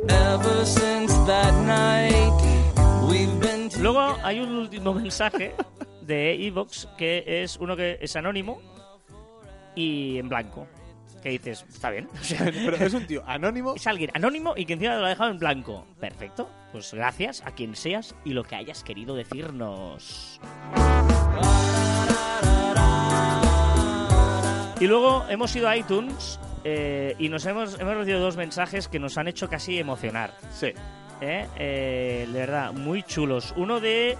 Ever 0.08 0.64
since 0.66 1.12
that 1.26 1.52
night, 1.66 2.40
we've 3.10 3.38
been 3.40 3.68
Luego 3.82 4.16
hay 4.22 4.40
un 4.40 4.56
último 4.56 4.94
mensaje 4.94 5.54
de 6.00 6.46
Evox 6.46 6.88
que 6.96 7.24
es 7.42 7.58
uno 7.58 7.76
que 7.76 7.98
es 8.00 8.16
anónimo 8.16 8.62
y 9.74 10.16
en 10.18 10.28
blanco. 10.30 10.66
Que 11.26 11.30
dices, 11.30 11.66
está 11.68 11.90
bien. 11.90 12.08
O 12.20 12.22
sea, 12.22 12.44
Pero 12.44 12.76
es 12.76 12.94
un 12.94 13.04
tío 13.04 13.24
anónimo. 13.26 13.74
es 13.74 13.84
alguien 13.88 14.12
anónimo 14.14 14.54
y 14.56 14.64
que 14.64 14.74
encima 14.74 14.94
lo 14.94 15.06
ha 15.06 15.08
dejado 15.08 15.32
en 15.32 15.40
blanco. 15.40 15.84
Perfecto. 15.98 16.48
Pues 16.70 16.94
gracias 16.94 17.42
a 17.44 17.50
quien 17.50 17.74
seas 17.74 18.14
y 18.24 18.30
lo 18.30 18.44
que 18.44 18.54
hayas 18.54 18.84
querido 18.84 19.16
decirnos. 19.16 20.40
Y 24.78 24.86
luego 24.86 25.26
hemos 25.28 25.56
ido 25.56 25.68
a 25.68 25.76
iTunes 25.76 26.38
eh, 26.62 27.16
y 27.18 27.28
nos 27.28 27.44
hemos, 27.46 27.76
hemos 27.80 27.96
recibido 27.96 28.20
dos 28.20 28.36
mensajes 28.36 28.86
que 28.86 29.00
nos 29.00 29.18
han 29.18 29.26
hecho 29.26 29.48
casi 29.48 29.80
emocionar. 29.80 30.32
Sí. 30.52 30.74
¿eh? 31.20 31.48
Eh, 31.58 32.28
de 32.30 32.38
verdad, 32.38 32.72
muy 32.72 33.02
chulos. 33.02 33.52
Uno 33.56 33.80
de 33.80 34.16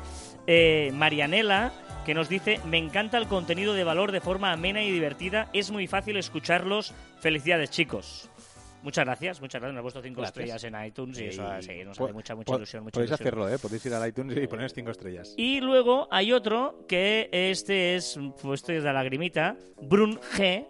eh, 0.46 0.90
Marianela, 0.94 1.72
que 2.04 2.14
nos 2.14 2.28
dice, 2.28 2.60
me 2.64 2.78
encanta 2.78 3.18
el 3.18 3.26
contenido 3.26 3.74
de 3.74 3.84
valor 3.84 4.12
de 4.12 4.20
forma 4.20 4.52
amena 4.52 4.82
y 4.82 4.90
divertida, 4.90 5.48
es 5.52 5.70
muy 5.70 5.86
fácil 5.86 6.16
escucharlos. 6.16 6.94
Felicidades, 7.20 7.70
chicos. 7.70 8.30
Muchas 8.82 9.04
gracias, 9.04 9.40
muchas 9.40 9.60
gracias. 9.60 9.74
Nos 9.74 9.80
ha 9.80 9.82
puesto 9.82 10.02
cinco 10.02 10.20
Gracias. 10.20 10.36
estrellas 10.44 10.64
en 10.64 10.86
iTunes 10.86 11.18
y 11.18 11.24
eso 11.24 11.42
sí, 11.60 11.82
nos 11.84 11.98
hace 12.00 12.12
mucha, 12.12 12.36
mucha 12.36 12.54
ilusión. 12.54 12.84
Mucha 12.84 12.94
Podéis 12.94 13.10
ilusión. 13.10 13.26
hacerlo, 13.28 13.48
¿eh? 13.48 13.58
Podéis 13.58 13.84
ir 13.86 13.94
al 13.94 14.08
iTunes 14.08 14.36
y 14.36 14.46
poner 14.46 14.70
cinco 14.70 14.92
estrellas. 14.92 15.34
Y 15.36 15.60
luego 15.60 16.06
hay 16.12 16.32
otro 16.32 16.84
que 16.86 17.28
este 17.32 17.96
es, 17.96 18.16
puesto 18.40 18.70
desde 18.70 18.84
la 18.86 18.92
lagrimita, 18.92 19.56
Brun 19.82 20.20
G, 20.36 20.64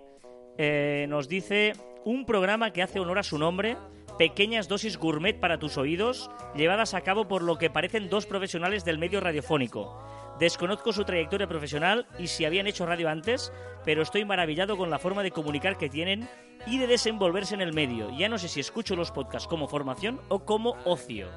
eh, 0.57 1.05
nos 1.11 1.29
dice 1.29 1.75
un 2.07 2.25
programa 2.25 2.73
que 2.73 2.83
hace 2.83 3.01
honor 3.01 3.19
a 3.19 3.23
su 3.23 3.37
nombre, 3.37 3.77
pequeñas 4.19 4.69
dosis 4.69 4.97
gourmet 4.99 5.39
para 5.39 5.59
tus 5.59 5.77
oídos, 5.79 6.31
llevadas 6.55 6.95
a 6.95 7.01
cabo 7.03 7.29
por 7.29 7.43
lo 7.43 7.59
que 7.59 7.71
parecen 7.71 8.09
dos 8.09 8.27
profesionales 8.27 8.85
del 8.85 8.99
medio 8.99 9.21
radiofónico. 9.21 10.03
Desconozco 10.39 10.93
su 10.93 11.05
trayectoria 11.05 11.47
profesional 11.47 12.07
y 12.19 12.27
si 12.27 12.45
habían 12.45 12.67
hecho 12.67 12.85
radio 12.87 13.09
antes, 13.09 13.53
pero 13.85 14.03
estoy 14.03 14.25
maravillado 14.25 14.77
con 14.77 14.91
la 14.91 14.99
forma 14.99 15.23
de 15.23 15.31
comunicar 15.31 15.79
que 15.79 15.89
tienen 15.89 16.29
y 16.67 16.79
de 16.79 16.87
desenvolverse 16.87 17.55
en 17.55 17.63
el 17.63 17.73
medio. 17.73 18.11
Ya 18.17 18.29
no 18.29 18.37
sé 18.39 18.49
si 18.49 18.61
escucho 18.61 18.97
los 18.97 19.11
podcasts 19.13 19.49
como 19.49 19.69
formación 19.69 20.21
o 20.29 20.45
como 20.45 20.77
ocio. 20.85 21.29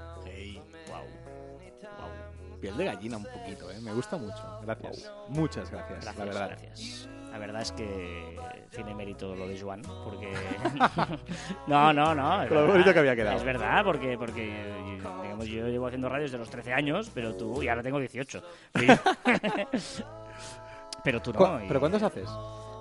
Wow. 0.88 1.04
Wow. 1.98 2.60
Piel 2.60 2.76
de 2.76 2.86
gallina 2.86 3.18
un 3.18 3.24
poquito, 3.26 3.72
¿eh? 3.72 3.80
Me 3.82 3.94
gusta 3.94 4.18
mucho. 4.18 4.60
Gracias. 4.64 5.10
Muchas 5.30 5.72
gracias, 5.72 6.04
Gracias, 6.04 6.18
la 6.18 6.26
verdad. 6.26 6.48
gracias. 6.50 7.10
La 7.32 7.38
verdad 7.38 7.62
es 7.62 7.72
que 7.72 8.38
tiene 8.76 8.94
mérito 8.96 9.36
lo 9.36 9.48
de 9.48 9.60
Joan, 9.60 9.82
porque... 10.04 10.34
no, 11.68 11.94
no, 11.94 12.16
no. 12.16 12.42
es 12.44 12.48
Con 12.48 12.56
lo 12.58 12.62
verdad. 12.64 12.74
bonito 12.74 12.94
que 12.94 13.00
había 13.00 13.16
quedado. 13.16 13.38
Es 13.38 13.44
verdad, 13.44 13.84
porque, 13.84 14.18
porque 14.18 14.74
digamos, 15.24 15.46
yo 15.46 15.68
llevo 15.68 15.88
haciendo 15.88 16.10
radio 16.10 16.24
desde 16.24 16.38
los 16.38 16.50
13 16.50 16.74
años, 16.74 17.12
pero 17.14 17.36
tú, 17.36 17.62
y 17.64 17.68
ahora 17.68 17.84
tengo 17.84 18.00
18. 18.00 18.44
pero 21.04 21.22
tú 21.22 21.34
Cu- 21.34 21.46
no. 21.46 21.64
y 21.64 21.68
¿Pero 21.68 21.80
cuántos 21.80 22.04
haces? 22.04 22.28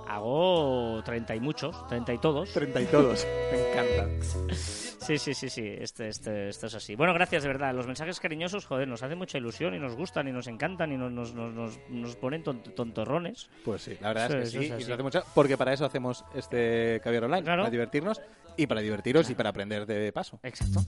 Hago 0.09 1.01
treinta 1.05 1.35
y 1.35 1.39
muchos, 1.39 1.87
treinta 1.87 2.11
y 2.13 2.17
todos. 2.17 2.51
Treinta 2.51 2.81
y 2.81 2.85
todos. 2.85 3.25
Me 3.51 3.69
encanta. 3.69 4.55
Sí, 4.55 5.17
sí, 5.17 5.33
sí, 5.33 5.49
sí, 5.49 5.63
este, 5.79 6.07
este, 6.09 6.49
esto 6.49 6.67
es 6.67 6.73
así. 6.75 6.95
Bueno, 6.95 7.13
gracias, 7.13 7.43
de 7.43 7.47
verdad. 7.49 7.73
Los 7.73 7.87
mensajes 7.87 8.19
cariñosos, 8.19 8.65
joder, 8.65 8.87
nos 8.87 9.01
hacen 9.03 9.17
mucha 9.17 9.37
ilusión 9.37 9.73
y 9.75 9.79
nos 9.79 9.95
gustan 9.95 10.27
y 10.27 10.31
nos 10.31 10.47
encantan 10.47 10.91
y 10.91 10.97
nos, 10.97 11.11
nos, 11.11 11.33
nos, 11.33 11.79
nos, 11.89 12.15
ponen 12.15 12.43
tont- 12.43 12.73
tontorrones. 12.75 13.49
Pues 13.63 13.83
sí, 13.83 13.97
la 14.01 14.09
verdad 14.09 14.27
Sí, 14.29 14.35
es 14.37 14.41
que 14.41 14.45
sí. 14.49 14.57
es 14.57 14.63
y 14.69 14.73
así. 14.73 14.83
nos 14.83 14.91
hace 14.93 15.03
mucha- 15.03 15.23
porque 15.33 15.57
para 15.57 15.73
eso 15.73 15.85
hacemos 15.85 16.25
este 16.35 16.99
caviar 17.03 17.23
online, 17.25 17.43
Claro. 17.43 17.61
para 17.63 17.71
divertirnos 17.71 18.21
y 18.57 18.67
para 18.67 18.81
divertiros 18.81 19.29
y 19.29 19.35
para 19.35 19.49
aprender 19.49 19.85
de 19.85 20.11
paso. 20.11 20.39
Exacto. 20.43 20.81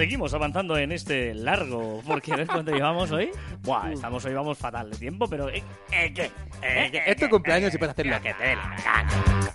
Seguimos 0.00 0.32
avanzando 0.32 0.78
en 0.78 0.92
este 0.92 1.34
largo, 1.34 2.00
porque 2.06 2.34
¿ves 2.34 2.48
cuánto 2.48 2.72
llevamos 2.72 3.12
hoy? 3.12 3.30
Buah, 3.60 3.92
estamos 3.92 4.24
hoy 4.24 4.32
vamos 4.32 4.56
fatal 4.56 4.90
de 4.90 4.96
tiempo, 4.96 5.28
pero 5.28 5.50
¿eh, 5.50 5.62
eh, 5.92 6.10
qué? 6.14 6.30
¿Eh, 6.62 7.16
qué? 7.18 7.28
Cumpleaños 7.28 7.74
y 7.74 7.76
puedes 7.76 7.92
hacerlo. 7.92 8.18
Que 8.22 8.32
te 8.32 8.42
dé 8.42 8.56
la 8.56 8.76
gana. 8.82 9.54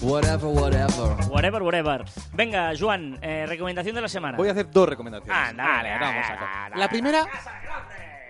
Whatever, 0.00 0.46
whatever. 0.46 1.28
Whatever, 1.28 1.62
whatever. 1.62 2.04
Venga, 2.34 2.70
Joan, 2.78 3.18
eh, 3.20 3.46
recomendación 3.48 3.96
de 3.96 4.02
la 4.02 4.08
semana. 4.08 4.38
Voy 4.38 4.46
a 4.46 4.52
hacer 4.52 4.70
dos 4.70 4.88
recomendaciones. 4.88 5.36
Anda, 5.36 5.64
Vale, 5.64 5.90
anda, 5.90 6.06
vamos 6.06 6.30
anda, 6.30 6.66
a. 6.66 6.78
La 6.78 6.88
primera, 6.88 7.26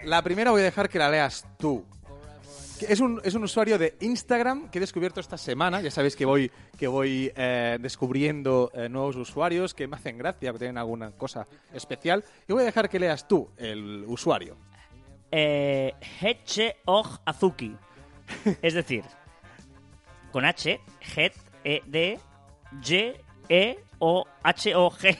la 0.05 0.23
primera 0.23 0.51
voy 0.51 0.63
a 0.63 0.65
dejar 0.65 0.89
que 0.89 0.99
la 0.99 1.11
leas 1.11 1.47
tú. 1.59 1.85
Es 2.89 3.01
un, 3.01 3.21
es 3.25 3.35
un 3.35 3.45
usuario 3.45 3.79
de 3.79 3.97
Instagram 4.01 4.71
que 4.71 4.79
he 4.79 4.81
descubierto 4.81 5.21
esta 5.21 5.37
semana. 5.37 5.81
Ya 5.81 5.91
sabéis 5.91 6.17
que 6.17 6.25
voy, 6.25 6.51
que 6.79 6.87
voy 6.87 7.33
eh, 7.37 7.79
descubriendo 7.81 8.71
eh, 8.75 8.89
nuevos 8.89 9.17
usuarios 9.17 9.75
que 9.75 9.87
me 9.87 9.97
hacen 9.97 10.19
gracia, 10.19 10.53
que 10.53 10.59
tienen 10.59 10.79
alguna 10.79 11.11
cosa 11.13 11.47
especial. 11.73 12.25
Y 12.49 12.53
voy 12.53 12.63
a 12.63 12.67
dejar 12.67 12.89
que 12.89 12.99
leas 12.99 13.27
tú 13.29 13.49
el 13.57 14.05
usuario. 14.07 14.57
Eh, 15.31 15.95
Heche 16.21 16.77
Og 16.87 17.07
Azuki. 17.25 17.75
Es 18.63 18.75
decir, 18.75 19.05
con 20.31 20.45
H, 20.45 20.81
Het, 21.17 21.33
E, 21.65 21.83
D, 21.87 22.19
G, 22.81 23.15
E, 23.49 23.79
O, 23.99 24.25
H, 24.43 24.75
O, 24.75 24.91
G. 24.91 25.17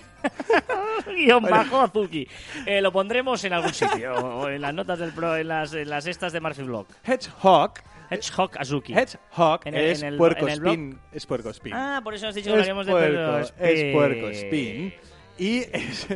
Guión 1.07 1.43
bajo 1.45 1.81
Azuki. 1.81 2.27
Eh, 2.67 2.81
lo 2.81 2.93
pondremos 2.93 3.43
en 3.45 3.53
algún 3.53 3.73
sitio, 3.75 4.15
o 4.15 4.49
en 4.49 4.61
las 4.61 4.75
notas 4.75 4.99
del 4.99 5.13
pro, 5.13 5.37
en 5.37 5.49
las, 5.49 5.73
en 5.75 5.89
las 5.91 6.07
estas 6.07 6.33
de 6.33 6.41
Marcy 6.41 6.63
Blog. 6.63 6.87
Hedgehog. 7.05 7.73
Hedgehog 8.11 8.51
Azuki. 8.59 8.93
Hedgehog 8.95 9.61
En 9.65 9.75
el- 9.75 9.85
es 9.87 10.03
en 10.03 10.09
el- 10.09 10.17
puerco 10.19 10.47
en 10.47 10.53
el 10.53 10.61
blog. 10.61 10.73
spin. 10.75 10.99
Es 11.13 11.27
puerco 11.27 11.51
spin. 11.51 11.73
Ah, 11.75 12.01
por 12.05 12.15
eso 12.15 12.29
has 12.29 12.35
dicho 12.35 12.47
que 12.47 12.53
hablaríamos 12.53 12.87
de 12.87 12.93
puerco, 12.93 13.17
perro 13.17 13.39
es 13.59 13.95
puerco 13.95 14.29
spin. 14.29 14.95
Y 15.39 15.59
es, 15.73 16.07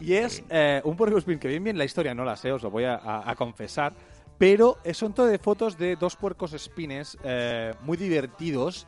y 0.00 0.14
es 0.14 0.42
eh, 0.48 0.80
un 0.84 0.96
puerco 0.96 1.18
spin 1.18 1.38
que 1.38 1.48
bien 1.48 1.62
bien 1.62 1.76
la 1.78 1.84
historia 1.84 2.14
no 2.14 2.24
la 2.24 2.36
sé, 2.36 2.50
os 2.52 2.62
lo 2.62 2.70
voy 2.70 2.84
a, 2.84 2.94
a- 2.96 3.30
a 3.30 3.34
confesar. 3.36 3.92
Pero 4.38 4.78
eh, 4.82 4.94
son 4.94 5.14
todo 5.14 5.26
de 5.26 5.38
fotos 5.38 5.76
de 5.78 5.94
dos 5.96 6.16
puercos 6.16 6.52
spines 6.58 7.16
eh, 7.22 7.72
muy 7.82 7.96
divertidos 7.96 8.86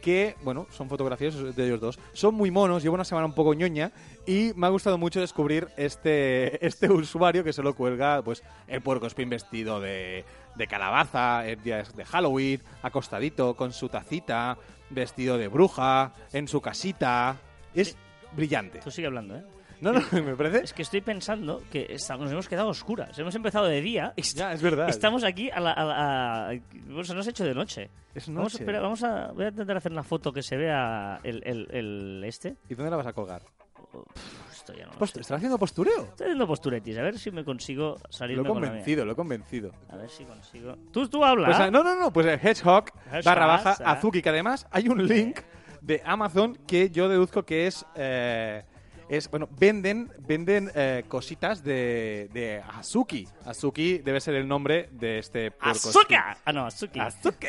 que, 0.00 0.36
bueno, 0.42 0.66
son 0.70 0.88
fotografías 0.88 1.54
de 1.54 1.66
ellos 1.66 1.80
dos. 1.80 1.98
Son 2.12 2.34
muy 2.34 2.50
monos, 2.50 2.82
llevo 2.82 2.94
una 2.94 3.04
semana 3.04 3.26
un 3.26 3.34
poco 3.34 3.54
ñoña 3.54 3.92
y 4.26 4.52
me 4.56 4.66
ha 4.66 4.70
gustado 4.70 4.98
mucho 4.98 5.20
descubrir 5.20 5.68
este, 5.76 6.66
este 6.66 6.90
usuario 6.90 7.44
que 7.44 7.52
solo 7.52 7.74
cuelga 7.74 8.22
pues 8.22 8.42
el 8.66 8.82
puerco 8.82 9.06
spin 9.06 9.30
vestido 9.30 9.80
de, 9.80 10.24
de 10.56 10.66
calabaza, 10.66 11.46
en 11.46 11.62
días 11.62 11.94
de 11.96 12.04
Halloween, 12.04 12.60
acostadito, 12.82 13.54
con 13.54 13.72
su 13.72 13.88
tacita, 13.88 14.58
vestido 14.90 15.38
de 15.38 15.48
bruja, 15.48 16.12
en 16.32 16.48
su 16.48 16.60
casita. 16.60 17.36
Es 17.74 17.96
brillante. 18.36 18.80
Tú 18.80 18.90
sigue 18.90 19.06
hablando, 19.06 19.36
¿eh? 19.36 19.44
No, 19.80 19.92
no, 19.92 20.00
me 20.12 20.36
parece... 20.36 20.64
Es 20.64 20.72
que 20.72 20.82
estoy 20.82 21.00
pensando 21.00 21.62
que 21.70 21.86
esta- 21.90 22.16
nos 22.16 22.30
hemos 22.30 22.48
quedado 22.48 22.68
oscuras. 22.68 23.18
Hemos 23.18 23.34
empezado 23.34 23.66
de 23.66 23.80
día 23.80 24.12
y 24.16 24.22
Ya, 24.34 24.52
es 24.52 24.62
verdad. 24.62 24.88
estamos 24.88 25.24
aquí 25.24 25.50
a 25.50 25.60
la... 25.60 25.72
A 25.72 25.84
la- 25.84 26.48
a- 26.50 27.04
se 27.04 27.14
nos 27.14 27.26
ha 27.26 27.30
hecho 27.30 27.44
de 27.44 27.54
noche. 27.54 27.90
Es 28.14 28.26
Vamos 28.28 28.40
a, 28.40 28.42
noche. 28.42 28.64
esperar- 28.64 28.82
vamos 28.82 29.02
a... 29.02 29.32
Voy 29.32 29.44
a 29.44 29.48
intentar 29.48 29.76
hacer 29.76 29.92
una 29.92 30.02
foto 30.02 30.32
que 30.32 30.42
se 30.42 30.56
vea 30.56 31.20
el, 31.22 31.42
el, 31.46 31.68
el 31.70 32.22
este. 32.24 32.56
¿Y 32.68 32.74
dónde 32.74 32.90
la 32.90 32.96
vas 32.96 33.06
a 33.06 33.12
colgar? 33.12 33.42
Esto 34.52 34.72
ya 34.74 34.86
no 34.86 34.92
lo 34.98 35.06
sé. 35.06 35.20
¿Estás 35.20 35.36
haciendo 35.38 35.58
postureo? 35.58 36.02
Estoy 36.04 36.26
haciendo 36.26 36.46
posturetis. 36.46 36.96
A 36.98 37.02
ver 37.02 37.18
si 37.18 37.30
me 37.30 37.44
consigo 37.44 37.96
salir 38.10 38.36
Lo 38.36 38.44
he 38.44 38.46
convencido, 38.46 39.04
lo 39.04 39.12
he 39.12 39.16
convencido. 39.16 39.72
A 39.88 39.96
ver 39.96 40.10
si 40.10 40.24
consigo... 40.24 40.76
Tú, 40.92 41.08
tú 41.08 41.24
habla. 41.24 41.46
Pues, 41.46 41.58
ah, 41.58 41.70
no, 41.70 41.82
no, 41.82 41.98
no, 41.98 42.12
pues 42.12 42.26
el 42.26 42.34
Hedgehog 42.38 42.84
Hedgehog, 43.06 43.24
barra 43.24 43.46
baja 43.46 43.76
ah. 43.84 43.92
Azuki, 43.92 44.22
que 44.22 44.28
además 44.28 44.66
hay 44.70 44.88
un 44.88 45.04
link 45.06 45.40
de 45.80 46.02
Amazon 46.04 46.56
que 46.66 46.90
yo 46.90 47.08
deduzco 47.08 47.44
que 47.44 47.66
es... 47.66 47.84
eh, 47.96 48.64
es, 49.10 49.28
bueno, 49.30 49.48
venden, 49.58 50.08
venden 50.26 50.70
eh, 50.74 51.04
cositas 51.08 51.64
de, 51.64 52.30
de 52.32 52.62
Azuki. 52.74 53.26
Azuki 53.44 53.98
debe 53.98 54.20
ser 54.20 54.36
el 54.36 54.46
nombre 54.46 54.88
de 54.92 55.18
este 55.18 55.50
puerco 55.50 55.88
¡Azuka! 55.88 56.36
Ah, 56.44 56.52
no, 56.52 56.64
Azuki. 56.64 57.00
Azuki. 57.00 57.46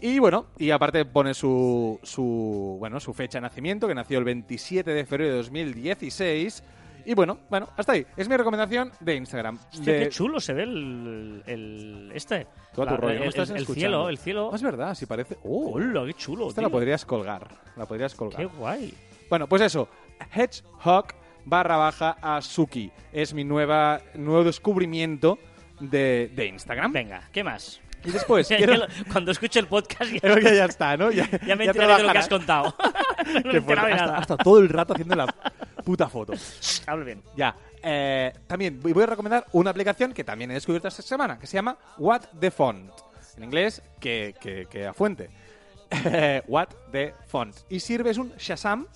Y 0.00 0.18
bueno, 0.18 0.46
y 0.58 0.70
aparte 0.70 1.04
pone 1.06 1.34
su, 1.34 1.98
su, 2.02 2.76
bueno, 2.78 3.00
su 3.00 3.12
fecha 3.14 3.38
de 3.38 3.42
nacimiento, 3.42 3.88
que 3.88 3.94
nació 3.94 4.18
el 4.18 4.24
27 4.24 4.90
de 4.92 5.04
febrero 5.06 5.30
de 5.32 5.36
2016. 5.38 6.62
Y 7.06 7.14
bueno, 7.14 7.38
bueno, 7.50 7.68
hasta 7.76 7.92
ahí. 7.92 8.06
Es 8.16 8.28
mi 8.28 8.36
recomendación 8.36 8.92
de 9.00 9.16
Instagram. 9.16 9.58
Hostia, 9.72 9.92
De- 9.92 9.98
qué 10.04 10.08
chulo 10.08 10.40
se 10.40 10.52
ve 10.52 10.62
el, 10.62 11.42
el 11.46 12.12
este. 12.14 12.46
A 12.72 12.74
tu 12.74 12.84
rollo, 12.96 13.22
el, 13.24 13.66
cielo, 13.66 14.08
el 14.08 14.18
cielo. 14.18 14.50
Ah, 14.52 14.56
Es 14.56 14.62
verdad, 14.62 14.94
si 14.94 15.06
parece... 15.06 15.36
¡Oh! 15.44 15.72
¡Hola, 15.74 16.04
qué 16.06 16.14
chulo! 16.14 16.48
Esta 16.48 16.60
tío! 16.60 16.68
la 16.68 16.72
podrías 16.72 17.04
colgar. 17.04 17.48
La 17.76 17.86
podrías 17.86 18.14
colgar. 18.14 18.40
¡Qué 18.40 18.46
guay! 18.46 18.94
Bueno, 19.28 19.46
pues 19.48 19.62
eso. 19.62 19.88
Hedgehog 20.32 21.06
barra 21.44 21.76
baja 21.76 22.16
Azuki. 22.22 22.90
Es 23.12 23.34
mi 23.34 23.44
nueva, 23.44 24.00
nuevo 24.14 24.44
descubrimiento 24.44 25.38
de, 25.80 26.30
de 26.34 26.46
Instagram. 26.46 26.92
Venga, 26.92 27.28
¿qué 27.32 27.44
más? 27.44 27.80
Y 28.04 28.10
después 28.10 28.48
Ya 28.50 28.56
quiero... 28.58 28.76
lo- 28.76 28.86
Cuando 29.12 29.30
escuche 29.30 29.58
el 29.60 29.66
podcast 29.66 30.10
ya, 30.12 30.20
Creo 30.20 30.36
que 30.36 30.56
ya 30.56 30.64
está, 30.66 30.96
¿no? 30.96 31.10
Ya, 31.10 31.28
ya 31.46 31.56
me 31.56 31.64
enteraré 31.64 31.96
de 31.96 32.02
lo 32.06 32.12
que 32.12 32.18
has 32.18 32.28
contado. 32.28 32.74
no 33.44 33.62
me 33.62 33.72
Hasta, 33.74 34.36
todo 34.36 34.58
el 34.58 34.68
rato 34.68 34.92
haciendo 34.92 35.14
la 35.16 35.26
puta 35.84 36.08
foto. 36.08 36.32
Hablo 36.86 37.04
bien. 37.04 37.22
Ya. 37.36 37.54
Eh, 37.82 38.32
también 38.46 38.80
voy 38.80 38.92
voy 38.92 39.02
a 39.02 39.06
recomendar 39.06 39.46
una 39.52 39.70
aplicación 39.70 40.12
que 40.14 40.24
también 40.24 40.50
he 40.50 40.54
descubierto 40.54 40.88
esta 40.88 41.02
semana, 41.02 41.38
que 41.38 41.46
se 41.46 41.54
llama 41.54 41.76
What 41.98 42.22
the 42.40 42.50
Font. 42.50 42.90
En 43.36 43.44
inglés, 43.44 43.82
que, 44.00 44.34
que, 44.40 44.66
que 44.70 44.86
a 44.86 44.94
fuente. 44.94 45.28
What 46.46 46.68
the 46.92 47.14
Font. 47.26 47.56
Y 47.68 47.80
sirve, 47.80 48.10
es 48.10 48.18
un 48.18 48.32
Shazam, 48.38 48.86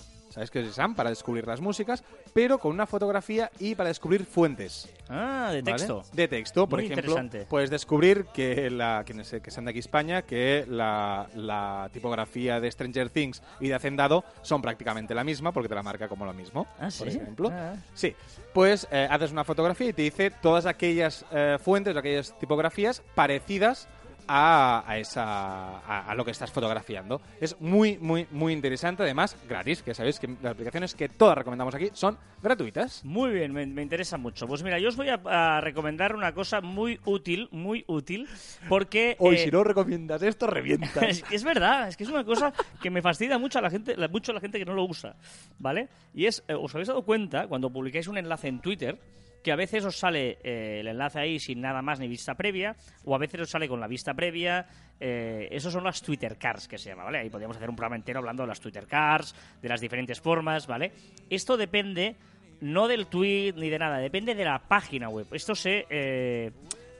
¿sabes 0.46 0.54
es 0.54 0.76
Shazam? 0.76 0.94
Para 0.94 1.10
descubrir 1.10 1.46
las 1.46 1.60
músicas, 1.60 2.04
pero 2.32 2.58
con 2.58 2.72
una 2.72 2.86
fotografía 2.86 3.50
y 3.58 3.74
para 3.74 3.88
descubrir 3.88 4.24
fuentes. 4.24 4.88
Ah, 5.08 5.50
de 5.52 5.62
¿vale? 5.62 5.76
texto. 5.76 6.02
De 6.12 6.28
texto, 6.28 6.68
por 6.68 6.80
Muy 6.80 6.90
ejemplo. 6.90 7.16
Puedes 7.48 7.70
descubrir 7.70 8.26
que, 8.26 8.70
la, 8.70 9.02
quienes 9.04 9.30
que 9.30 9.50
sean 9.50 9.64
de 9.64 9.70
aquí 9.70 9.80
España, 9.80 10.22
que 10.22 10.64
la, 10.68 11.28
la 11.34 11.90
tipografía 11.92 12.60
de 12.60 12.70
Stranger 12.70 13.10
Things 13.10 13.42
y 13.60 13.68
de 13.68 13.74
Hacendado 13.74 14.24
son 14.42 14.62
prácticamente 14.62 15.14
la 15.14 15.24
misma, 15.24 15.52
porque 15.52 15.68
te 15.68 15.74
la 15.74 15.82
marca 15.82 16.08
como 16.08 16.24
lo 16.24 16.32
mismo. 16.32 16.66
Ah, 16.78 16.88
Por 16.96 17.10
¿sí? 17.10 17.16
ejemplo. 17.16 17.50
Ah. 17.52 17.74
Sí, 17.94 18.14
pues 18.52 18.86
eh, 18.90 19.08
haces 19.10 19.32
una 19.32 19.44
fotografía 19.44 19.88
y 19.88 19.92
te 19.92 20.02
dice 20.02 20.30
todas 20.30 20.66
aquellas 20.66 21.24
eh, 21.32 21.58
fuentes, 21.60 21.96
aquellas 21.96 22.38
tipografías 22.38 23.02
parecidas 23.14 23.88
a, 24.28 24.84
a 24.86 24.98
esa, 24.98 25.78
a, 25.78 26.10
a 26.10 26.14
lo 26.14 26.24
que 26.24 26.30
estás 26.30 26.50
fotografiando. 26.52 27.20
Es 27.40 27.60
muy, 27.60 27.98
muy, 27.98 28.26
muy 28.30 28.52
interesante. 28.52 29.02
Además, 29.02 29.36
gratis, 29.48 29.82
que 29.82 29.94
sabéis 29.94 30.20
que 30.20 30.28
las 30.42 30.52
aplicaciones 30.52 30.94
que 30.94 31.08
todas 31.08 31.36
recomendamos 31.38 31.74
aquí 31.74 31.90
son 31.94 32.16
gratuitas. 32.42 33.04
Muy 33.04 33.30
bien, 33.32 33.52
me, 33.52 33.66
me 33.66 33.82
interesa 33.82 34.16
mucho. 34.18 34.46
Pues 34.46 34.62
mira, 34.62 34.78
yo 34.78 34.88
os 34.90 34.96
voy 34.96 35.08
a, 35.08 35.20
a 35.24 35.60
recomendar 35.60 36.14
una 36.14 36.32
cosa 36.34 36.60
muy 36.60 37.00
útil, 37.04 37.48
muy 37.50 37.84
útil, 37.88 38.28
porque... 38.68 39.16
Hoy, 39.20 39.36
eh, 39.36 39.38
si 39.38 39.50
no 39.50 39.64
recomiendas 39.64 40.22
esto, 40.22 40.46
revientas. 40.46 41.02
es 41.02 41.22
que 41.22 41.34
es 41.36 41.44
verdad, 41.44 41.88
es 41.88 41.96
que 41.96 42.04
es 42.04 42.10
una 42.10 42.24
cosa 42.24 42.52
que 42.82 42.90
me 42.90 43.02
fastidia 43.02 43.38
mucho 43.38 43.58
a 43.58 43.62
la 43.62 43.70
gente, 43.70 43.96
la- 43.96 44.08
mucho 44.08 44.32
a 44.32 44.34
la 44.34 44.40
gente 44.40 44.58
que 44.58 44.64
no 44.64 44.74
lo 44.74 44.84
usa, 44.84 45.16
¿vale? 45.58 45.88
Y 46.14 46.26
es, 46.26 46.44
eh, 46.48 46.54
¿os 46.54 46.74
habéis 46.74 46.88
dado 46.88 47.02
cuenta 47.02 47.46
cuando 47.48 47.70
publicáis 47.70 48.06
un 48.08 48.18
enlace 48.18 48.48
en 48.48 48.60
Twitter 48.60 48.98
que 49.42 49.52
a 49.52 49.56
veces 49.56 49.84
os 49.84 49.96
sale 49.96 50.38
eh, 50.42 50.80
el 50.80 50.88
enlace 50.88 51.18
ahí 51.18 51.38
sin 51.38 51.60
nada 51.60 51.82
más 51.82 52.00
ni 52.00 52.08
vista 52.08 52.34
previa, 52.34 52.76
o 53.04 53.14
a 53.14 53.18
veces 53.18 53.40
os 53.40 53.50
sale 53.50 53.68
con 53.68 53.80
la 53.80 53.86
vista 53.86 54.14
previa? 54.14 54.66
Eh, 55.00 55.48
esos 55.50 55.72
son 55.72 55.84
las 55.84 56.02
Twitter 56.02 56.36
Cards 56.36 56.66
que 56.66 56.78
se 56.78 56.90
llama, 56.90 57.04
¿vale? 57.04 57.18
Ahí 57.18 57.30
podríamos 57.30 57.56
hacer 57.56 57.70
un 57.70 57.76
programa 57.76 57.96
entero 57.96 58.18
hablando 58.18 58.42
de 58.42 58.48
las 58.48 58.60
Twitter 58.60 58.86
Cards, 58.86 59.34
de 59.62 59.68
las 59.68 59.80
diferentes 59.80 60.20
formas, 60.20 60.66
¿vale? 60.66 60.92
Esto 61.30 61.56
depende 61.56 62.16
no 62.60 62.88
del 62.88 63.06
tweet 63.06 63.54
ni 63.56 63.68
de 63.68 63.78
nada, 63.78 63.98
depende 63.98 64.34
de 64.34 64.44
la 64.44 64.58
página 64.58 65.08
web. 65.08 65.26
Esto 65.32 65.54
se 65.54 65.86
eh, 65.90 66.50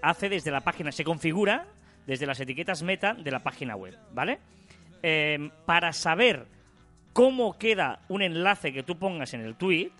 hace 0.02 0.28
desde 0.28 0.50
la 0.50 0.60
página, 0.60 0.92
se 0.92 1.04
configura 1.04 1.66
desde 2.06 2.26
las 2.26 2.40
etiquetas 2.40 2.82
meta 2.82 3.14
de 3.14 3.30
la 3.30 3.40
página 3.40 3.76
web, 3.76 3.96
¿vale? 4.12 4.38
Eh, 5.02 5.50
para 5.66 5.92
saber 5.92 6.46
cómo 7.12 7.58
queda 7.58 8.00
un 8.08 8.22
enlace 8.22 8.72
que 8.72 8.82
tú 8.82 8.96
pongas 8.96 9.34
en 9.34 9.40
el 9.40 9.56
tweet, 9.56 9.90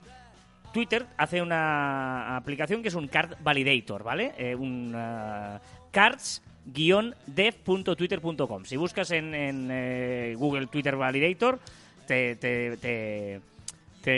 Twitter 0.73 1.07
hace 1.17 1.43
una 1.43 2.37
aplicación 2.37 2.83
que 2.83 2.89
es 2.89 2.95
un 2.95 3.09
card 3.09 3.37
validator, 3.41 4.05
¿vale? 4.05 4.35
Eh, 4.39 4.55
un 4.55 4.93
ah, 4.95 5.61
cards-dev.twitter.com. 5.91 8.65
Si 8.65 8.77
buscas 8.77 9.11
en, 9.11 9.33
eh, 9.71 10.35
Google 10.37 10.67
Twitter 10.67 10.97
Validator, 10.97 11.59
te, 12.07 13.41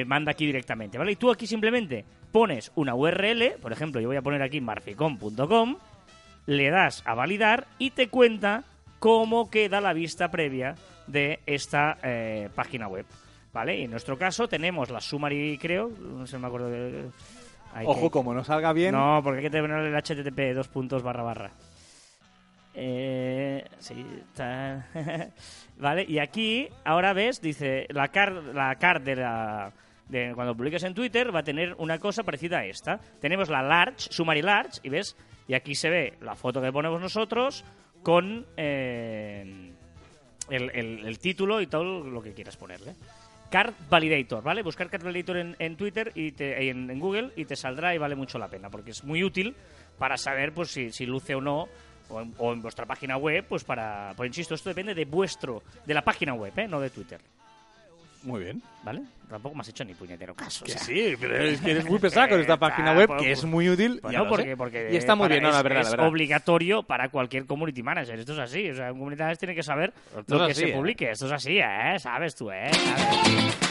manda 0.06 0.32
aquí 0.32 0.46
directamente, 0.46 0.98
¿vale? 0.98 1.12
Y 1.12 1.16
tú 1.16 1.30
aquí 1.30 1.46
simplemente 1.46 2.04
pones 2.30 2.70
una 2.76 2.94
URL, 2.94 3.56
por 3.60 3.72
ejemplo, 3.72 4.00
yo 4.00 4.08
voy 4.08 4.16
a 4.16 4.22
poner 4.22 4.42
aquí 4.42 4.60
marficom.com, 4.60 5.76
le 6.46 6.70
das 6.70 7.02
a 7.06 7.14
validar 7.14 7.66
y 7.78 7.90
te 7.90 8.08
cuenta 8.08 8.64
cómo 8.98 9.50
queda 9.50 9.80
la 9.80 9.92
vista 9.92 10.30
previa 10.30 10.74
de 11.06 11.40
esta 11.46 11.98
eh, 12.02 12.48
página 12.54 12.86
web, 12.86 13.06
¿vale? 13.52 13.78
Y 13.78 13.84
en 13.84 13.90
nuestro 13.90 14.16
caso 14.18 14.48
tenemos 14.48 14.90
la 14.90 15.00
summary, 15.00 15.58
creo, 15.60 15.88
no 15.88 16.26
sé, 16.26 16.38
me 16.38 16.46
acuerdo 16.46 16.68
de... 16.70 17.04
hay 17.74 17.86
Ojo, 17.86 18.02
que- 18.02 18.10
como 18.10 18.34
no 18.34 18.44
salga 18.44 18.72
bien, 18.72 18.92
no, 18.94 19.20
porque 19.22 19.38
hay 19.38 19.44
que 19.44 19.50
tener 19.50 19.70
el 19.70 19.94
HTTP 19.94 20.54
dos 20.54 20.68
puntos 20.68 21.02
barra 21.02 21.22
barra. 21.22 21.50
Eh, 22.74 23.64
sí, 23.78 24.06
está- 24.28 24.86
vale, 25.78 26.04
y 26.08 26.18
aquí 26.18 26.68
ahora 26.84 27.12
ves, 27.12 27.40
dice, 27.40 27.86
la 27.90 28.08
card, 28.08 28.54
la 28.54 28.74
card 28.76 29.02
de 29.02 29.16
la... 29.16 29.72
De 30.08 30.32
cuando 30.34 30.56
publiques 30.56 30.82
en 30.82 30.92
Twitter 30.92 31.32
va 31.32 31.38
a 31.38 31.44
tener 31.44 31.74
una 31.78 32.00
cosa 32.00 32.24
parecida 32.24 32.58
a 32.58 32.64
esta. 32.66 32.98
Tenemos 33.20 33.48
la 33.48 33.62
large, 33.62 34.08
summary 34.10 34.42
large, 34.42 34.80
y 34.82 34.88
ves, 34.88 35.16
y 35.46 35.54
aquí 35.54 35.76
se 35.76 35.88
ve 35.88 36.14
la 36.20 36.34
foto 36.34 36.60
que 36.60 36.72
ponemos 36.72 37.00
nosotros 37.00 37.64
con 38.02 38.44
eh, 38.56 39.70
el, 40.48 40.70
el- 40.74 41.06
el 41.06 41.18
título 41.20 41.60
y 41.60 41.68
todo 41.68 42.02
lo 42.02 42.20
que 42.22 42.32
quieras 42.34 42.56
ponerle. 42.56 42.94
Card 43.50 43.74
Validator, 43.88 44.42
¿vale? 44.42 44.62
Buscar 44.62 44.88
Card 44.88 45.02
Validator 45.04 45.36
en, 45.38 45.56
en 45.58 45.76
Twitter 45.76 46.12
y 46.14 46.32
te- 46.32 46.70
en, 46.70 46.88
en 46.90 47.00
Google 47.00 47.30
y 47.36 47.44
te 47.44 47.56
saldrá 47.56 47.94
y 47.94 47.98
vale 47.98 48.14
mucho 48.14 48.38
la 48.38 48.48
pena, 48.48 48.70
porque 48.70 48.92
es 48.92 49.02
muy 49.04 49.24
útil 49.24 49.54
para 49.98 50.16
saber 50.16 50.52
pues 50.54 50.70
si, 50.70 50.92
si 50.92 51.04
luce 51.06 51.34
o 51.34 51.40
no, 51.40 51.68
o 52.38 52.52
en, 52.52 52.62
vuestra 52.62 52.86
página 52.86 53.16
web, 53.16 53.44
pues 53.48 53.64
para... 53.64 54.12
Pues 54.16 54.28
insisto, 54.28 54.54
esto 54.54 54.68
depende 54.70 54.94
de 54.94 55.04
vuestro, 55.04 55.62
de 55.86 55.94
la 55.94 56.02
página 56.02 56.34
web, 56.34 56.52
¿eh? 56.58 56.66
No 56.68 56.80
de 56.80 56.90
Twitter, 56.90 57.20
muy 58.22 58.44
bien. 58.44 58.62
¿vale? 58.82 59.02
Tampoco 59.28 59.54
me 59.54 59.60
has 59.60 59.68
hecho 59.68 59.84
ni 59.84 59.94
puñetero 59.94 60.34
caso. 60.34 60.64
o 60.64 60.66
Que 60.66 60.72
sea. 60.72 60.80
sí, 60.82 61.14
pero 61.20 61.36
es 61.38 61.60
que 61.60 61.70
eres 61.70 61.84
muy 61.84 61.98
pesado 62.00 62.30
con 62.30 62.40
esta 62.40 62.56
página 62.56 62.92
web, 62.94 63.06
Pues, 63.06 63.22
que 63.22 63.30
es 63.32 63.44
muy 63.44 63.68
útil. 63.70 64.00
Bueno, 64.02 64.24
lo 64.24 64.28
porque, 64.28 64.56
porque 64.56 64.88
y 64.92 64.96
está 64.96 65.14
muy 65.14 65.28
bien, 65.28 65.42
no, 65.44 65.50
la 65.50 65.58
es- 65.58 65.62
verdad, 65.62 65.80
es 65.82 65.86
la 65.86 65.90
verdad. 65.92 66.08
obligatorio 66.08 66.82
para 66.82 67.08
cualquier 67.10 67.46
community 67.46 67.82
manager. 67.82 68.18
Esto 68.18 68.32
es 68.32 68.38
así. 68.40 68.68
O 68.70 68.74
sea, 68.74 68.92
un 68.92 68.98
community 68.98 69.20
manager 69.22 69.38
tiene 69.38 69.54
que 69.54 69.62
saber 69.62 69.92
Esto 70.18 70.36
lo 70.38 70.46
que 70.46 70.52
así, 70.52 70.62
se 70.62 70.70
¿eh? 70.70 70.72
publique. 70.72 71.10
Esto 71.12 71.26
es 71.26 71.32
así, 71.32 71.58
¿eh? 71.58 71.98
Sabes 72.00 72.34
tú, 72.34 72.50
¿eh? 72.50 72.70
Sabes. 72.72 73.69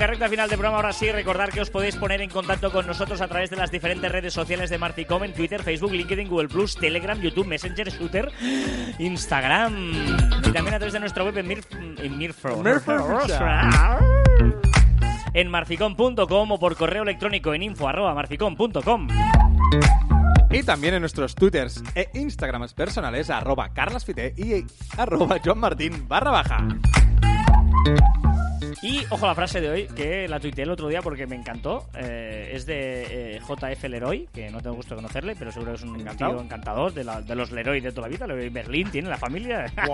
Venga, 0.00 0.12
recta 0.12 0.30
final 0.30 0.48
de 0.48 0.56
programa. 0.56 0.76
Ahora 0.78 0.94
sí, 0.94 1.12
recordar 1.12 1.50
que 1.50 1.60
os 1.60 1.68
podéis 1.68 1.94
poner 1.94 2.22
en 2.22 2.30
contacto 2.30 2.72
con 2.72 2.86
nosotros 2.86 3.20
a 3.20 3.28
través 3.28 3.50
de 3.50 3.56
las 3.56 3.70
diferentes 3.70 4.10
redes 4.10 4.32
sociales 4.32 4.70
de 4.70 4.78
Marficom 4.78 5.24
en 5.24 5.34
Twitter, 5.34 5.62
Facebook, 5.62 5.92
LinkedIn, 5.92 6.26
Google 6.26 6.48
Plus, 6.48 6.74
Telegram, 6.74 7.20
YouTube, 7.20 7.46
Messenger, 7.46 7.90
Shooter, 7.90 8.32
Instagram. 8.98 9.92
Y 10.38 10.52
también 10.52 10.72
a 10.72 10.78
través 10.78 10.94
de 10.94 11.00
nuestra 11.00 11.22
web 11.22 11.36
en, 11.36 11.48
Mirf 11.48 11.66
en 11.98 12.16
Mirfro. 12.16 12.62
En 15.34 15.50
marficom.com 15.50 16.50
o 16.50 16.58
por 16.58 16.76
correo 16.76 17.02
electrónico 17.02 17.52
en 17.52 17.64
info 17.64 17.86
arroba 17.86 18.14
marficom.com. 18.14 19.08
Y 20.50 20.62
también 20.62 20.94
en 20.94 21.00
nuestros 21.00 21.34
twitters 21.34 21.82
e 21.94 22.08
instagrams 22.14 22.72
personales, 22.72 23.28
arroba 23.28 23.74
carlasfite 23.74 24.32
y 24.34 24.64
arroba 24.96 25.36
johnmartin 25.44 26.08
barra 26.08 26.30
baja. 26.30 26.66
Y 28.82 29.04
ojo 29.10 29.26
la 29.26 29.34
frase 29.34 29.60
de 29.60 29.70
hoy, 29.70 29.86
que 29.88 30.26
la 30.28 30.40
tuiteé 30.40 30.64
el 30.64 30.70
otro 30.70 30.88
día 30.88 31.02
porque 31.02 31.26
me 31.26 31.36
encantó. 31.36 31.88
Eh, 31.94 32.50
es 32.54 32.66
de 32.66 33.36
eh, 33.36 33.40
JF 33.40 33.84
Leroy, 33.84 34.28
que 34.32 34.50
no 34.50 34.60
tengo 34.60 34.76
gusto 34.76 34.94
de 34.94 35.02
conocerle, 35.02 35.36
pero 35.36 35.52
seguro 35.52 35.72
que 35.72 35.76
es 35.78 35.82
un 35.84 36.00
Encantado. 36.00 36.32
tío 36.34 36.42
encantador 36.42 36.92
de, 36.92 37.04
la- 37.04 37.22
de 37.22 37.34
los 37.34 37.50
Leroy 37.52 37.80
de 37.80 37.90
toda 37.92 38.08
la 38.08 38.12
vida. 38.12 38.26
Leroy 38.26 38.48
Berlín 38.48 38.90
tiene 38.90 39.08
la 39.08 39.18
familia. 39.18 39.66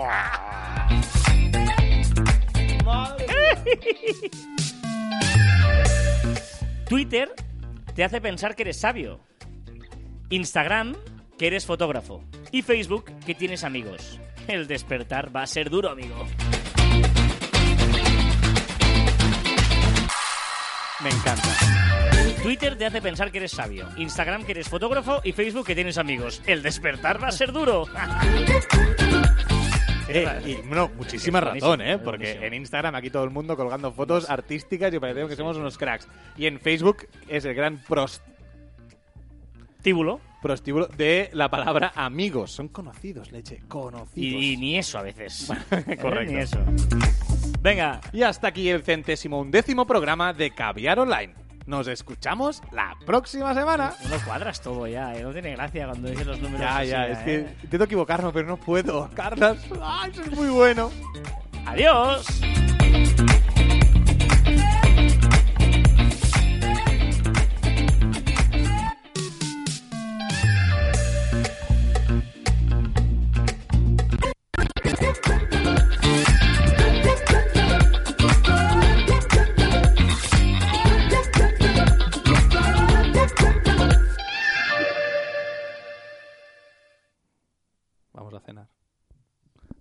Twitter 6.87 7.29
te 7.95 8.03
hace 8.03 8.21
pensar 8.21 8.55
que 8.55 8.63
eres 8.63 8.79
sabio. 8.79 9.19
Instagram, 10.29 10.95
que 11.37 11.47
eres 11.47 11.65
fotógrafo. 11.65 12.23
Y 12.51 12.61
Facebook, 12.61 13.05
que 13.25 13.35
tienes 13.35 13.63
amigos. 13.63 14.19
El 14.47 14.67
despertar 14.67 15.35
va 15.35 15.43
a 15.43 15.47
ser 15.47 15.69
duro, 15.69 15.89
amigo. 15.89 16.25
Me 21.03 21.09
encanta. 21.09 21.49
Twitter 22.41 22.77
te 22.77 22.85
hace 22.85 23.01
pensar 23.01 23.31
que 23.31 23.37
eres 23.37 23.51
sabio. 23.51 23.87
Instagram 23.97 24.43
que 24.43 24.51
eres 24.53 24.67
fotógrafo 24.69 25.21
y 25.23 25.31
Facebook 25.31 25.65
que 25.65 25.75
tienes 25.75 25.97
amigos. 25.97 26.41
El 26.47 26.61
despertar 26.63 27.21
va 27.21 27.27
a 27.27 27.31
ser 27.31 27.51
duro. 27.51 27.85
Eh, 30.09 30.25
y 30.45 30.55
bueno, 30.65 30.89
muchísima 30.95 31.41
razón, 31.41 31.81
¿eh? 31.81 31.97
Porque 31.97 32.31
en 32.41 32.53
Instagram 32.53 32.95
aquí 32.95 33.09
todo 33.09 33.25
el 33.25 33.29
mundo 33.29 33.57
colgando 33.57 33.91
fotos 33.91 34.29
artísticas 34.29 34.93
y 34.93 34.99
parecemos 34.99 35.29
que 35.29 35.35
somos 35.35 35.57
unos 35.57 35.77
cracks. 35.77 36.07
Y 36.37 36.45
en 36.45 36.61
Facebook 36.61 37.07
es 37.27 37.43
el 37.43 37.53
gran 37.53 37.83
pros- 37.83 38.21
Tíbulo. 39.81 40.21
prostíbulo 40.41 40.87
de 40.87 41.29
la 41.33 41.49
palabra 41.49 41.91
amigos. 41.93 42.51
Son 42.53 42.69
conocidos, 42.69 43.33
leche, 43.33 43.59
conocidos. 43.67 44.11
Y, 44.15 44.53
y 44.53 44.57
ni 44.57 44.77
eso 44.77 44.97
a 44.97 45.01
veces. 45.01 45.51
Correcto. 46.01 46.21
Eh, 46.21 46.25
Ni 46.25 46.37
eso. 46.39 46.63
Venga, 47.61 47.99
Y 48.13 48.23
hasta 48.23 48.47
aquí 48.47 48.69
el 48.69 48.83
centésimo 48.83 49.39
undécimo 49.39 49.85
programa 49.85 50.33
de 50.33 50.51
Caviar 50.51 50.99
Online. 50.99 51.33
Nos 51.65 51.87
escuchamos 51.87 52.61
la 52.71 52.95
próxima 53.05 53.53
semana. 53.53 53.93
no 54.09 54.17
cuadras 54.25 54.61
todo 54.61 54.87
ya, 54.87 55.13
¿eh? 55.15 55.21
no 55.21 55.33
tiene 55.33 55.51
gracia 55.51 55.85
cuando 55.87 56.09
dices 56.09 56.25
los 56.25 56.39
números. 56.39 56.61
Ya, 56.61 56.77
así, 56.77 56.87
ya, 56.89 57.07
es 57.07 57.17
que 57.19 57.35
¿eh? 57.35 57.55
intento 57.63 57.83
equivocarme, 57.83 58.31
pero 58.31 58.47
no 58.47 58.57
puedo. 58.57 59.09
Carlas, 59.13 59.57
¡ay, 59.81 60.11
eso 60.11 60.21
es 60.21 60.31
muy 60.31 60.47
bueno! 60.47 60.91
Adiós. 61.65 62.25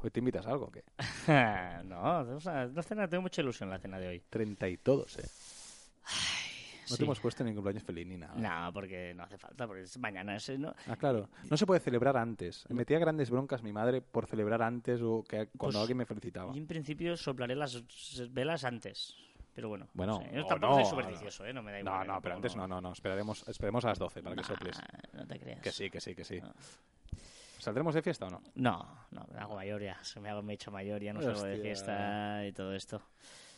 ¿Hoy 0.07 0.11
te 0.13 0.21
invitas 0.21 0.47
a 0.47 0.51
algo 0.51 0.67
o 0.67 0.71
qué? 0.71 0.85
no, 1.85 2.21
o 2.37 2.41
sea, 2.41 2.67
no 2.67 2.81
cena, 2.81 3.09
tengo 3.09 3.23
mucha 3.23 3.43
ilusión 3.43 3.69
la 3.69 3.81
cena 3.81 3.99
de 3.99 4.07
hoy. 4.07 4.23
Treinta 4.31 4.69
y 4.69 4.77
todos, 4.77 5.19
¿eh? 5.19 5.23
No 5.25 6.95
sí. 6.95 6.97
te 6.99 7.03
hemos 7.03 7.19
puesto 7.19 7.43
ni 7.43 7.53
cumpleaños 7.53 7.83
feliz 7.83 8.07
ni 8.07 8.17
nada. 8.17 8.37
No, 8.37 8.73
porque 8.73 9.15
no 9.15 9.25
hace 9.25 9.37
falta, 9.37 9.67
porque 9.67 9.83
es 9.83 9.99
mañana. 9.99 10.37
es- 10.37 10.57
no. 10.61 10.73
Ah, 10.87 10.95
claro. 10.95 11.29
No 11.51 11.57
se 11.57 11.67
puede 11.67 11.81
celebrar 11.81 12.17
antes. 12.17 12.65
Me 12.69 12.77
metía 12.77 13.01
grandes 13.01 13.31
broncas 13.31 13.65
mi 13.65 13.73
madre 13.73 14.01
por 14.01 14.27
celebrar 14.27 14.63
antes 14.63 15.03
o 15.03 15.25
que 15.25 15.49
cuando 15.49 15.73
Pues, 15.73 15.77
alguien 15.77 15.99
me 15.99 16.07
felicitaba. 16.07 16.55
Y 16.55 16.59
en 16.59 16.69
principio 16.69 17.17
soplaré 17.17 17.57
las 17.57 17.83
velas 18.31 18.63
antes. 18.63 19.17
Pero 19.55 19.71
bueno, 19.71 19.89
Bueno, 19.93 20.21
no 20.21 20.21
sé, 20.21 20.31
yo 20.37 20.47
tampoco 20.47 20.75
no, 20.79 20.85
soy 20.85 20.91
supersticioso, 20.91 21.47
¿eh? 21.47 21.53
No 21.53 21.65
me 21.65 21.73
da 21.73 21.81
igual. 21.81 22.07
No, 22.07 22.15
no, 22.15 22.21
pero 22.23 22.37
antes 22.37 22.55
no, 22.55 22.69
no, 22.69 22.81
no. 22.81 22.93
Esperaremos, 22.93 23.49
esperemos 23.49 23.85
a 23.87 23.89
las 23.89 23.99
12 23.99 24.23
para 24.23 24.37
que 24.37 24.45
soples. 24.45 24.79
No 25.15 25.27
te 25.27 25.41
creas. 25.41 25.63
Que 25.63 25.73
sí, 25.73 25.91
que 25.91 26.01
sí, 26.01 26.15
que 26.15 26.23
sí. 26.23 26.41
¿Saldremos 27.67 27.97
de 27.97 28.03
fiesta 28.03 28.27
o 28.27 28.31
no? 28.31 28.41
No, 28.55 29.07
no, 29.11 29.27
me 29.33 29.41
hago 29.41 29.57
mayor 29.57 29.83
ya. 29.83 29.99
Se 30.05 30.21
me 30.21 30.29
hago 30.31 30.41
me 30.41 30.53
he 30.53 30.55
hecho 30.55 30.71
mayor, 30.71 31.03
ya 31.03 31.13
no 31.13 31.21
salgo 31.21 31.43
de 31.43 31.59
fiesta 31.59 32.47
y 32.47 32.53
todo 32.53 32.73
esto. 32.73 33.03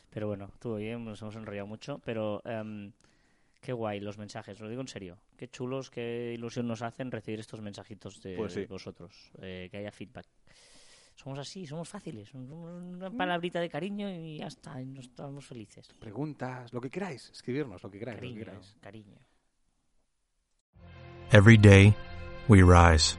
Pero 0.09 0.29
bueno, 0.29 0.47
estuvo 0.51 0.77
bien, 0.77 1.05
nos 1.05 1.21
hemos 1.21 1.37
enrollado 1.37 1.67
mucho. 1.67 1.99
Pero 2.07 2.41
em, 2.47 2.91
qué 3.61 3.75
guay 3.75 4.01
los 4.01 4.17
mensajes, 4.17 4.61
lo 4.61 4.69
digo 4.71 4.81
en 4.81 4.89
serio. 4.89 5.19
Qué 5.37 5.49
chulos, 5.49 5.91
qué 5.91 6.33
ilusión 6.33 6.67
nos 6.67 6.81
hacen 6.81 7.11
recibir 7.11 7.39
estos 7.39 7.61
mensajitos 7.61 8.23
de, 8.23 8.35
Pues 8.35 8.55
sí. 8.55 8.61
de 8.61 8.67
vosotros. 8.67 9.31
eh, 9.43 9.69
que 9.71 9.77
haya 9.77 9.93
feedback. 9.93 10.25
Somos 11.15 11.39
así, 11.39 11.67
somos 11.67 11.87
fáciles. 11.87 12.33
Una 12.33 13.11
palabrita 13.11 13.61
de 13.61 13.69
cariño 13.69 14.09
y 14.09 14.39
ya 14.39 14.47
está, 14.47 14.81
y 14.81 14.87
nos 14.87 15.05
estamos 15.05 15.45
felices. 15.45 15.93
Preguntas, 16.01 16.73
lo 16.73 16.81
que 16.81 16.89
queráis. 16.89 17.29
Escribirnos 17.29 17.83
lo 17.83 17.91
que 17.91 17.99
queráis. 17.99 18.23
Lo 18.23 18.29
que 18.29 18.35
queráis. 18.39 18.75
cariño. 18.81 19.19
Every 21.31 21.59
day, 21.59 21.95
we 22.49 22.63
rise, 22.63 23.19